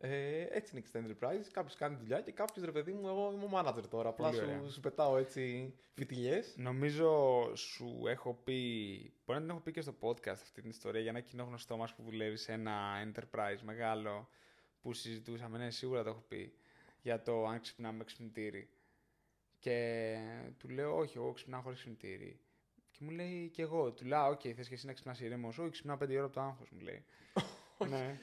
Ε, 0.00 0.46
έτσι 0.50 0.70
είναι 0.72 0.80
και 0.80 0.86
στα 0.86 1.00
enterprise. 1.04 1.46
Κάποιος 1.52 1.74
κάνει 1.74 1.96
δουλειά 1.96 2.20
και 2.20 2.32
κάποιος 2.32 2.64
ρε 2.64 2.72
παιδί 2.72 2.92
μου, 2.92 3.08
εγώ 3.08 3.32
είμαι 3.32 3.44
ο 3.44 3.50
manager 3.52 3.88
τώρα. 3.90 4.08
Απλά 4.08 4.28
Πολύ 4.28 4.42
ωραία. 4.42 4.62
σου, 4.62 4.72
σου 4.72 4.80
πετάω 4.80 5.16
έτσι 5.16 5.74
φιτιλιές. 5.94 6.54
Νομίζω 6.56 7.10
σου 7.56 8.02
έχω 8.06 8.34
πει, 8.44 8.60
μπορεί 9.26 9.38
να 9.38 9.40
την 9.40 9.50
έχω 9.50 9.60
πει 9.60 9.72
και 9.72 9.80
στο 9.80 9.94
podcast 10.00 10.28
αυτή 10.28 10.60
την 10.60 10.70
ιστορία 10.70 11.00
για 11.00 11.10
ένα 11.10 11.20
κοινό 11.20 11.44
γνωστό 11.44 11.76
μας 11.76 11.94
που 11.94 12.02
δουλεύει 12.02 12.36
σε 12.36 12.52
ένα 12.52 12.72
enterprise 13.04 13.60
μεγάλο 13.62 14.28
που 14.80 14.92
συζητούσαμε, 14.92 15.58
ναι 15.58 15.70
σίγουρα 15.70 16.02
το 16.02 16.08
έχω 16.08 16.24
πει, 16.28 16.52
για 17.02 17.22
το 17.22 17.46
αν 17.46 17.60
ξυπνάμε 17.60 17.96
με 17.96 18.04
ξυπνητήρι. 18.04 18.68
Και 19.58 20.18
του 20.58 20.68
λέω 20.68 20.96
όχι, 20.96 21.16
εγώ 21.16 21.32
ξυπνάω 21.32 21.60
χωρίς 21.60 21.78
ξυπνητήρι. 21.78 22.40
Και 22.90 22.98
μου 23.04 23.10
λέει 23.10 23.48
και 23.48 23.62
εγώ, 23.62 23.92
του 23.92 24.04
λέω, 24.04 24.26
οκ, 24.26 24.40
θες 24.56 24.68
και 24.68 24.74
εσύ 24.74 24.86
να 24.86 24.92
ξυπνάς 24.92 25.20
ήρεμος, 25.20 25.58
όχι, 25.58 25.70
ξυπνάω 25.70 25.96
πέντε 25.96 26.16
ώρα 26.16 26.24
από 26.24 26.34
το 26.34 26.40
άγχος, 26.40 26.70
μου 26.70 26.80
λέει. 26.80 27.04
ναι. 27.90 28.18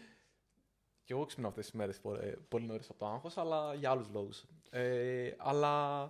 Και 1.03 1.13
εγώ 1.13 1.25
ξυπνάω 1.25 1.49
αυτές 1.49 1.65
τις 1.65 1.73
μέρες 1.73 2.01
πολύ 2.47 2.65
νωρίς 2.65 2.89
από 2.89 2.99
το 2.99 3.07
άγχος, 3.07 3.37
αλλά 3.37 3.73
για 3.73 3.89
άλλους 3.89 4.09
λόγους. 4.09 4.45
Ε, 4.69 5.33
αλλά. 5.37 6.03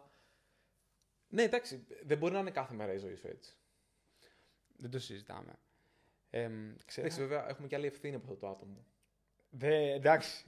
Ναι, 1.27 1.41
εντάξει, 1.41 1.86
δεν 2.03 2.17
μπορεί 2.17 2.34
να 2.34 2.39
είναι 2.39 2.51
κάθε 2.51 2.73
μέρα 2.73 2.93
η 2.93 2.97
ζωή 2.97 3.15
σου 3.15 3.27
έτσι. 3.27 3.58
Δεν 4.77 4.89
το 4.89 4.99
συζητάμε. 4.99 5.53
Ε, 6.29 6.49
ξέρω, 6.86 7.08
Εντάξει, 7.08 7.21
βέβαια, 7.21 7.49
έχουμε 7.49 7.67
και 7.67 7.75
άλλη 7.75 7.88
ευθύνη 7.88 8.15
από 8.15 8.23
αυτό 8.25 8.38
το 8.38 8.47
άτομο. 8.47 8.86
δε, 9.49 9.93
εντάξει, 9.93 10.45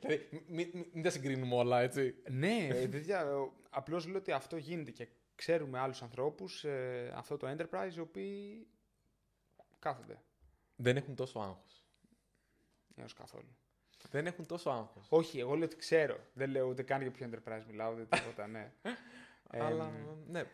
Δηλαδή, 0.00 0.28
μην 0.30 0.42
μη, 0.46 0.70
μη, 0.72 0.90
μην 0.92 1.02
τα 1.02 1.10
συγκρίνουμε 1.10 1.54
όλα, 1.54 1.80
έτσι. 1.80 2.14
Ναι, 2.30 2.68
παιδιά, 2.90 3.26
απλώς 3.70 4.06
λέω 4.06 4.16
ότι 4.16 4.32
αυτό 4.32 4.56
γίνεται 4.56 4.90
και 4.90 5.08
ξέρουμε 5.34 5.78
άλλους 5.78 6.02
ανθρώπους, 6.02 6.64
ε, 6.64 7.12
αυτό 7.14 7.36
το 7.36 7.56
enterprise, 7.56 7.94
οι 7.96 8.00
οποίοι 8.00 8.66
κάθονται 9.78 10.22
Δεν 10.76 10.96
έχουν 10.96 11.14
τόσο 11.14 11.38
άγχος. 11.38 11.85
Έως 12.96 13.12
καθόλου. 13.12 13.56
Δεν 14.10 14.26
έχουν 14.26 14.46
τόσο 14.46 14.70
άγχος. 14.70 15.06
Όχι, 15.08 15.38
εγώ 15.38 15.54
λέω 15.54 15.64
ότι 15.64 15.76
ξέρω. 15.76 16.18
Δεν 16.32 16.50
λέω 16.50 16.66
ούτε 16.66 16.82
καν 16.82 17.02
για 17.02 17.10
ποιο 17.10 17.30
enterprise 17.30 17.62
μιλάω, 17.66 17.92
ούτε 17.92 18.06
τίποτα, 18.16 18.46
ναι. 18.46 18.72
Ε, 19.50 19.60
Αλλά 19.64 19.92
ναι. 20.26 20.44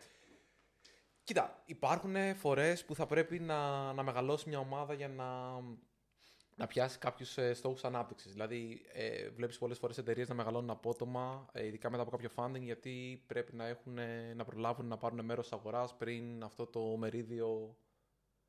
Κοίτα, 1.23 1.63
υπάρχουν 1.65 2.35
φορές 2.35 2.85
που 2.85 2.95
θα 2.95 3.05
πρέπει 3.05 3.39
να, 3.39 3.93
να 3.93 4.03
μεγαλώσει 4.03 4.49
μια 4.49 4.59
ομάδα 4.59 4.93
για 4.93 5.07
να, 5.07 5.59
να 6.55 6.67
πιάσει 6.67 6.97
κάποιους 6.97 7.37
ε, 7.37 7.53
στόχους 7.53 7.83
ανάπτυξης. 7.83 8.31
Δηλαδή, 8.31 8.85
ε, 8.93 9.29
βλέπεις 9.29 9.57
πολλές 9.57 9.77
φορές 9.77 9.97
εταιρείες 9.97 10.27
να 10.27 10.35
μεγαλώνουν 10.35 10.69
απότομα, 10.69 11.45
ε, 11.51 11.65
ειδικά 11.65 11.89
μετά 11.89 12.01
από 12.01 12.11
κάποιο 12.11 12.29
funding, 12.35 12.61
γιατί 12.61 13.23
πρέπει 13.27 13.55
να, 13.55 13.67
έχουν, 13.67 13.97
ε, 13.97 14.33
να 14.33 14.43
προλάβουν 14.43 14.85
να 14.85 14.97
πάρουν 14.97 15.25
μέρος 15.25 15.49
της 15.49 15.57
αγοράς 15.57 15.95
πριν 15.97 16.43
αυτό 16.43 16.65
το 16.65 16.81
μερίδιο 16.81 17.77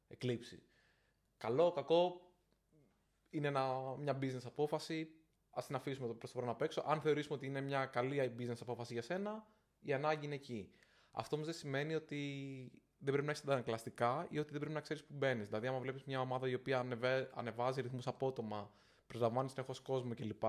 εκλείψει. 0.09 0.63
Καλό, 1.37 1.73
κακό, 1.73 2.24
είναι 3.37 3.49
ένα, 3.49 3.95
μια 3.99 4.19
business 4.21 4.45
απόφαση. 4.45 5.11
Α 5.51 5.63
την 5.67 5.75
αφήσουμε 5.75 6.07
το 6.07 6.15
προς 6.15 6.33
το 6.33 6.39
παρόν 6.39 6.55
απ' 6.55 6.63
έξω. 6.63 6.83
Αν 6.87 7.01
θεωρήσουμε 7.01 7.35
ότι 7.37 7.47
είναι 7.47 7.61
μια 7.61 7.87
καλή 7.87 8.35
business 8.39 8.61
απόφαση 8.61 8.93
για 8.93 9.03
σένα, 9.03 9.47
η 9.81 9.93
ανάγκη 9.93 10.25
είναι 10.27 10.35
εκεί. 10.35 10.73
Αυτό 11.11 11.35
όμως 11.35 11.49
δεν 11.49 11.57
σημαίνει 11.57 11.95
ότι 11.95 12.19
δεν 12.99 13.13
πρέπει 13.13 13.25
να 13.25 13.31
έχεις 13.31 13.43
αντανακλαστικά 13.43 14.27
ή 14.31 14.39
ότι 14.39 14.51
δεν 14.51 14.59
πρέπει 14.59 14.75
να 14.75 14.81
ξέρεις 14.81 15.05
που 15.05 15.15
μπαίνεις. 15.15 15.47
Δηλαδή, 15.47 15.67
άμα 15.67 15.79
βλέπεις 15.79 16.05
μια 16.05 16.21
ομάδα 16.21 16.49
η 16.49 16.55
οποία 16.55 16.79
ανεβε... 16.79 17.31
ανεβάζει 17.35 17.81
ρυθμούς 17.81 18.07
απότομα, 18.07 18.73
προσλαμβάνεις 19.07 19.53
συνεχώς 19.53 19.81
κόσμο 19.81 20.15
κλπ. 20.15 20.43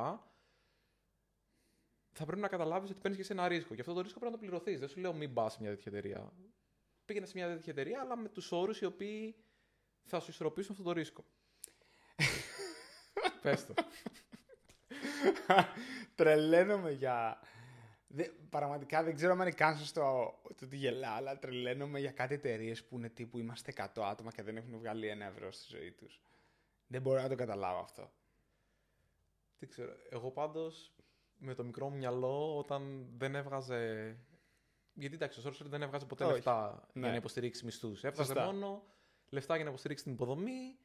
Θα 2.12 2.26
πρέπει 2.26 2.42
να 2.42 2.48
καταλάβεις 2.48 2.90
ότι 2.90 3.00
παίρνεις 3.00 3.20
και 3.20 3.26
σε 3.26 3.34
ένα 3.34 3.48
ρίσκο. 3.48 3.76
Και 3.76 3.82
αυτό 3.82 3.94
το 3.94 4.02
ρίσκο 4.02 4.20
πρέπει 4.20 4.34
να 4.34 4.40
το 4.40 4.46
πληρωθείς. 4.46 4.80
Δεν 4.80 4.90
σου 4.90 5.00
λέω 5.00 5.14
μην 5.14 5.34
πας 5.34 5.54
σε 5.54 5.62
μια 5.62 5.70
τέτοια 5.70 5.92
εταιρεία. 5.92 6.34
Πήγαινε 7.06 7.26
σε 7.26 7.32
μια 7.36 7.48
τέτοια 7.48 7.74
εταιρεία, 7.74 8.02
αλλά 8.02 8.18
με 8.18 8.30
τους 8.30 8.52
όρους 8.52 8.82
οι 8.82 8.86
οποίοι 8.86 9.36
θα 10.04 10.20
σου 10.20 10.30
ισορροπήσουν 10.32 10.72
αυτό 10.72 10.84
το 10.84 10.92
ρίσκο. 10.92 11.26
Πες 13.46 13.66
το. 13.66 13.74
τρελαίνομαι 16.16 16.92
για... 16.92 17.40
Δε, 18.08 18.24
πραγματικά 18.50 19.04
δεν 19.04 19.16
ξέρω 19.16 19.32
αν 19.32 19.40
είναι 19.40 19.52
καν 19.52 19.78
σωστό 19.78 20.34
το 20.58 20.66
ότι 20.66 20.76
γελά, 20.78 21.10
αλλά 21.10 21.40
τρελαίνομαι 21.40 22.00
για 22.00 22.12
κάτι 22.12 22.34
εταιρείες 22.34 22.84
που 22.84 22.98
είναι 22.98 23.10
τύπου 23.10 23.40
είμαστε 23.40 23.74
100 23.96 24.02
άτομα 24.04 24.32
και 24.32 24.44
δεν 24.44 24.58
έχουν 24.58 24.78
βγάλει 24.78 25.08
ένα 25.08 25.26
ευρώ 25.26 25.52
στη 25.52 25.76
ζωή 25.78 25.92
τους. 25.92 26.22
Δεν 26.88 27.02
μπορώ 27.02 27.22
να 27.22 27.30
το 27.30 27.36
καταλάβω 27.36 27.80
αυτό. 27.80 28.12
Δεν 29.60 29.70
ξέρω. 29.70 29.92
Εγώ 30.10 30.32
πάντως 30.32 30.92
με 31.38 31.54
το 31.54 31.64
μικρό 31.64 31.90
μου 31.90 31.98
μυαλό 31.98 32.58
όταν 32.58 33.08
δεν 33.18 33.36
έβγαζε. 33.36 34.16
Γιατί 34.94 35.16
εντάξει, 35.16 35.40
ο 35.40 35.44
Sorcerer 35.46 35.66
δεν 35.66 35.82
έβγαζε 35.82 36.06
ποτέ 36.06 36.24
Όχι. 36.24 36.34
λεφτά 36.34 36.88
Ναι. 36.94 37.00
για 37.02 37.10
να 37.10 37.16
υποστηρίξει 37.16 37.66
μισθούς. 37.66 38.04
Έβγαζε 38.04 38.34
Σωστά. 38.34 38.46
μόνο 38.46 38.84
λεφτά 39.30 39.56
για 39.56 39.64
να 39.64 39.70
υποστηρίξει 39.70 40.04
την 40.04 40.14
υποδομή 40.14 40.78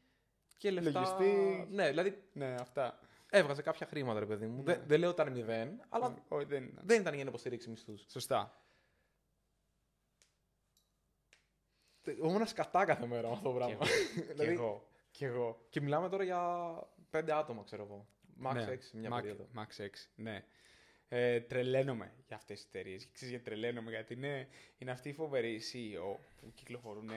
και 0.61 0.71
λεφτά. 0.71 0.91
Λογιστή. 1.01 1.67
Ναι, 1.71 1.89
δηλαδή 1.89 2.23
Ναι, 2.33 2.55
αυτά. 2.61 2.99
έβγαζε 3.31 3.63
κάποια 3.63 3.87
χρήματα, 3.87 4.19
ρε 4.21 4.27
παιδί 4.27 4.47
μου. 4.47 4.57
Ναι. 4.57 4.63
Δεν, 4.63 4.83
δεν 4.87 5.01
λέω 5.01 5.11
ότι 5.11 5.21
ήταν 5.23 5.33
μηδέν, 5.33 5.81
αλλά 5.89 6.25
Όχι, 6.29 6.45
δεν 6.45 6.63
είναι. 6.63 6.81
δεν 6.85 7.01
ήταν 7.01 7.15
για 7.15 7.25
να 7.25 7.29
υποστηρίξει 7.31 7.71
μισθούς. 7.71 8.05
Σωστά. 8.09 8.63
Ήμουν 12.23 12.47
σκατά 12.47 12.85
κάθε 12.85 13.07
μέρα 13.07 13.27
με 13.29 13.33
αυτό 13.35 13.49
το 13.51 13.55
πράγμα. 13.55 13.79
Και 14.15 14.23
δηλαδή, 14.33 14.53
εγώ. 14.53 14.89
Και 15.11 15.27
εγώ. 15.27 15.67
και 15.71 15.81
μιλάμε 15.81 16.09
τώρα 16.09 16.25
για 16.25 16.73
πέντε 17.11 17.33
άτομα, 17.35 17.63
ξέρω 17.65 17.83
εγώ. 17.83 18.07
Max 18.45 18.55
Ναι, 18.55 18.67
6 18.75 18.77
σε 18.81 18.97
μια 18.97 19.11
Max- 19.11 19.15
περίοδο. 19.15 19.49
Max 19.57 19.83
6, 19.83 19.87
ναι. 20.15 20.45
Ε, 21.09 21.41
τρελαίνομαι 21.41 22.13
για 22.27 22.37
αυτές 22.37 22.57
τις 22.59 22.67
εταιρείες. 22.67 23.05
Και 23.05 23.11
ξέρεις 23.13 23.31
γιατί 23.35 23.45
τρελαίνομαι, 23.51 23.91
γιατί 23.91 24.15
είναι, 24.15 24.49
είναι 24.79 24.91
αυτοί 24.91 25.09
οι 25.09 25.13
φοβεροί 25.13 25.61
CEO 25.73 26.19
που 26.37 26.53
κυκλοφορούν 26.55 27.11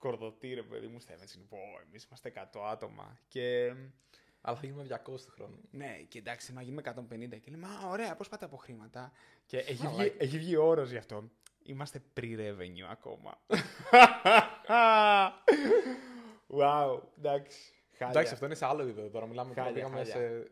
κορδωτή, 0.00 0.54
ρε 0.54 0.62
παιδί 0.62 0.86
μου, 0.86 1.00
στα 1.00 1.14
events. 1.14 1.34
Είναι, 1.36 1.44
πω, 1.48 1.56
εμείς 1.88 2.04
είμαστε 2.04 2.32
100 2.52 2.60
άτομα. 2.70 3.18
Και 3.28 3.74
Αλλά 4.40 4.56
θα 4.56 4.66
γίνουμε 4.66 4.86
200 5.04 5.24
του 5.24 5.30
χρόνου. 5.30 5.60
ναι, 5.70 5.96
και 6.08 6.18
εντάξει, 6.18 6.52
να 6.52 6.62
γίνουμε 6.62 6.82
150. 6.82 7.40
Και 7.40 7.50
λέμε, 7.50 7.66
α, 7.66 7.88
ωραία, 7.88 8.16
πώς 8.16 8.28
πάτε 8.28 8.44
από 8.44 8.56
χρήματα. 8.56 9.12
Και 9.46 9.58
έχει 9.58 9.86
Α, 9.86 9.90
βγει, 9.90 10.02
like. 10.06 10.14
έχει 10.20 10.38
βγει 10.38 10.56
όρος 10.56 10.90
γι' 10.90 10.96
αυτό. 10.96 11.30
Είμαστε 11.62 12.02
pre-revenue 12.20 12.86
ακόμα. 12.90 13.40
wow, 16.48 17.00
εντάξει. 17.18 17.72
Χάλια. 17.90 18.10
Εντάξει, 18.10 18.32
αυτό 18.32 18.46
είναι 18.46 18.54
σε 18.54 18.64
άλλο 18.66 18.82
επίπεδο 18.82 19.08
τώρα. 19.08 19.26
Μιλάμε 19.26 19.54
τώρα 19.54 19.66
Χάλια, 19.66 19.82
πήγαμε 19.84 20.04
χάλια. 20.04 20.14
σε. 20.38 20.50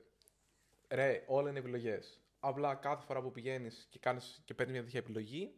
Ρε, 0.89 1.25
όλα 1.27 1.51
είναι 1.51 1.59
επιλογές. 1.59 2.21
Απλά 2.41 2.75
κάθε 2.75 3.05
φορά 3.05 3.23
που 3.23 3.31
πηγαίνεις 3.33 3.87
και, 3.91 3.99
κάνεις, 3.99 4.43
και 4.45 4.55
παίρνεις 4.55 4.75
μια 4.75 4.85
τέτοια 4.85 5.01
επιλογή, 5.01 5.55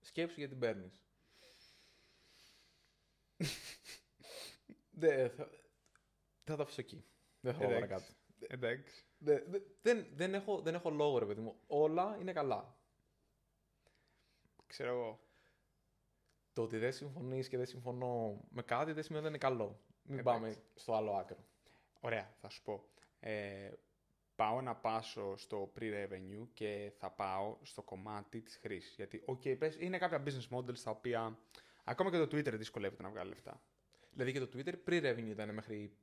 σκέψου 0.00 0.34
γιατί 0.38 0.52
την 0.52 0.60
παίρνεις. 0.60 1.02
Δεν 4.90 5.30
θα, 5.30 5.48
θα 6.44 6.56
το 6.56 6.62
αφήσω 6.62 6.80
εκεί. 6.80 7.04
Δεν 7.40 7.52
θα 7.52 7.58
πω 7.58 7.64
Εντάξει. 7.64 7.88
παρακάτω. 7.88 8.12
Εντάξει. 8.38 9.04
Δε- 9.18 9.42
δε- 9.46 9.60
δεν, 9.82 10.06
δεν, 10.14 10.34
έχω, 10.34 10.60
δεν 10.60 10.74
έχω 10.74 10.90
λόγο, 10.90 11.18
ρε 11.18 11.26
παιδί 11.26 11.40
μου. 11.40 11.56
Όλα 11.66 12.16
είναι 12.20 12.32
καλά. 12.32 12.76
ξέρω 14.66 14.90
εγώ. 14.90 15.20
Το 16.52 16.62
ότι 16.62 16.78
δεν 16.78 16.92
συμφωνείς 16.92 17.48
και 17.48 17.56
δεν 17.56 17.66
συμφωνώ 17.66 18.40
με 18.50 18.62
κάτι 18.62 18.92
δεν 18.92 19.02
σημαίνει 19.02 19.24
ότι 19.24 19.34
είναι 19.34 19.44
καλό. 19.44 19.80
Μην 20.02 20.18
Εντάξει. 20.18 20.40
πάμε 20.40 20.56
στο 20.74 20.94
άλλο 20.94 21.12
άκρο. 21.12 21.36
Ωραία, 22.00 22.34
θα 22.40 22.48
σου 22.48 22.62
πω. 22.62 22.84
Ε, 23.20 23.70
πάω 24.34 24.60
να 24.60 24.76
πάσω 24.76 25.36
στο 25.36 25.72
pre-revenue 25.78 26.46
και 26.54 26.92
θα 26.98 27.10
πάω 27.10 27.56
στο 27.62 27.82
κομμάτι 27.82 28.40
της 28.40 28.56
χρήσης. 28.56 28.94
Γιατί, 28.94 29.24
ok, 29.26 29.58
πες, 29.58 29.76
είναι 29.78 29.98
κάποια 29.98 30.22
business 30.26 30.56
models 30.56 30.78
τα 30.78 30.90
οποία 30.90 31.38
ακόμα 31.84 32.10
και 32.10 32.18
το 32.18 32.36
Twitter 32.36 32.52
δυσκολεύεται 32.52 33.02
να 33.02 33.08
βγάλει 33.08 33.28
λεφτά. 33.28 33.62
Δηλαδή 34.10 34.32
και 34.32 34.40
το 34.40 34.48
Twitter 34.54 34.74
pre-revenue 34.88 35.30
ήταν 35.30 35.54
μέχρι 35.54 35.96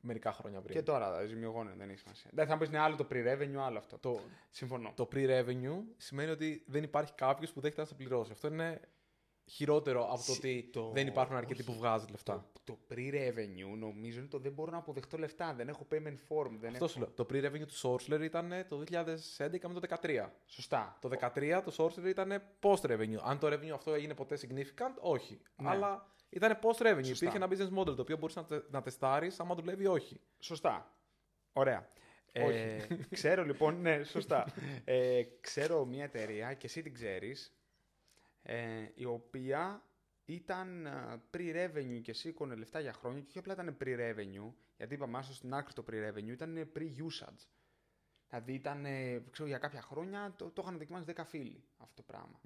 μερικά 0.00 0.32
χρόνια 0.32 0.60
πριν. 0.60 0.76
Και 0.76 0.82
τώρα 0.82 1.26
ζημιογόνο 1.26 1.70
δεν 1.76 1.90
έχει 1.90 1.98
σημασία. 1.98 2.30
Δεν 2.34 2.46
θα 2.46 2.52
μου 2.52 2.58
πεις 2.58 2.68
είναι 2.68 2.78
άλλο 2.78 2.96
το 2.96 3.06
pre-revenue, 3.10 3.60
άλλο 3.60 3.78
αυτό. 3.78 3.98
Το, 3.98 4.20
Συμφωνώ. 4.50 4.92
το 4.96 5.08
pre-revenue 5.12 5.82
σημαίνει 5.96 6.30
ότι 6.30 6.64
δεν 6.66 6.82
υπάρχει 6.82 7.12
κάποιος 7.14 7.52
που 7.52 7.60
δέχεται 7.60 7.80
να 7.80 7.86
σε 7.86 7.94
πληρώσει. 7.94 8.32
Αυτό 8.32 8.48
είναι 8.48 8.80
χειρότερο 9.48 10.04
από 10.04 10.16
το 10.16 10.32
Συ- 10.32 10.38
ότι 10.38 10.70
το- 10.72 10.90
δεν 10.94 11.06
υπάρχουν 11.06 11.36
αρκετοί 11.36 11.60
όχι. 11.60 11.70
που 11.70 11.76
βγάζει 11.78 12.06
λεφτά. 12.10 12.50
Το, 12.52 12.60
το 12.64 12.78
pre-revenue 12.94 13.78
νομίζω 13.78 14.18
είναι 14.18 14.28
το 14.28 14.38
δεν 14.38 14.52
μπορώ 14.52 14.70
να 14.70 14.76
αποδεχτώ 14.76 15.18
λεφτά. 15.18 15.54
Δεν 15.54 15.68
έχω 15.68 15.86
payment 15.92 16.16
form. 16.28 16.50
Δεν 16.60 16.70
Αυτό 16.72 16.84
έχω... 16.84 16.86
σου 16.88 16.98
λέω. 16.98 17.10
Το 17.10 17.26
pre-revenue 17.30 17.66
του 17.66 17.74
Sorcerer 17.82 18.20
ήταν 18.20 18.52
το 18.68 18.82
2011 18.90 19.60
με 19.68 19.80
το 19.80 19.96
2013. 20.02 20.26
Σωστά. 20.46 20.98
Το 21.00 21.10
2013 21.34 21.60
το 21.64 21.74
Sorcerer 21.76 22.06
ήταν 22.08 22.42
post-revenue. 22.62 23.18
Αν 23.22 23.38
το 23.38 23.46
revenue 23.46 23.68
αυτό 23.74 23.92
έγινε 23.94 24.14
ποτέ 24.14 24.38
significant, 24.40 24.94
όχι. 25.00 25.40
Ναι. 25.56 25.68
Αλλά 25.68 26.06
ήταν 26.30 26.58
post-revenue. 26.62 27.04
Σωστά. 27.04 27.26
Υπήρχε 27.26 27.36
ένα 27.36 27.48
business 27.50 27.78
model 27.80 27.94
το 27.96 28.02
οποίο 28.02 28.16
μπορούσε 28.16 28.40
να, 28.40 28.46
τε, 28.46 28.60
να 28.70 28.82
τεστάρεις 28.82 29.40
άμα 29.40 29.54
δουλεύει 29.54 29.82
ή 29.82 29.86
όχι. 29.86 30.20
Σωστά. 30.38 30.92
Ωραία. 31.52 31.88
Ε, 32.32 32.76
ξέρω 33.10 33.44
λοιπόν, 33.44 33.80
ναι, 33.80 34.02
σωστά. 34.04 34.46
Ε, 34.84 35.22
ξέρω 35.40 35.84
μια 35.84 36.04
εταιρεία 36.04 36.54
και 36.54 36.66
εσύ 36.66 36.82
την 36.82 36.94
ξέρεις, 36.94 37.57
ε, 38.50 38.90
η 38.94 39.04
οποία 39.04 39.82
ήταν 40.24 40.86
ε, 40.86 41.22
pre-revenue 41.30 42.00
και 42.02 42.12
σήκωνε 42.12 42.54
λεφτά 42.54 42.80
για 42.80 42.92
χρόνια 42.92 43.20
και 43.20 43.26
όχι 43.28 43.38
απλά 43.38 43.52
ήταν 43.52 43.76
pre-revenue, 43.80 44.52
γιατί 44.76 44.94
είπαμε 44.94 45.18
άσο 45.18 45.34
στην 45.34 45.54
άκρη 45.54 45.72
το 45.72 45.84
pre-revenue, 45.90 46.28
ήταν 46.28 46.70
pre-usage. 46.74 47.46
Δηλαδή 48.28 48.52
ήταν, 48.52 48.84
ε, 48.84 49.24
ξέρω, 49.30 49.48
για 49.48 49.58
κάποια 49.58 49.82
χρόνια 49.82 50.34
το, 50.36 50.50
το 50.50 50.62
είχαν 50.62 50.78
δοκιμάσει 50.78 51.04
10 51.16 51.22
φίλοι 51.24 51.64
αυτό 51.76 51.94
το 51.94 52.02
πράγμα. 52.02 52.40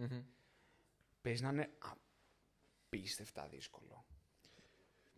Παίζει 1.20 1.42
να 1.42 1.48
είναι 1.48 1.70
απίστευτα 1.78 3.48
δύσκολο. 3.48 4.04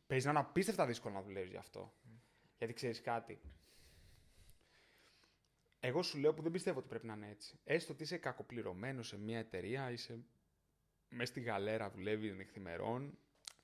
Παίζει 0.07 0.25
να 0.25 0.31
είναι 0.31 0.41
απίστευτα 0.41 0.87
δύσκολο 0.87 1.15
να 1.15 1.23
δουλεύεις 1.23 1.51
γι' 1.51 1.57
αυτό. 1.57 1.95
Γιατί 2.59 2.73
ξέρεις 2.75 3.01
κάτι. 3.01 3.41
Εγώ 5.81 6.03
σου 6.03 6.19
λέω 6.19 6.35
που 6.35 6.43
δεν 6.43 6.53
πιστεύω 6.53 6.79
ότι 6.79 6.89
πρέπει 6.89 7.07
να 7.07 7.15
είναι 7.15 7.31
έτσι. 7.31 7.59
Έστω 7.65 7.93
ότι 7.93 8.03
είσαι 8.03 8.17
κακοπληρωμένος 8.19 9.09
σε 9.09 9.19
μια 9.19 9.39
εταιρεία, 9.39 9.91
είσαι 9.91 10.25
μέσα 11.15 11.31
στη 11.31 11.41
γαλέρα, 11.41 11.91
δουλεύει 11.91 12.31
νυχθημερών. 12.31 13.19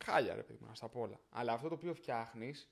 Χάλια, 0.04 0.34
ρε 0.34 0.42
παιδί 0.42 0.58
μου, 0.62 0.68
να 0.68 0.74
στα 0.74 0.88
πω 0.88 1.00
όλα. 1.00 1.20
Αλλά 1.28 1.52
αυτό 1.52 1.68
το 1.68 1.74
οποίο 1.74 1.94
φτιάχνεις. 1.94 2.70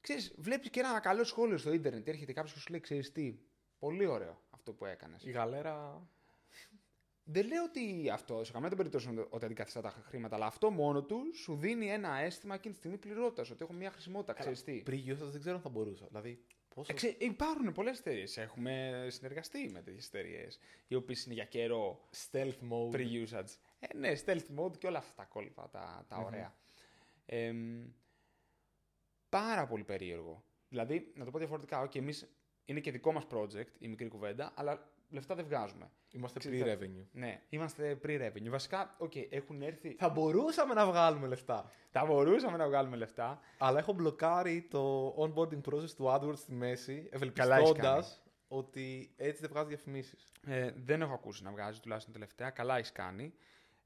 Ξέρεις, 0.00 0.34
βλέπεις 0.38 0.70
και 0.70 0.80
ένα 0.80 1.00
καλό 1.00 1.24
σχόλιο 1.24 1.58
στο 1.58 1.72
ίντερνετ. 1.72 2.08
Έρχεται 2.08 2.32
κάποιος 2.32 2.52
και 2.52 2.60
σου 2.60 2.70
λέει: 2.70 2.80
Ξέρεις 2.80 3.12
τι, 3.12 3.38
πολύ 3.78 4.06
ωραίο 4.06 4.42
αυτό 4.50 4.72
που 4.72 4.84
έκανες. 4.84 5.24
Η 5.24 5.30
γαλέρα. 5.30 6.06
Δεν 7.28 7.46
λέω 7.46 7.64
ότι 7.64 8.10
αυτό 8.10 8.44
σε 8.44 8.52
καμία 8.52 8.68
των 8.68 8.76
περιπτώσεων 8.78 9.26
ότι 9.30 9.44
αντικαθιστά 9.44 9.80
τα 9.80 9.90
χρήματα, 9.90 10.36
αλλά 10.36 10.46
αυτό 10.46 10.70
μόνο 10.70 11.02
του 11.02 11.22
σου 11.34 11.56
δίνει 11.56 11.90
ένα 11.90 12.16
αίσθημα 12.16 12.54
εκείνη 12.54 12.72
τη 12.72 12.78
στιγμή 12.78 12.98
πληρότητας. 12.98 13.50
Ότι 13.50 13.62
έχω 13.64 13.72
μια 13.72 13.90
χρησιμότητα, 13.90 14.32
ξέρεις 14.32 14.64
τι. 14.64 14.82
Pre-usage 14.86 15.30
δεν 15.30 15.40
ξέρω 15.40 15.56
αν 15.56 15.62
θα 15.62 15.68
μπορούσα. 15.68 16.06
Δηλαδή, 16.06 16.44
πόσο. 16.76 16.92
Ε, 16.92 16.94
ξέ- 16.94 17.22
υπάρχουν 17.22 17.72
πολλές 17.72 17.98
εταιρείες. 17.98 18.36
Έχουμε 18.36 19.06
συνεργαστεί 19.10 19.68
με 19.72 19.82
τέτοιες 19.82 20.06
εταιρείες, 20.06 20.58
οι 20.86 20.94
οποίες 20.94 21.24
είναι 21.24 21.34
για 21.34 21.44
καιρό 21.44 22.08
Stealth 22.30 22.58
mode. 22.70 22.90
pre-usage. 22.94 23.54
Ε, 23.78 23.96
ναι, 23.96 24.12
stealth 24.24 24.58
mode 24.58 24.78
και 24.78 24.86
όλα 24.86 24.98
αυτά 24.98 25.14
τα 25.14 25.24
κόλπα, 25.24 25.68
τα, 25.68 26.04
τα 26.08 26.16
ωραία. 26.16 26.56
Εμ, 27.26 27.84
πάρα 29.28 29.66
πολύ 29.66 29.84
περίεργο. 29.84 30.44
Δηλαδή, 30.68 31.12
να 31.14 31.24
το 31.24 31.30
πω 31.30 31.38
διαφορετικά, 31.38 31.84
okay, 31.88 31.96
εμείς 31.96 32.26
είναι 32.64 32.80
και 32.80 32.90
δικό 32.90 33.12
μας 33.12 33.26
project, 33.30 33.70
η 33.78 33.88
μικρή 33.88 34.08
κουβέντα, 34.08 34.52
αλλά 34.56 34.92
λεφτά 35.08 35.34
δεν 35.34 35.44
βγάζουμε. 35.44 35.90
Είμαστε 36.10 36.38
Ξέρετε, 36.38 36.78
pre-revenue. 36.80 37.04
Ναι, 37.12 37.42
είμαστε 37.48 37.98
pre-revenue. 38.02 38.48
Βασικά, 38.48 38.96
okay, 39.00 39.26
έχουν 39.30 39.62
έρθει... 39.62 39.94
Θα 39.98 40.08
μπορούσαμε 40.08 40.74
να 40.74 40.86
βγάλουμε 40.86 41.26
λεφτά. 41.26 41.70
Θα 41.90 42.04
μπορούσαμε 42.04 42.56
να 42.56 42.66
βγάλουμε 42.66 42.96
λεφτά. 42.96 43.40
Αλλά 43.58 43.78
έχω 43.78 43.92
μπλοκάρει 43.92 44.66
το 44.70 45.08
onboarding 45.18 45.60
process 45.70 45.90
του 45.90 46.04
AdWords 46.04 46.36
στη 46.36 46.52
μέση, 46.52 46.92
Καλά 46.94 47.56
έχεις 47.56 47.70
ευελπιστώντας 47.70 48.22
ότι 48.48 49.12
έτσι 49.16 49.40
δεν 49.40 49.50
βγάζει 49.50 49.68
διαφημίσεις. 49.68 50.32
Ε, 50.46 50.70
δεν 50.76 51.02
έχω 51.02 51.14
ακούσει 51.14 51.42
να 51.42 51.50
βγάζει, 51.50 51.80
τουλάχιστον 51.80 52.12
τελευταία. 52.12 52.50
Καλά 52.50 52.76
έχεις 52.76 52.92
κάνει. 52.92 53.34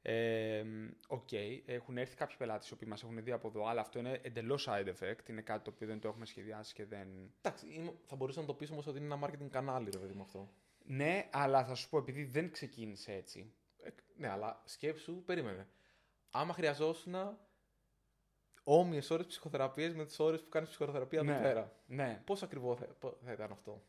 Ε, 0.02 0.64
Οκ, 1.08 1.28
έχουν 1.66 1.98
έρθει 1.98 2.16
κάποιοι 2.16 2.36
πελάτες 2.36 2.68
οι 2.68 2.72
οποίοι 2.72 2.88
μας 2.90 3.02
έχουν 3.02 3.22
δει 3.24 3.32
από 3.32 3.48
εδώ, 3.48 3.66
αλλά 3.66 3.80
αυτό 3.80 3.98
είναι 3.98 4.20
εντελώς 4.22 4.68
side 4.68 4.86
effect. 4.88 5.28
Είναι 5.28 5.40
κάτι 5.40 5.64
το 5.64 5.70
οποίο 5.74 5.86
δεν 5.86 6.00
το 6.00 6.08
έχουμε 6.08 6.26
σχεδιάσει 6.26 6.74
και 6.74 6.84
δεν. 6.84 7.08
Εντάξει, 7.42 7.66
είμαι- 7.66 7.94
θα 8.06 8.16
μπορούσα 8.16 8.40
να 8.40 8.46
το 8.46 8.54
πείσω 8.54 8.72
όμως 8.72 8.82
ότι 8.86 8.98
είναι 8.98 9.14
ένα 9.14 9.26
marketing 9.26 9.48
κανάλι, 9.50 9.90
ρε 9.90 9.98
παιδί 9.98 10.12
μου 10.12 10.22
αυτό. 10.22 10.48
Ναι, 10.92 11.28
αλλά 11.32 11.64
θα 11.64 11.74
σου 11.74 11.88
πω, 11.88 11.98
επειδή 11.98 12.24
δεν 12.24 12.50
ξεκίνησε 12.50 13.12
έτσι. 13.12 13.52
Ε, 13.82 13.88
ναι, 14.16 14.28
αλλά 14.28 14.62
σκέψου, 14.64 15.22
περίμενε. 15.24 15.68
Άμα 16.30 16.52
χρειαζόσουν 16.52 17.14
όμοιες 18.64 19.10
ώρες 19.10 19.26
ψυχοθεραπείας 19.26 19.94
με 19.94 20.04
τις 20.04 20.18
ώρες 20.18 20.42
που 20.42 20.48
κάνεις 20.48 20.68
ψυχοθεραπεία 20.68 21.22
Ναι. 21.22 21.32
εδώ 21.32 21.42
πέρα. 21.42 21.72
Ναι, 21.86 22.22
Πώς 22.24 22.42
ακριβώς 22.42 22.76
θα, 22.76 22.84
πο- 22.84 23.18
θα 23.24 23.32
ήταν 23.32 23.52
αυτό; 23.52 23.82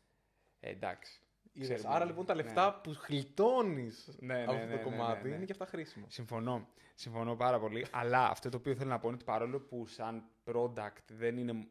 ε, 0.60 0.70
εντάξει. 0.70 1.20
Είδες. 1.52 1.68
Ξέρουμε. 1.68 1.94
Άρα 1.94 2.04
λοιπόν 2.04 2.26
τα 2.26 2.34
Ναι. 2.34 2.42
λεφτά 2.42 2.80
που 2.82 2.94
γλιτώνει 2.94 3.90
Ναι, 4.18 4.34
ναι, 4.34 4.42
από 4.42 4.52
αυτό 4.52 4.66
ναι, 4.66 4.70
το 4.70 4.76
ναι, 4.76 4.82
κομμάτι 4.96 5.22
ναι, 5.22 5.28
ναι. 5.28 5.34
είναι 5.36 5.44
και 5.44 5.52
αυτά 5.52 5.66
χρήσιμα. 5.66 6.06
Συμφωνώ. 6.08 6.68
Συμφωνώ 6.94 7.36
πάρα 7.36 7.58
πολύ. 7.60 7.86
αλλά 7.90 8.28
αυτό 8.28 8.48
το 8.48 8.56
οποίο 8.56 8.74
θέλω 8.74 8.90
να 8.90 8.98
πω 8.98 9.06
είναι 9.06 9.16
ότι 9.16 9.24
παρόλο 9.24 9.60
που 9.60 9.86
σαν 9.86 10.24
product 10.44 11.02
δεν 11.06 11.36
είναι. 11.38 11.66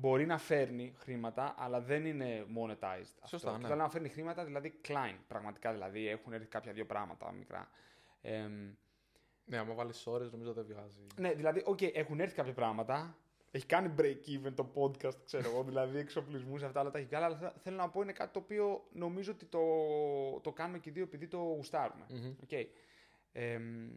Μπορεί 0.00 0.26
να 0.26 0.38
φέρνει 0.38 0.94
χρήματα, 0.96 1.54
αλλά 1.58 1.80
δεν 1.80 2.04
είναι 2.06 2.46
monetized. 2.56 3.14
Σωστά, 3.24 3.36
αυτό. 3.36 3.50
ναι. 3.50 3.58
Και 3.58 3.66
Θέλω 3.66 3.82
να 3.82 3.88
φέρνει 3.88 4.08
χρήματα, 4.08 4.44
δηλαδή 4.44 4.80
client. 4.88 5.18
Πραγματικά 5.28 5.72
δηλαδή 5.72 6.08
έχουν 6.08 6.32
έρθει 6.32 6.46
κάποια 6.46 6.72
δύο 6.72 6.86
πράγματα 6.86 7.32
μικρά. 7.32 7.70
Εμ, 8.22 8.70
Ναι, 9.44 9.56
άμα 9.58 9.74
βάλεις 9.74 10.06
ώρες 10.06 10.30
νομίζω 10.32 10.52
δεν 10.52 10.64
βγάζει. 10.68 11.06
ναι, 11.16 11.32
δηλαδή, 11.34 11.62
οκ, 11.64 11.82
έχουν 11.82 12.20
έρθει 12.20 12.34
κάποια 12.34 12.52
πράγματα. 12.52 13.16
Έχει 13.50 13.66
κάνει 13.66 13.94
break 13.98 14.16
even 14.28 14.52
το 14.54 14.70
podcast, 14.74 15.14
ξέρω 15.24 15.50
εγώ, 15.50 15.62
δηλαδή 15.62 15.98
εξοπλισμούς, 15.98 16.62
αυτά 16.62 16.80
όλα 16.80 16.90
τα 16.90 16.98
έχει 16.98 17.06
βγάλει. 17.06 17.24
Αλλά 17.24 17.36
θε- 17.36 17.52
θέλω 17.62 17.76
να 17.76 17.88
πω 17.88 18.02
είναι 18.02 18.12
κάτι 18.12 18.32
το 18.32 18.38
οποίο 18.38 18.84
νομίζω 18.92 19.32
ότι 19.32 19.44
το, 19.44 19.60
το 20.42 20.52
κάνουμε 20.52 20.78
και 20.78 20.88
οι 20.88 20.92
δύο 20.92 21.02
επειδή 21.02 21.26
το 21.28 21.36
γουστάρουμε. 21.38 22.06
Μμμ. 22.08 22.34
Οκ. 22.42 22.52
Εμ, 23.32 23.88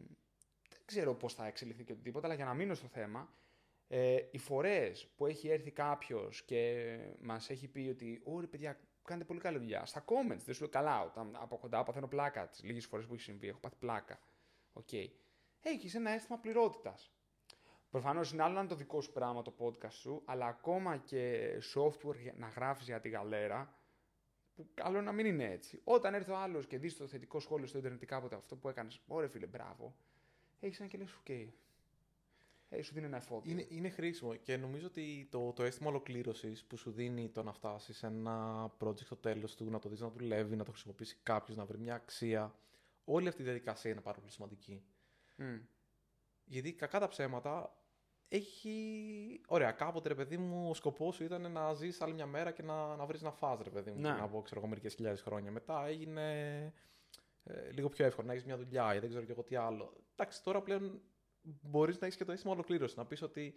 δεν 0.68 0.80
ξέρω 0.84 1.14
πώς 1.14 1.34
θα 1.34 1.46
εξελιχθεί 1.46 1.84
και 1.84 1.92
οτιδήποτε, 1.92 2.26
αλλά 2.26 2.34
για 2.34 2.44
να 2.44 2.54
μείνω 2.54 2.74
στο 2.74 2.86
θέμα, 2.86 3.28
ε, 3.94 4.28
οι 4.30 4.38
φορές 4.38 5.06
που 5.16 5.26
έχει 5.26 5.48
έρθει 5.48 5.70
κάποιος 5.70 6.42
και 6.42 6.98
μας 7.20 7.50
έχει 7.50 7.68
πει 7.68 7.88
ότι 7.90 8.20
Ωρε 8.24 8.46
παιδιά, 8.46 8.80
κάνετε 9.04 9.26
πολύ 9.26 9.40
καλή 9.40 9.58
δουλειά. 9.58 9.84
Στα 9.84 10.04
comments, 10.04 10.42
δεν 10.44 10.54
σου 10.54 10.60
λέω 10.60 10.70
καλά, 10.70 11.02
όταν 11.02 11.36
από 11.40 11.58
κοντά 11.58 11.82
παθαίνω 11.82 12.08
πλάκα. 12.08 12.48
Τις 12.48 12.66
λίγες 12.66 12.86
φορές 12.86 13.06
που 13.06 13.14
έχει 13.14 13.22
συμβεί, 13.22 13.48
έχω 13.48 13.58
πάθει 13.58 13.76
πλάκα. 13.78 14.18
Οκ. 14.72 14.92
Έχεις 15.60 15.94
ένα 15.94 16.10
αίσθημα 16.10 16.38
πληρότητας. 16.38 17.12
Προφανώς 17.90 18.32
είναι 18.32 18.42
άλλο 18.42 18.54
να 18.54 18.60
είναι 18.60 18.68
το 18.68 18.74
δικό 18.74 19.00
σου 19.00 19.12
πράγμα 19.12 19.42
το 19.42 19.54
podcast 19.58 19.92
σου, 19.92 20.22
αλλά 20.24 20.46
ακόμα 20.46 20.96
και 20.96 21.50
software 21.74 22.20
για 22.22 22.34
να 22.36 22.48
γράφεις 22.48 22.86
για 22.86 23.00
τη 23.00 23.08
γαλέρα, 23.08 23.78
που 24.54 24.68
καλό 24.74 25.00
να 25.00 25.12
μην 25.12 25.26
είναι 25.26 25.50
έτσι. 25.50 25.80
Όταν 25.84 26.14
έρθει 26.14 26.30
ο 26.30 26.36
άλλος 26.36 26.66
και 26.66 26.78
δεις 26.78 26.96
το 26.96 27.06
θετικό 27.06 27.40
σχόλιο 27.40 27.66
στο 27.66 27.78
Ιντερνετ 27.78 28.04
κάποτε 28.04 28.36
αυτό 28.36 28.56
που 28.56 28.68
έκανες, 28.68 29.00
ωραία 29.06 29.28
φίλε, 29.28 29.46
μπράβο, 29.46 29.96
έχεις 30.60 30.80
ένα 30.80 30.88
και 30.88 30.98
λες, 30.98 31.14
οκ. 31.14 31.60
Ε, 32.74 32.82
σου 32.82 32.94
δίνει 32.94 33.06
ένα 33.06 33.16
εφόδιο. 33.16 33.52
Είναι, 33.52 33.66
είναι 33.68 33.88
χρήσιμο 33.88 34.34
και 34.34 34.56
νομίζω 34.56 34.86
ότι 34.86 35.28
το, 35.30 35.52
το 35.52 35.62
αίσθημα 35.62 35.88
ολοκλήρωσης 35.88 36.64
που 36.64 36.76
σου 36.76 36.90
δίνει 36.90 37.28
το 37.28 37.42
να 37.42 37.52
φτάσεις 37.52 37.96
σε 37.96 38.06
ένα 38.06 38.66
project 38.78 39.04
στο 39.04 39.16
τέλος 39.16 39.56
του, 39.56 39.70
να 39.70 39.78
το 39.78 39.88
δεις 39.88 40.00
να 40.00 40.10
δουλεύει, 40.10 40.56
να 40.56 40.64
το 40.64 40.70
χρησιμοποιήσει 40.70 41.16
κάποιος, 41.22 41.56
να 41.56 41.64
βρει 41.64 41.78
μια 41.78 41.94
αξία. 41.94 42.54
Όλη 43.04 43.28
αυτή 43.28 43.42
η 43.42 43.44
διαδικασία 43.44 43.90
είναι 43.90 44.00
πάρα 44.00 44.18
πολύ 44.18 44.30
σημαντική. 44.32 44.82
Μμ. 45.36 45.58
Γιατί 46.44 46.72
κακά 46.72 46.98
τα 46.98 47.08
ψέματα 47.08 47.76
έχει. 48.28 49.40
Ωραία, 49.46 49.72
κάποτε 49.72 50.08
ρε 50.08 50.14
παιδί 50.14 50.36
μου, 50.36 50.68
ο 50.70 50.74
σκοπός 50.74 51.14
σου 51.14 51.24
ήταν 51.24 51.52
να 51.52 51.74
ζεις 51.74 52.00
άλλη 52.00 52.14
μια 52.14 52.26
μέρα 52.26 52.50
και 52.50 52.62
να, 52.62 52.96
να 52.96 53.06
βρεις 53.06 53.22
να 53.22 53.30
φας, 53.30 53.60
ρε 53.62 53.70
παιδί 53.70 53.90
μου. 53.90 54.00
Ναι. 54.00 54.10
πριν 54.10 54.22
από 54.22 54.42
ξέρω 54.42 54.60
εγώ 54.60 54.68
μερικές 54.68 54.94
χιλιάδες 54.94 55.20
χρόνια. 55.20 55.50
Μετά 55.50 55.86
έγινε 55.86 56.58
ε, 57.44 57.70
λίγο 57.70 57.88
πιο 57.88 58.04
εύκολο 58.04 58.26
να 58.26 58.32
έχεις 58.32 58.44
μια 58.44 58.56
δουλειά 58.56 58.94
ή 58.94 58.98
δεν 58.98 59.08
ξέρω 59.08 59.24
και 59.24 59.32
εγώ 59.32 59.42
τι 59.42 59.56
άλλο. 59.56 59.92
Εντάξει, 60.12 60.42
τώρα 60.42 60.62
πλέον 60.62 61.02
μπορείς 61.42 61.98
να 61.98 62.06
έχεις 62.06 62.18
και 62.18 62.24
το 62.24 62.32
αίσθημα 62.32 62.52
ολοκλήρωσης. 62.52 62.96
Να 62.96 63.06
πεις 63.06 63.22
ότι 63.22 63.54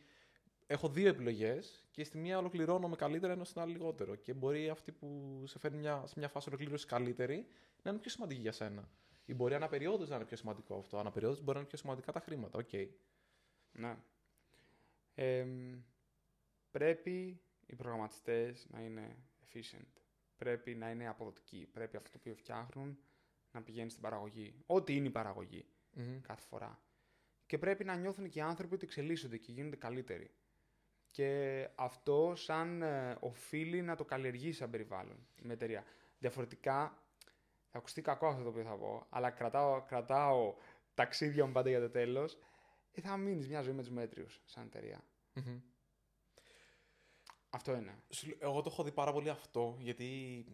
έχω 0.68 0.90
δύο 0.90 1.08
επιλογές 1.08 1.88
και 1.92 2.04
στη 2.04 2.18
μία 2.18 2.38
ολοκληρώνομαι 2.38 2.96
καλύτερα 2.96 3.34
ενώ 3.34 3.44
στην 3.44 3.62
άλλη 3.62 3.72
λιγότερο. 3.72 4.16
Και 4.16 4.34
μπορεί 4.34 4.70
αυτή 4.70 4.92
που 4.92 5.42
σε 5.46 5.60
φέρνει 5.60 5.78
μια, 5.78 6.04
σε 6.06 6.14
μια 6.18 6.28
φάση 6.28 6.50
ολοκλήρωσης 6.50 6.86
καλύτερη 6.86 7.48
να 7.84 7.92
είναι 7.92 8.00
πιο 8.00 8.10
σημαντική 8.10 8.42
για 8.42 8.52
σένα. 8.52 8.90
Ή 9.26 9.34
μπορεί 9.34 9.54
ανά 9.54 9.67
περιόδους 9.67 10.08
να 10.08 10.16
είναι 10.16 10.26
πιο 10.26 10.38
σημαντικό 10.38 10.78
αυτό. 10.78 10.98
Ανά 10.98 11.09
περιόδους 11.09 11.42
μπορεί 11.42 11.54
να 11.54 11.60
είναι 11.60 11.68
πιο 11.68 11.78
σημαντικά 11.78 12.12
τα 12.12 12.20
χρήματα. 12.20 12.60
Οκ. 12.60 12.70
Ναι. 13.72 13.98
Εμ, 15.14 15.82
πρέπει 16.72 17.42
οι 17.66 17.76
προγραμματιστές 17.76 18.68
να 18.70 18.82
είναι 18.82 19.18
efficient. 19.46 20.02
Πρέπει 20.38 20.76
να 20.76 20.90
είναι 20.90 21.08
αποδοτικοί. 21.08 21.68
Πρέπει 21.72 21.98
αυτό 21.98 22.10
το 22.10 22.18
οποίο 22.20 22.36
φτιάχνουν 22.36 22.98
να 23.52 23.62
πηγαίνει 23.62 23.90
στην 23.90 24.02
παραγωγή. 24.02 24.56
Ό,τι 24.66 24.96
είναι 24.96 25.08
η 25.08 25.12
παραγωγή 25.12 25.66
κάθε 26.22 26.46
φορά. 26.48 26.80
Και 27.46 27.58
πρέπει 27.58 27.84
να 27.84 27.96
νιώθουν 27.96 28.30
και 28.30 28.40
οι 28.40 28.42
άνθρωποι 28.42 28.74
ότι 28.74 28.86
εξελίσσονται 28.86 29.38
και 29.38 29.52
γίνονται 29.52 29.76
καλύτεροι. 29.76 30.32
Και 31.12 31.70
αυτό 31.76 32.34
σαν 32.36 32.82
ε, 32.82 33.18
οφείλει 33.20 33.82
να 33.82 33.96
το 33.96 34.06
καλλιεργήσει 34.06 34.58
σαν 34.58 34.70
περιβάλλον 34.70 35.28
η 35.36 35.52
εταιρεία. 35.52 35.84
Διαφορετικά, 36.20 36.98
θα 37.72 37.78
ακουστεί 37.78 38.02
κακό 38.02 38.28
αυτό 38.28 38.44
το 38.44 38.50
οποίο 38.50 38.64
θα 38.64 38.76
πω, 38.78 39.06
αλλά 39.10 39.30
κρατάω, 39.30 39.82
κρατάω 39.82 40.56
ταξίδια 40.94 41.46
μου 41.46 41.52
πάντα 41.52 41.70
για 41.70 41.80
το 41.80 41.90
τέλος. 41.90 42.38
Ε, 42.92 43.02
θα 43.02 43.18
μείνεις 43.18 43.48
μια 43.48 43.62
ζωή 43.62 43.74
με 43.74 43.82
τους 43.82 43.92
μέτριους 43.92 44.42
σαν 44.46 44.66
εταιρεια 44.66 45.04
Αυτό 47.50 47.76
είναι. 47.76 48.04
Εγώ 48.40 48.62
το 48.62 48.70
έχω 48.72 48.84
δει 48.84 48.92
πάρα 48.92 49.12
πολύ 49.12 49.30
αυτό, 49.30 49.78
γιατί 49.80 50.46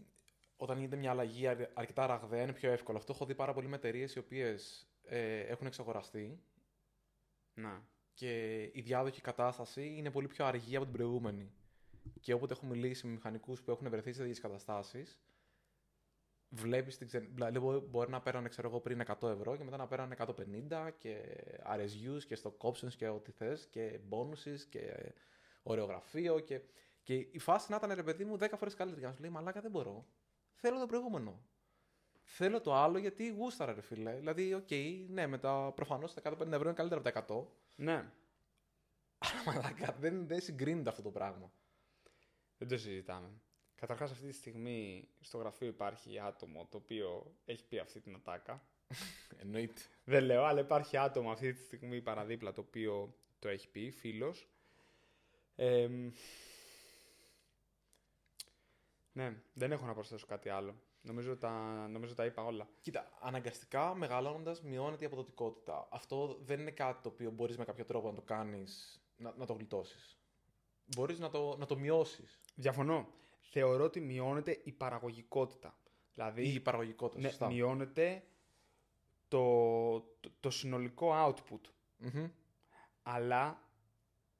όταν 0.56 0.78
γίνεται 0.78 0.96
μια 0.96 1.12
αλλαγή 1.12 1.48
αρκετά 1.74 2.06
ραγδαία 2.06 2.42
είναι 2.42 2.54
πιο 2.54 2.72
εύκολο. 2.72 2.98
Αυτό 2.98 3.14
έχω 3.14 3.26
δει 3.26 3.36
πάρα 3.36 3.54
πολύ 3.54 3.68
με 3.68 3.76
εταιρείες 3.76 4.16
οι 4.16 4.20
οποίες 4.20 4.88
ε, 5.04 5.40
έχουν 5.40 5.68
εξαγοραστεί. 5.68 6.42
Να. 7.62 7.90
Και 8.14 8.62
η 8.62 8.82
διάδοχη 8.82 9.22
κατάσταση 9.22 9.94
είναι 9.98 10.12
πολύ 10.12 10.28
πιο 10.28 10.46
αργή 10.46 10.76
από 10.76 10.86
την 10.86 10.94
προηγούμενη. 10.94 11.52
Και 12.20 12.34
όποτε 12.34 12.54
έχω 12.54 12.66
μιλήσει 12.66 13.08
με 13.08 13.14
μηχανικούς 13.14 13.62
που 13.62 13.72
έχουν 13.72 13.90
βρεθεί 13.90 14.14
σε 14.14 14.20
τέτοιες 14.20 14.40
καταστάσεις, 14.40 15.20
βλέπεις 16.50 16.98
την 16.98 17.08
ξεν... 17.08 17.30
Δηλαδή, 17.34 17.60
μπορεί 17.90 18.10
να 18.10 18.22
παίρνανε 18.22 18.50
ξέρω 18.50 18.68
εγώ, 18.68 18.80
πριν 18.80 19.02
100 19.20 19.30
ευρώ 19.30 19.56
και 19.56 19.64
μετά 19.64 19.78
να 19.78 19.88
παίρνανε 19.88 20.16
150 20.18 20.90
και 20.98 21.22
RSUs 21.66 22.24
και 22.28 22.38
stock 22.44 22.72
options 22.72 22.94
και 22.94 23.08
ό,τι 23.08 23.32
θες 23.32 23.68
και 23.68 24.00
bonuses 24.10 24.60
και 24.70 25.14
ωραίο 25.64 25.91
γραφείο. 25.91 26.40
Και, 26.40 26.62
και 27.04 27.14
η 27.14 27.40
φάση 27.40 27.72
να 27.72 27.76
ήταν 27.76 27.92
ρε 27.94 28.04
παιδί 28.04 28.26
μου 28.26 28.38
10 28.40 28.48
φορές 28.58 28.74
καλύτερη. 28.74 29.02
Και 29.02 29.08
να 29.08 29.14
σου 29.14 29.22
λέει 29.22 29.32
Μαλάκα 29.32 29.62
δεν 29.62 29.72
μπορώ. 29.72 30.08
Θέλω 30.56 30.80
το 30.80 30.86
προηγούμενο. 30.86 31.46
Θέλω 32.34 32.62
το 32.62 32.74
άλλο 32.76 32.98
γιατί 32.98 33.30
γούσταρα, 33.30 33.74
ρε 33.74 33.82
φίλε. 33.82 34.14
Δηλαδή, 34.14 34.54
OK, 34.54 34.68
okay, 34.70 35.06
ναι, 35.10 35.28
με 35.28 35.38
τα 35.38 35.72
προφανώς 35.76 36.14
τα 36.14 36.22
150 36.26 36.52
ευρώ 36.52 36.64
είναι 36.64 36.74
καλύτερα 36.74 37.02
από 37.06 37.12
τα 37.12 37.26
100. 37.28 37.46
Ναι. 37.76 38.12
Αλλά 39.18 39.44
μαλάκα, 39.46 39.96
δεν, 40.00 40.28
δεν 40.28 40.42
συγκρίνεται 40.42 40.90
αυτό 40.90 41.02
το 41.02 41.10
πράγμα. 41.10 41.52
Δεν 42.58 42.68
το 42.68 42.78
συζητάμε. 42.78 43.30
Καταρχάς, 43.76 44.12
αυτή 44.12 44.28
τη 44.28 44.34
στιγμή 44.34 45.10
στο 45.20 45.38
γραφείο 45.38 45.68
υπάρχει 45.68 46.20
άτομο 46.20 46.68
το 46.72 46.78
οποίο 46.78 47.36
έχει 47.46 47.66
πει 47.66 47.80
αυτή 47.80 48.00
την 48.00 48.16
ατάκα. 48.16 48.64
Εννοείται. 49.42 49.82
Δεν 50.04 50.24
λέω, 50.24 50.44
αλλά 50.44 50.60
υπάρχει 50.60 50.98
άτομο 50.98 51.32
αυτή 51.32 51.54
τη 51.54 51.64
στιγμή 51.64 52.02
παραδίπλα 52.02 52.52
το 52.52 52.62
οποίο 52.62 53.16
το 53.40 53.50
έχει 53.50 53.70
πει, 53.70 53.92
φίλος. 53.92 54.48
Ε, 55.56 55.90
ναι, 59.14 59.42
δεν 59.54 59.72
έχω 59.72 59.86
να 59.86 59.94
προσθέσω 59.94 60.26
κάτι 60.26 60.50
άλλο. 60.50 60.76
Νομίζω 61.02 61.38
τα, 61.38 61.88
νομίζω 61.88 62.14
τα 62.14 62.26
είπα 62.26 62.44
όλα. 62.44 62.68
Κοίτα, 62.82 63.18
αναγκαστικά 63.22 63.96
μεγαλώνοντας 63.96 64.62
μειώνεται 64.62 65.04
η 65.04 65.08
αποδοτικότητα. 65.08 65.88
Αυτό 65.92 66.38
δεν 66.42 66.60
είναι 66.60 66.72
κάτι 66.72 67.02
το 67.02 67.10
οποίο 67.10 67.32
μπορείς 67.32 67.58
με 67.58 67.66
κάποιο 67.66 67.86
τρόπο 67.86 68.08
να 68.08 68.14
το 68.16 68.22
κάνεις, 68.22 69.02
να, 69.18 69.34
να 69.38 69.46
το 69.46 69.54
γλιτώσεις. 69.54 70.20
Μπορείς 70.96 71.20
να 71.20 71.30
το, 71.30 71.56
να 71.58 71.66
το 71.66 71.78
μειώσεις. 71.78 72.40
Διαφωνώ. 72.56 73.08
Θεωρώ 73.42 73.84
ότι 73.84 74.00
μειώνεται 74.00 74.62
η 74.64 74.72
παραγωγικότητα. 74.72 75.76
Δηλαδή, 76.14 76.48
η 76.48 76.60
παραγωγικότητα, 76.60 77.22
ναι, 77.22 77.28
σωστά. 77.28 77.48
μειώνεται 77.48 78.24
το, 79.28 80.00
το, 80.40 80.50
συνολικό 80.50 81.12
output. 81.14 81.62
Αλλά 83.04 83.64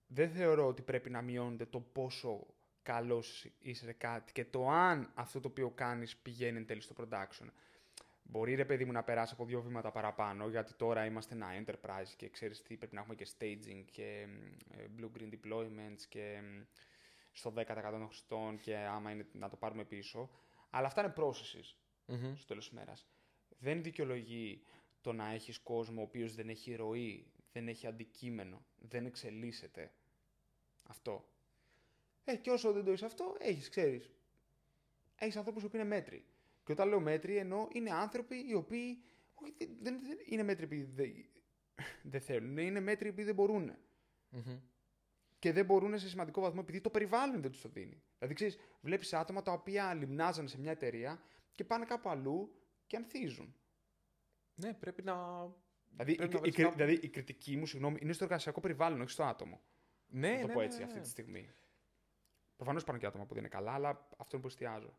δεν 0.08 0.30
θεωρώ 0.32 0.68
ότι 0.68 0.82
πρέπει 0.82 1.10
να 1.10 1.22
μειώνεται 1.22 1.66
το 1.66 1.80
πόσο 1.80 2.48
καλός 2.84 3.46
είσαι 3.60 3.86
σε 3.86 3.94
κάτι 3.94 4.32
και 4.32 4.46
το 4.46 4.70
αν 4.70 5.12
αυτό 5.16 5.40
το 5.40 5.48
οποίο 5.48 5.70
κάνεις 5.70 6.18
πηγαίνει 6.18 6.58
εν 6.58 6.66
τέλει 6.66 6.82
στο 6.82 6.96
production. 6.98 7.48
Μπορεί 8.24 8.56
ρε 8.56 8.66
παιδί 8.66 8.86
μου 8.86 8.92
να 8.92 9.04
περάσει 9.04 9.34
από 9.34 9.46
δύο 9.46 9.62
βήματα 9.62 9.92
παραπάνω, 9.92 10.48
γιατί 10.48 10.74
τώρα 10.74 11.06
είμαστε 11.06 11.36
ένα 11.36 11.48
enterprise 11.66 12.14
και 12.16 12.30
ξέρεις 12.30 12.62
τι 12.62 12.78
πρέπει 12.78 12.96
να 12.96 13.02
έχουμε 13.02 13.16
και 13.16 13.28
staging 13.38 13.84
και 13.92 14.28
ε, 14.70 14.86
blue-green 14.98 15.34
deployments 15.34 16.02
και 16.10 16.42
στο 17.32 17.54
10% 17.56 17.64
των 17.92 18.08
χρηστών 18.08 18.60
και 18.60 18.76
άμα 18.76 19.12
είναι 19.12 19.28
να 19.32 19.50
το 19.50 19.56
πάρουμε 19.56 19.86
πίσω. 19.86 20.30
Αλλά 20.70 20.88
αυτά 20.88 21.02
είναι 21.02 21.14
processes 21.18 21.76
mm-hmm. 22.08 22.34
στο 22.36 22.48
τέλος 22.48 22.70
της 22.70 22.78
μέρας. 22.78 23.08
Δεν 23.58 23.84
δικαιολογεί 23.84 24.64
το 25.02 25.14
να 25.14 25.32
έχεις 25.32 25.60
κόσμο 25.60 26.00
ο 26.02 26.04
οποίος 26.04 26.36
δεν 26.36 26.50
έχει 26.50 26.76
ροή, 26.76 27.32
δεν 27.52 27.68
έχει 27.68 27.88
αντικείμενο, 27.88 28.66
δεν 28.78 29.06
εξελίσσεται. 29.06 29.92
Αυτό. 30.84 31.31
Ε, 32.24 32.36
και 32.36 32.50
όσο 32.50 32.72
δεν 32.72 32.84
το 32.84 32.90
έχεις 32.90 33.04
αυτό, 33.04 33.36
έχεις, 33.40 33.70
ξέρεις. 33.70 34.12
Έχεις 35.16 35.36
ανθρώπους 35.36 35.64
που 35.64 35.76
είναι 35.76 35.86
μέτροι. 35.86 36.26
Και 36.64 36.72
όταν 36.72 36.88
λέω 36.88 37.00
μέτροι, 37.00 37.38
εννοώ 37.38 37.68
είναι 37.72 37.92
άνθρωποι 37.92 38.46
οι 38.50 38.54
οποίοι. 38.54 39.04
Όχι, 39.34 39.54
δεν, 39.82 40.00
δεν, 40.04 40.18
είναι 40.26 40.44
μέτροι 40.44 40.64
επειδή 40.64 40.84
δεν, 40.84 41.26
δεν 42.12 42.22
θέλουν. 42.22 42.58
Είναι 42.58 42.80
μέτροι 42.80 43.08
επειδή 43.08 43.24
δεν 43.24 43.36
μπορουν 43.36 43.78
Και 45.40 45.52
δεν 45.52 45.66
μπορούν 45.66 46.00
σε 46.00 46.10
σημαντικό 46.10 46.42
βαθμό 46.42 46.60
επειδή 46.64 46.82
το 46.82 46.90
περιβάλλον 46.90 47.42
δεν 47.42 47.52
τους 47.52 47.62
το 47.62 47.70
δίνει. 47.70 48.04
Δηλαδή, 48.18 48.36
ξέρεις, 48.36 48.58
βλέπεις 48.82 49.14
άτομα 49.14 49.42
τα 49.42 49.52
οποία 49.52 49.94
λιμνάζανε 49.94 50.48
σε 50.48 50.60
μια 50.60 50.72
εταιρεία 50.72 51.22
και 51.52 51.64
πάνε 51.64 51.86
κάπου 51.86 52.10
αλλού 52.10 52.56
και 52.88 52.96
ανθίζουν. 52.98 53.56
Ναι, 54.56 54.74
πρέπει 54.74 55.04
να. 55.04 55.48
Δηλαδή, 55.90 56.12
η, 56.12 56.40
η, 56.44 56.70
δηλαδή 56.76 56.94
η 56.94 57.10
κριτική 57.10 57.58
μου, 57.58 57.66
συγγνώμη, 57.66 58.00
είναι 58.02 58.14
στο 58.14 58.24
εργασιακό 58.24 58.60
περιβάλλον, 58.60 59.02
όχι 59.02 59.12
στο 59.12 59.24
άτομο. 59.24 59.62
Ναι, 60.08 60.32
να 60.32 60.42
το 60.42 60.48
ναι, 60.48 60.54
πω 60.54 60.60
ναι, 60.60 60.66
έτσι 60.66 60.78
ναι, 60.78 60.84
αυτή 60.84 60.96
ναι. 60.96 61.04
τη 61.04 61.10
στιγμή. 61.10 61.50
Προφανώς 62.62 62.86
υπάρχουν 62.86 63.04
και 63.04 63.10
άτομα 63.10 63.26
που 63.26 63.34
δεν 63.34 63.44
είναι 63.44 63.54
καλά, 63.56 63.72
αλλά 63.72 64.08
αυτό 64.18 64.36
είναι 64.36 64.42
που 64.42 64.48
εστιάζω. 64.48 64.94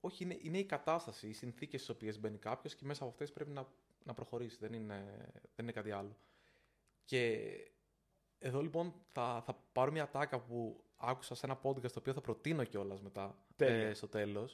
Όχι, 0.00 0.24
είναι, 0.24 0.38
είναι 0.40 0.58
η 0.58 0.64
κατάσταση, 0.64 1.28
οι 1.28 1.32
συνθήκες 1.32 1.82
στις 1.82 1.94
οποίες 1.94 2.20
μπαίνει 2.20 2.38
κάποιος 2.38 2.74
και 2.74 2.84
μέσα 2.84 3.02
από 3.02 3.12
αυτές 3.12 3.32
πρέπει 3.32 3.50
να, 3.50 3.66
να 4.04 4.14
προχωρήσει. 4.14 4.56
Δεν 4.60 4.72
είναι, 4.72 5.28
δεν 5.54 5.64
είναι 5.64 5.72
κάτι 5.72 5.90
άλλο. 5.90 6.16
Και 7.04 7.50
εδώ 8.38 8.62
λοιπόν 8.62 8.94
θα, 9.12 9.42
θα 9.44 9.54
πάρω 9.72 9.92
μια 9.92 10.08
ατάκα 10.08 10.40
που 10.40 10.84
άκουσα 10.96 11.34
σε 11.34 11.46
ένα 11.46 11.60
podcast 11.62 11.90
το 11.90 11.98
οποίο 11.98 12.12
θα 12.12 12.20
προτείνω 12.20 12.64
κιόλας 12.64 13.00
μετά 13.00 13.36
Τέλεια. 13.56 13.86
ε, 13.86 13.94
στο 13.94 14.08
τέλος 14.08 14.48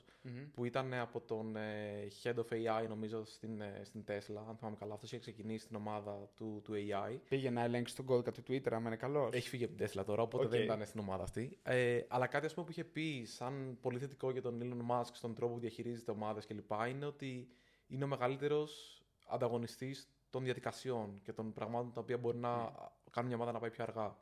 που 0.52 0.64
ήταν 0.64 0.94
από 0.94 1.20
τον 1.20 1.56
ε, 1.56 2.06
Head 2.22 2.34
of 2.34 2.44
AI 2.52 2.88
νομίζω 2.88 3.24
στην, 3.24 3.60
ε, 3.60 3.80
στην 3.84 4.04
Tesla, 4.08 4.42
αν 4.48 4.56
θυμάμαι 4.56 4.76
καλά. 4.78 4.94
Αυτός 4.94 5.10
είχε 5.12 5.20
ξεκινήσει 5.20 5.66
την 5.66 5.76
ομάδα 5.76 6.30
του, 6.36 6.60
του 6.64 6.72
AI. 6.72 7.18
Πήγε 7.28 7.50
να 7.50 7.62
ελέγξει 7.62 7.96
τον 7.96 8.04
κώδικα 8.04 8.32
του 8.32 8.42
Twitter, 8.48 8.72
άμα 8.72 8.86
είναι 8.86 8.96
καλός. 8.96 9.34
Έχει 9.34 9.48
φύγει 9.48 9.64
από 9.64 9.74
την 9.74 9.86
Tesla 9.86 10.04
τώρα, 10.04 10.22
οπότε 10.22 10.44
Οκ. 10.44 10.50
δεν 10.50 10.62
ήταν 10.62 10.86
στην 10.86 11.00
ομάδα 11.00 11.22
αυτή. 11.22 11.58
Ε, 11.62 12.00
αλλά 12.08 12.26
κάτι 12.26 12.46
ας 12.46 12.54
πούμε, 12.54 12.66
που 12.66 12.72
είχε 12.72 12.84
πει 12.84 13.24
σαν 13.24 13.78
πολύ 13.80 13.98
θετικό 13.98 14.30
για 14.30 14.42
τον 14.42 14.60
Elon 14.62 14.90
Musk 14.92 15.10
στον 15.12 15.34
τρόπο 15.34 15.54
που 15.54 15.60
διαχειρίζεται 15.60 16.10
ομάδες 16.10 16.46
κλπ. 16.46 16.70
είναι 16.88 17.06
ότι 17.06 17.48
είναι 17.86 18.04
ο 18.04 18.06
μεγαλύτερος 18.06 19.02
ανταγωνιστής 19.26 20.08
των 20.30 20.44
διαδικασιών 20.44 21.20
και 21.22 21.32
των 21.32 21.52
πραγμάτων 21.52 21.92
τα 21.92 22.00
οποία 22.00 22.18
μπορεί 22.18 22.36
να 22.38 22.72
κάνουν 23.10 23.28
μια 23.28 23.36
ομάδα 23.38 23.52
να 23.52 23.58
πάει 23.58 23.70
πιο 23.70 23.84
αργά. 23.84 24.16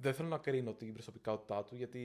Δεν 0.00 0.14
θέλω 0.14 0.28
να 0.28 0.38
κρίνω 0.38 0.74
την 0.74 0.92
προσωπικότητά 0.92 1.64
του, 1.64 1.74
γιατί 1.74 2.04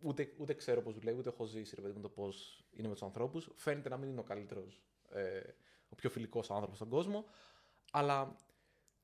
ούτε, 0.00 0.32
ούτε 0.38 0.54
ξέρω 0.54 0.82
πώς 0.82 0.94
δουλεύει, 0.94 1.18
ούτε 1.18 1.28
έχω 1.28 1.44
ζήσει 1.44 1.74
ρε 1.74 1.80
παιδί 1.80 1.94
μου 1.94 2.00
το 2.00 2.08
πώς 2.08 2.64
είναι 2.70 2.88
με 2.88 2.92
τους 2.92 3.02
ανθρώπους. 3.02 3.50
Φαίνεται 3.54 3.88
να 3.88 3.96
μην 3.96 4.08
είναι 4.08 4.20
ο 4.20 4.22
καλύτερος, 4.22 4.82
ε, 5.10 5.40
ο 5.88 5.94
πιο 5.94 6.10
φιλικός 6.10 6.50
άνθρωπος 6.50 6.76
στον 6.76 6.88
κόσμο. 6.88 7.24
Αλλά 7.90 8.36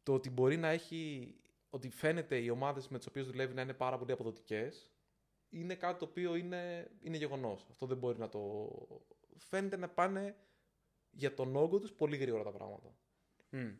το 0.02 0.14
ότι 0.14 0.30
μπορεί 0.30 0.56
να 0.56 0.68
έχει. 0.68 1.34
ότι 1.70 1.88
φαίνεται 1.88 2.38
οι 2.38 2.48
ομάδες 2.48 2.88
με 2.88 2.98
τις 2.98 3.06
οποίες 3.06 3.26
δουλεύει 3.26 3.54
να 3.54 3.62
είναι 3.62 3.74
πάρα 3.74 3.98
πολύ 3.98 4.12
αποδοτικές, 4.12 4.90
είναι 5.48 5.74
κάτι 5.74 5.98
το 5.98 6.04
οποίο 6.04 6.34
είναι, 6.34 6.90
είναι 7.00 7.16
γεγονός. 7.16 7.66
Αυτό 7.70 7.86
δεν 7.86 7.96
μπορεί 7.96 8.18
να 8.18 8.28
το. 8.28 8.70
Φαίνεται 9.36 9.76
να 9.76 9.88
πάνε 9.88 10.36
για 11.10 11.34
τον 11.34 11.56
όγκο 11.56 11.78
τους 11.78 11.92
πολύ 11.92 12.16
γρήγορα 12.16 12.42
τα 12.42 12.50
πράγματα. 12.52 12.96
Μμ. 13.50 13.70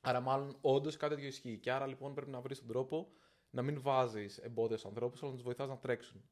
Άρα, 0.00 0.20
μάλλον 0.20 0.56
όντως 0.60 0.96
κάτι 0.96 1.14
τέτοιο 1.14 1.28
ισχύει. 1.28 1.58
Και 1.58 1.72
άρα 1.72 1.86
λοιπόν 1.86 2.14
πρέπει 2.14 2.30
να 2.30 2.40
βρεις 2.40 2.58
τον 2.58 2.68
τρόπο 2.68 3.12
να 3.50 3.62
μην 3.62 3.80
βάζεις 3.80 4.38
εμπόδια 4.38 4.76
στους 4.76 4.88
ανθρώπους, 4.90 5.20
αλλά 5.22 5.30
να 5.30 5.36
τους 5.36 5.44
βοηθάς 5.44 5.68
να 5.68 5.78
τρέξουν. 5.78 6.22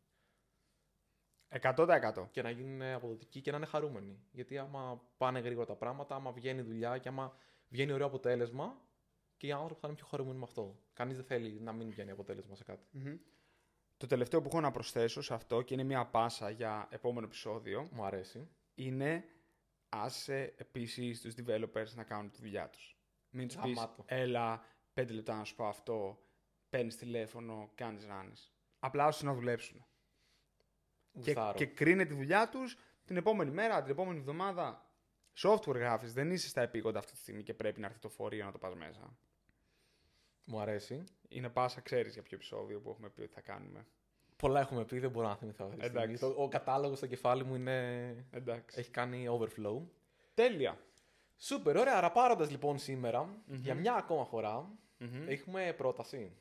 100%. 1.48 2.28
Και 2.30 2.42
να 2.42 2.50
γίνουν 2.50 2.82
αποδοτικοί 2.82 3.40
και 3.40 3.50
να 3.50 3.56
είναι 3.56 3.66
χαρούμενοι. 3.66 4.18
Γιατί 4.32 4.58
άμα 4.58 5.02
πάνε 5.16 5.38
γρήγορα 5.38 5.66
τα 5.66 5.74
πράγματα, 5.76 6.14
άμα 6.14 6.32
βγαίνει 6.32 6.60
δουλειά 6.62 6.98
και 6.98 7.08
άμα 7.08 7.36
βγαίνει 7.68 7.92
ωραίο 7.92 8.06
αποτέλεσμα, 8.06 8.80
και 9.36 9.46
οι 9.46 9.52
άνθρωποι 9.52 9.80
θα 9.80 9.86
είναι 9.88 9.96
πιο 9.96 10.06
χαρούμενοι 10.06 10.38
με 10.38 10.44
αυτό. 10.44 10.78
Κανείς 10.92 11.16
δεν 11.16 11.24
θέλει 11.24 11.60
να 11.60 11.72
μην 11.72 11.90
βγαίνει 11.90 12.10
αποτέλεσμα 12.10 12.54
σε 12.54 12.64
κάτι. 12.64 12.86
Μμμ. 12.90 13.16
Το 13.96 14.06
τελευταίο 14.06 14.40
που 14.42 14.48
έχω 14.48 14.60
να 14.60 14.70
προσθέσω 14.70 15.20
σε 15.22 15.34
αυτό 15.34 15.62
και 15.62 15.74
είναι 15.74 15.82
μια 15.82 16.06
πάσα 16.06 16.50
για 16.50 16.88
επόμενο 16.90 17.26
επεισόδιο 17.26 17.88
Μου 17.92 18.04
αρέσει. 18.04 18.48
είναι 18.74 19.24
άσε 19.88 20.54
επίση 20.56 21.20
τους 21.22 21.34
developers 21.36 21.94
να 21.94 22.04
κάνουν 22.04 22.30
τη 22.30 22.40
δουλειά 22.40 22.68
τους. 22.68 22.96
Μην 23.30 23.46
τους 23.48 23.56
πεις, 23.56 23.74
Γαμάτο. 23.74 24.04
έλα, 24.06 24.64
πέντε 24.92 25.12
λεπτά 25.12 25.36
να 25.36 25.44
σου 25.44 25.54
πω 25.54 25.66
αυτό, 25.66 26.18
παίρνεις 26.70 26.96
τηλέφωνο, 26.96 27.70
κάνεις 27.74 28.06
ράνες. 28.06 28.52
Απλά 28.78 29.06
ώστε 29.06 29.24
να 29.24 29.34
δουλέψουν. 29.34 29.86
Και, 31.12 31.30
Γουστάρω. 31.32 31.58
και 31.58 31.66
κρίνε 31.66 32.04
τη 32.04 32.14
δουλειά 32.14 32.48
τους 32.48 32.76
την 33.04 33.16
επόμενη 33.16 33.50
μέρα, 33.50 33.82
την 33.82 33.90
επόμενη 33.90 34.18
εβδομάδα. 34.18 34.82
Software 35.42 35.74
γράφεις, 35.74 36.12
δεν 36.12 36.30
είσαι 36.30 36.48
στα 36.48 36.60
επίγοντα 36.62 36.98
αυτή 36.98 37.12
τη 37.12 37.18
στιγμή 37.18 37.42
και 37.42 37.54
πρέπει 37.54 37.80
να 37.80 37.86
έρθει 37.86 37.98
το 37.98 38.08
φορείο 38.08 38.44
να 38.44 38.52
το 38.52 38.58
πας 38.58 38.74
μέσα. 38.74 39.16
Μου 40.44 40.60
αρέσει. 40.60 41.04
Είναι 41.28 41.48
πάσα, 41.48 41.80
ξέρεις 41.80 42.12
για 42.12 42.22
ποιο 42.22 42.36
επεισόδιο 42.36 42.80
που 42.80 42.90
έχουμε 42.90 43.08
πει 43.10 43.20
ότι 43.22 43.32
θα 43.32 43.40
κάνουμε. 43.40 43.86
Πολλά 44.36 44.60
έχουμε 44.60 44.84
πει, 44.84 44.98
δεν 44.98 45.10
μπορώ 45.10 45.28
να 45.28 45.36
θυμηθώ 45.36 45.64
αυτή 45.64 45.78
τη 45.78 45.84
στιγμή. 45.84 46.02
Εντάξει. 46.04 46.20
Το- 46.34 46.42
Ο 46.42 46.48
κατάλογος 46.48 46.98
στο 46.98 47.06
κεφάλι 47.06 47.44
μου 47.44 47.54
είναι... 47.54 48.26
Εντάξει. 48.30 48.78
έχει 48.80 48.90
κάνει 48.90 49.26
overflow. 49.30 49.82
Τέλεια. 50.34 50.78
Σούπερ, 51.36 51.76
ωραία. 51.76 51.96
Αραπάροντα 51.96 52.50
λοιπόν 52.50 52.78
σήμερα, 52.78 53.42
για 53.46 53.74
μια 53.74 53.94
ακόμα 53.94 54.24
φορά, 54.24 54.70
Μμμ. 54.98 55.28
έχουμε 55.28 55.74
πρόταση. 55.76 56.32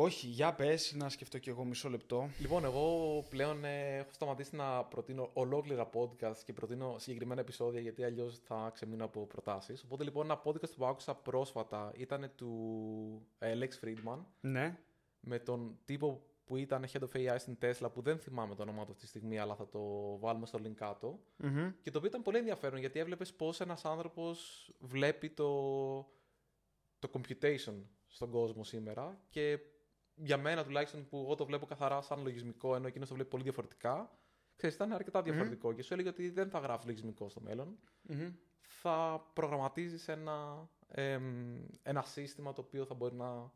Όχι, 0.00 0.26
για 0.26 0.54
πες, 0.54 0.94
να 0.96 1.08
σκεφτώ 1.08 1.38
κι 1.38 1.48
εγώ 1.48 1.64
μισό 1.64 1.88
λεπτό. 1.88 2.30
Λοιπόν, 2.40 2.64
εγώ 2.64 3.24
πλέον 3.28 3.64
ε, 3.64 3.96
έχω 3.96 4.12
σταματήσει 4.12 4.56
να 4.56 4.84
προτείνω 4.84 5.30
ολόκληρα 5.32 5.90
podcast 5.94 6.36
και 6.44 6.52
προτείνω 6.52 6.96
συγκεκριμένα 6.98 7.40
επεισόδια 7.40 7.80
γιατί 7.80 8.04
αλλιώς 8.04 8.38
θα 8.38 8.70
ξεμείνω 8.74 9.04
από 9.04 9.26
προτάσεις. 9.26 9.82
Οπότε 9.82 10.04
λοιπόν 10.04 10.24
ένα 10.24 10.42
podcast 10.44 10.70
που 10.76 10.86
άκουσα 10.86 11.14
πρόσφατα 11.14 11.92
ήταν 11.96 12.32
του 12.34 13.26
ε, 13.38 13.58
Lex 13.58 13.84
Friedman 13.84 14.18
Ναι. 14.40 14.78
με 15.20 15.38
τον 15.38 15.78
τύπο 15.84 16.22
που 16.44 16.56
ήταν 16.56 16.84
head 16.92 17.00
of 17.00 17.16
AI 17.16 17.36
στην 17.38 17.58
Tesla 17.60 17.88
που 17.92 18.02
δεν 18.02 18.18
θυμάμαι 18.18 18.54
το 18.54 18.62
όνομά 18.62 18.84
του 18.84 18.90
αυτή 18.90 19.02
τη 19.02 19.08
στιγμή 19.08 19.38
αλλά 19.38 19.54
θα 19.54 19.68
το 19.68 19.80
βάλουμε 20.18 20.46
στο 20.46 20.58
link 20.62 20.74
κάτω. 20.74 21.18
Μμμ. 21.36 21.70
Και 21.82 21.90
το 21.90 21.98
οποίο 21.98 22.08
ήταν 22.10 22.22
πολύ 22.22 22.38
ενδιαφέρον 22.38 22.78
γιατί 22.78 22.98
έβλεπες 22.98 23.32
πώς 23.34 23.60
ένας 23.60 23.84
άνθρωπος 23.84 24.70
βλέπει 24.78 25.30
το, 25.30 25.50
το 26.98 27.10
computation 27.12 27.74
στον 28.06 28.30
κόσμο 28.30 28.64
σήμερα. 28.64 29.20
Και 29.30 29.58
για 30.18 30.36
μένα 30.38 30.64
τουλάχιστον 30.64 31.08
που 31.08 31.18
εγώ 31.24 31.34
το 31.34 31.46
βλέπω 31.46 31.66
καθαρά 31.66 32.00
σαν 32.00 32.22
λογισμικό, 32.22 32.74
ενώ 32.74 32.86
εκείνος 32.86 33.08
το 33.08 33.14
βλέπει 33.14 33.30
πολύ 33.30 33.42
διαφορετικά, 33.42 34.10
ξέρεις, 34.56 34.74
ήταν 34.74 34.92
αρκετά 34.92 35.22
διαφορετικό. 35.22 35.72
Και 35.72 35.82
σου 35.82 35.92
έλεγε 35.92 36.08
ότι 36.08 36.30
δεν 36.30 36.50
θα 36.50 36.58
γράφεις 36.58 36.86
λογισμικό 36.86 37.28
στο 37.28 37.40
μέλλον. 37.40 37.78
Μμμ. 38.02 38.32
Θα 38.60 39.26
προγραμματίζεις 39.32 40.08
ένα, 40.08 40.68
εμ, 40.88 41.56
ένα 41.82 42.02
σύστημα 42.02 42.52
το 42.52 42.60
οποίο 42.60 42.84
θα 42.84 42.94
μπορεί 42.94 43.14
να 43.14 43.52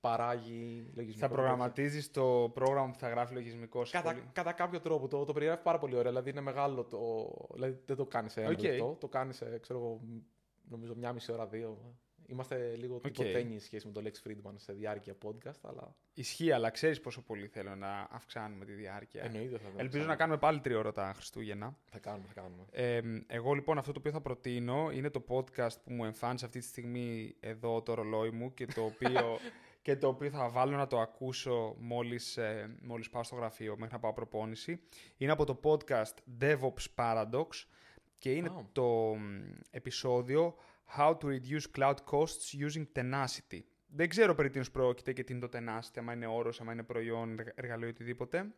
παράγει 0.00 0.90
λογισμικό. 0.94 1.28
Θα 1.28 1.34
προγραμματίζεις 1.34 2.10
το 2.10 2.50
πρόγραμμα 2.54 2.90
που 2.90 2.98
θα 2.98 3.08
γράφει 3.08 3.34
λογισμικό 3.34 3.82
Κατά, 3.90 4.14
κατά 4.32 4.52
κάποιο 4.52 4.80
τρόπο. 4.80 5.08
Το, 5.08 5.24
το 5.24 5.32
περιγράφεις 5.32 5.64
πάρα 5.64 5.78
πολύ 5.78 5.94
ωραία. 5.94 6.10
Δηλαδή 6.10 6.30
είναι 6.30 6.40
μεγάλο 6.40 6.84
το. 6.84 7.32
Δηλαδή 7.54 7.82
δεν 7.86 7.96
το 7.96 8.06
κάνεις 8.06 8.32
σε 8.32 8.40
ένα 8.40 8.50
Οκ. 8.50 8.62
λεπτό. 8.62 8.96
Το 9.00 9.08
κάνεις 9.08 9.36
σε, 9.36 9.58
ξέρω 9.58 9.78
εγώ, 9.78 10.00
νομίζω 10.68 10.94
μια 10.94 11.12
μισή 11.12 11.32
ώρα, 11.32 11.46
δύο. 11.46 11.98
Είμαστε 12.26 12.76
λίγο 12.76 12.94
OK. 12.94 13.14
okay. 13.18 13.56
σχέση 13.58 13.86
με 13.86 13.92
τον 13.92 14.04
Lex 14.04 14.28
Friedman 14.28 14.52
σε 14.56 14.72
διάρκεια 14.72 15.14
podcast, 15.24 15.60
αλλά 15.62 15.94
Ισχύει, 16.14 16.52
αλλά 16.52 16.70
ξέρεις 16.70 17.00
πόσο 17.00 17.22
πολύ 17.22 17.46
θέλω 17.46 17.74
να 17.74 18.08
αυξάνουμε 18.10 18.64
τη 18.64 18.72
διάρκεια. 18.72 19.24
εννοείται 19.24 19.58
θα 19.58 19.68
Ελπίζω 19.76 20.04
να 20.04 20.16
κάνουμε 20.16 20.38
πάλι 20.38 20.60
τριώρο 20.60 20.92
τα 20.92 21.12
Χριστούγεννα. 21.16 21.76
Θα 21.90 21.98
κάνουμε, 21.98 22.24
θα 22.26 22.40
κάνουμε. 22.40 22.64
Ε, 22.70 23.00
εγώ 23.26 23.52
λοιπόν 23.52 23.78
αυτό 23.78 23.92
το 23.92 23.98
οποίο 23.98 24.12
θα 24.12 24.20
προτείνω 24.20 24.90
είναι 24.92 25.10
το 25.10 25.24
podcast 25.28 25.82
που 25.84 25.92
μου 25.92 26.04
εμφάνισε 26.04 26.44
αυτή 26.44 26.58
τη 26.58 26.64
στιγμή 26.64 27.36
εδώ 27.40 27.82
το 27.82 27.94
ρολόι 27.94 28.30
μου 28.30 28.54
και 28.54 28.66
το 28.66 28.84
οποίο, 28.84 29.38
και 29.82 29.96
το 29.96 30.08
οποίο 30.08 30.30
θα 30.30 30.48
βάλω 30.48 30.76
να 30.76 30.86
το 30.86 31.00
ακούσω 31.00 31.74
μόλις, 31.78 32.36
ε, 32.36 32.76
μόλις 32.82 33.10
πάω 33.10 33.22
στο 33.22 33.34
γραφείο 33.36 33.76
μέχρι 33.78 33.94
να 33.94 34.00
πάω 34.00 34.12
προπόνηση. 34.12 34.80
Είναι 35.16 35.32
από 35.32 35.44
το 35.44 35.60
podcast 35.62 36.42
DevOps 36.42 36.84
Paradox 36.94 37.46
και 38.18 38.32
είναι 38.32 38.48
Α. 38.48 38.68
το 38.72 38.84
μ, 39.14 39.52
επεισόδιο 39.70 40.54
How 40.96 41.16
to 41.18 41.24
Reduce 41.24 41.64
Cloud 41.76 41.94
Costs 42.10 42.66
Using 42.68 42.86
Tenacity. 42.94 43.60
Δεν 43.86 44.08
ξέρω 44.08 44.34
περί 44.34 44.50
τίνος 44.50 44.70
πρόκειται 44.70 45.12
και 45.12 45.24
τι 45.24 45.32
είναι 45.32 45.46
το 45.48 45.58
Tenacity, 45.58 45.98
άμα 45.98 46.12
είναι 46.12 46.26
όρος, 46.26 46.60
άμα 46.60 46.72
είναι 46.72 46.82
προϊόν, 46.82 47.38
εργα- 47.38 47.52
εργαλείο, 47.54 47.88
οτιδήποτε. 47.88 48.54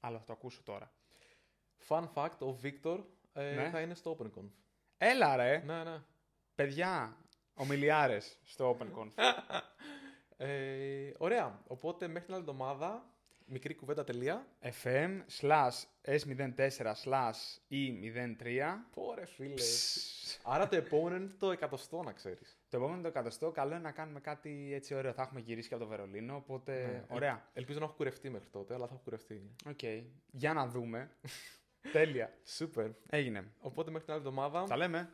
Αλλά 0.00 0.18
θα 0.18 0.24
το 0.24 0.32
ακούσω 0.32 0.62
τώρα. 0.62 0.92
Fun 1.88 2.08
fact, 2.14 2.38
ο 2.38 2.58
Victor 2.62 3.04
ε, 3.32 3.54
Ναι. 3.54 3.70
θα 3.70 3.80
είναι 3.80 3.94
στο 3.94 4.16
OpenConf. 4.18 4.50
Έλα 4.98 5.36
ρε! 5.36 5.62
Ναι, 5.66 5.84
ναι. 5.84 6.02
Παιδιά, 6.54 7.16
ομιλιάρες 7.54 8.38
στο 8.42 8.76
OpenConf. 8.78 9.10
Ε, 10.40 11.10
ωραία. 11.18 11.62
Οπότε 11.66 12.06
μέχρι 12.06 12.24
την 12.24 12.34
άλλη 12.34 12.42
εβδομάδα, 12.42 13.10
μικρή 13.48 13.74
κουβέντα 13.74 14.04
τελεία. 14.04 14.46
FM 14.82 15.20
slash 15.40 15.82
S04 16.04 16.92
slash 17.04 17.40
E03. 17.70 18.60
Πω 18.94 19.10
ρε 19.10 19.26
φίλε. 19.26 19.62
Άρα 20.42 20.68
το 20.68 20.76
επόμενο 20.76 21.16
είναι 21.16 21.30
το 21.38 21.50
εκατοστό 21.50 22.02
να 22.02 22.12
ξέρεις. 22.12 22.58
Το 22.68 22.76
επόμενο 22.76 23.02
το 23.02 23.08
εκατοστό, 23.08 23.50
καλό 23.50 23.70
είναι 23.72 23.82
να 23.82 23.90
κάνουμε 23.92 24.20
κάτι 24.20 24.70
έτσι 24.74 24.94
ωραίο. 24.94 25.12
Θα 25.12 25.22
έχουμε 25.22 25.40
γυρίσει 25.40 25.68
και 25.68 25.74
από 25.74 25.82
το 25.84 25.88
Βερολίνο, 25.90 26.36
οπότε 26.36 26.86
Ναι. 26.86 27.04
ωραία. 27.16 27.48
Ελπίζω 27.52 27.78
να 27.78 27.84
έχω 27.84 27.94
κουρευτεί 27.94 28.30
μέχρι 28.30 28.48
τότε, 28.48 28.74
αλλά 28.74 28.86
θα 28.86 28.92
έχω 28.94 29.02
κουρευτεί. 29.04 29.50
Οκ. 29.68 29.80
Για 30.30 30.52
να 30.52 30.66
δούμε. 30.66 31.10
Τέλεια. 31.92 32.32
Σούπερ. 32.56 32.90
Έγινε. 33.10 33.52
Οπότε 33.60 33.90
μέχρι 33.90 34.04
την 34.06 34.14
άλλη 34.14 34.22
εβδομάδα. 34.26 34.64
Τα 34.64 34.76
λέμε. 34.76 35.10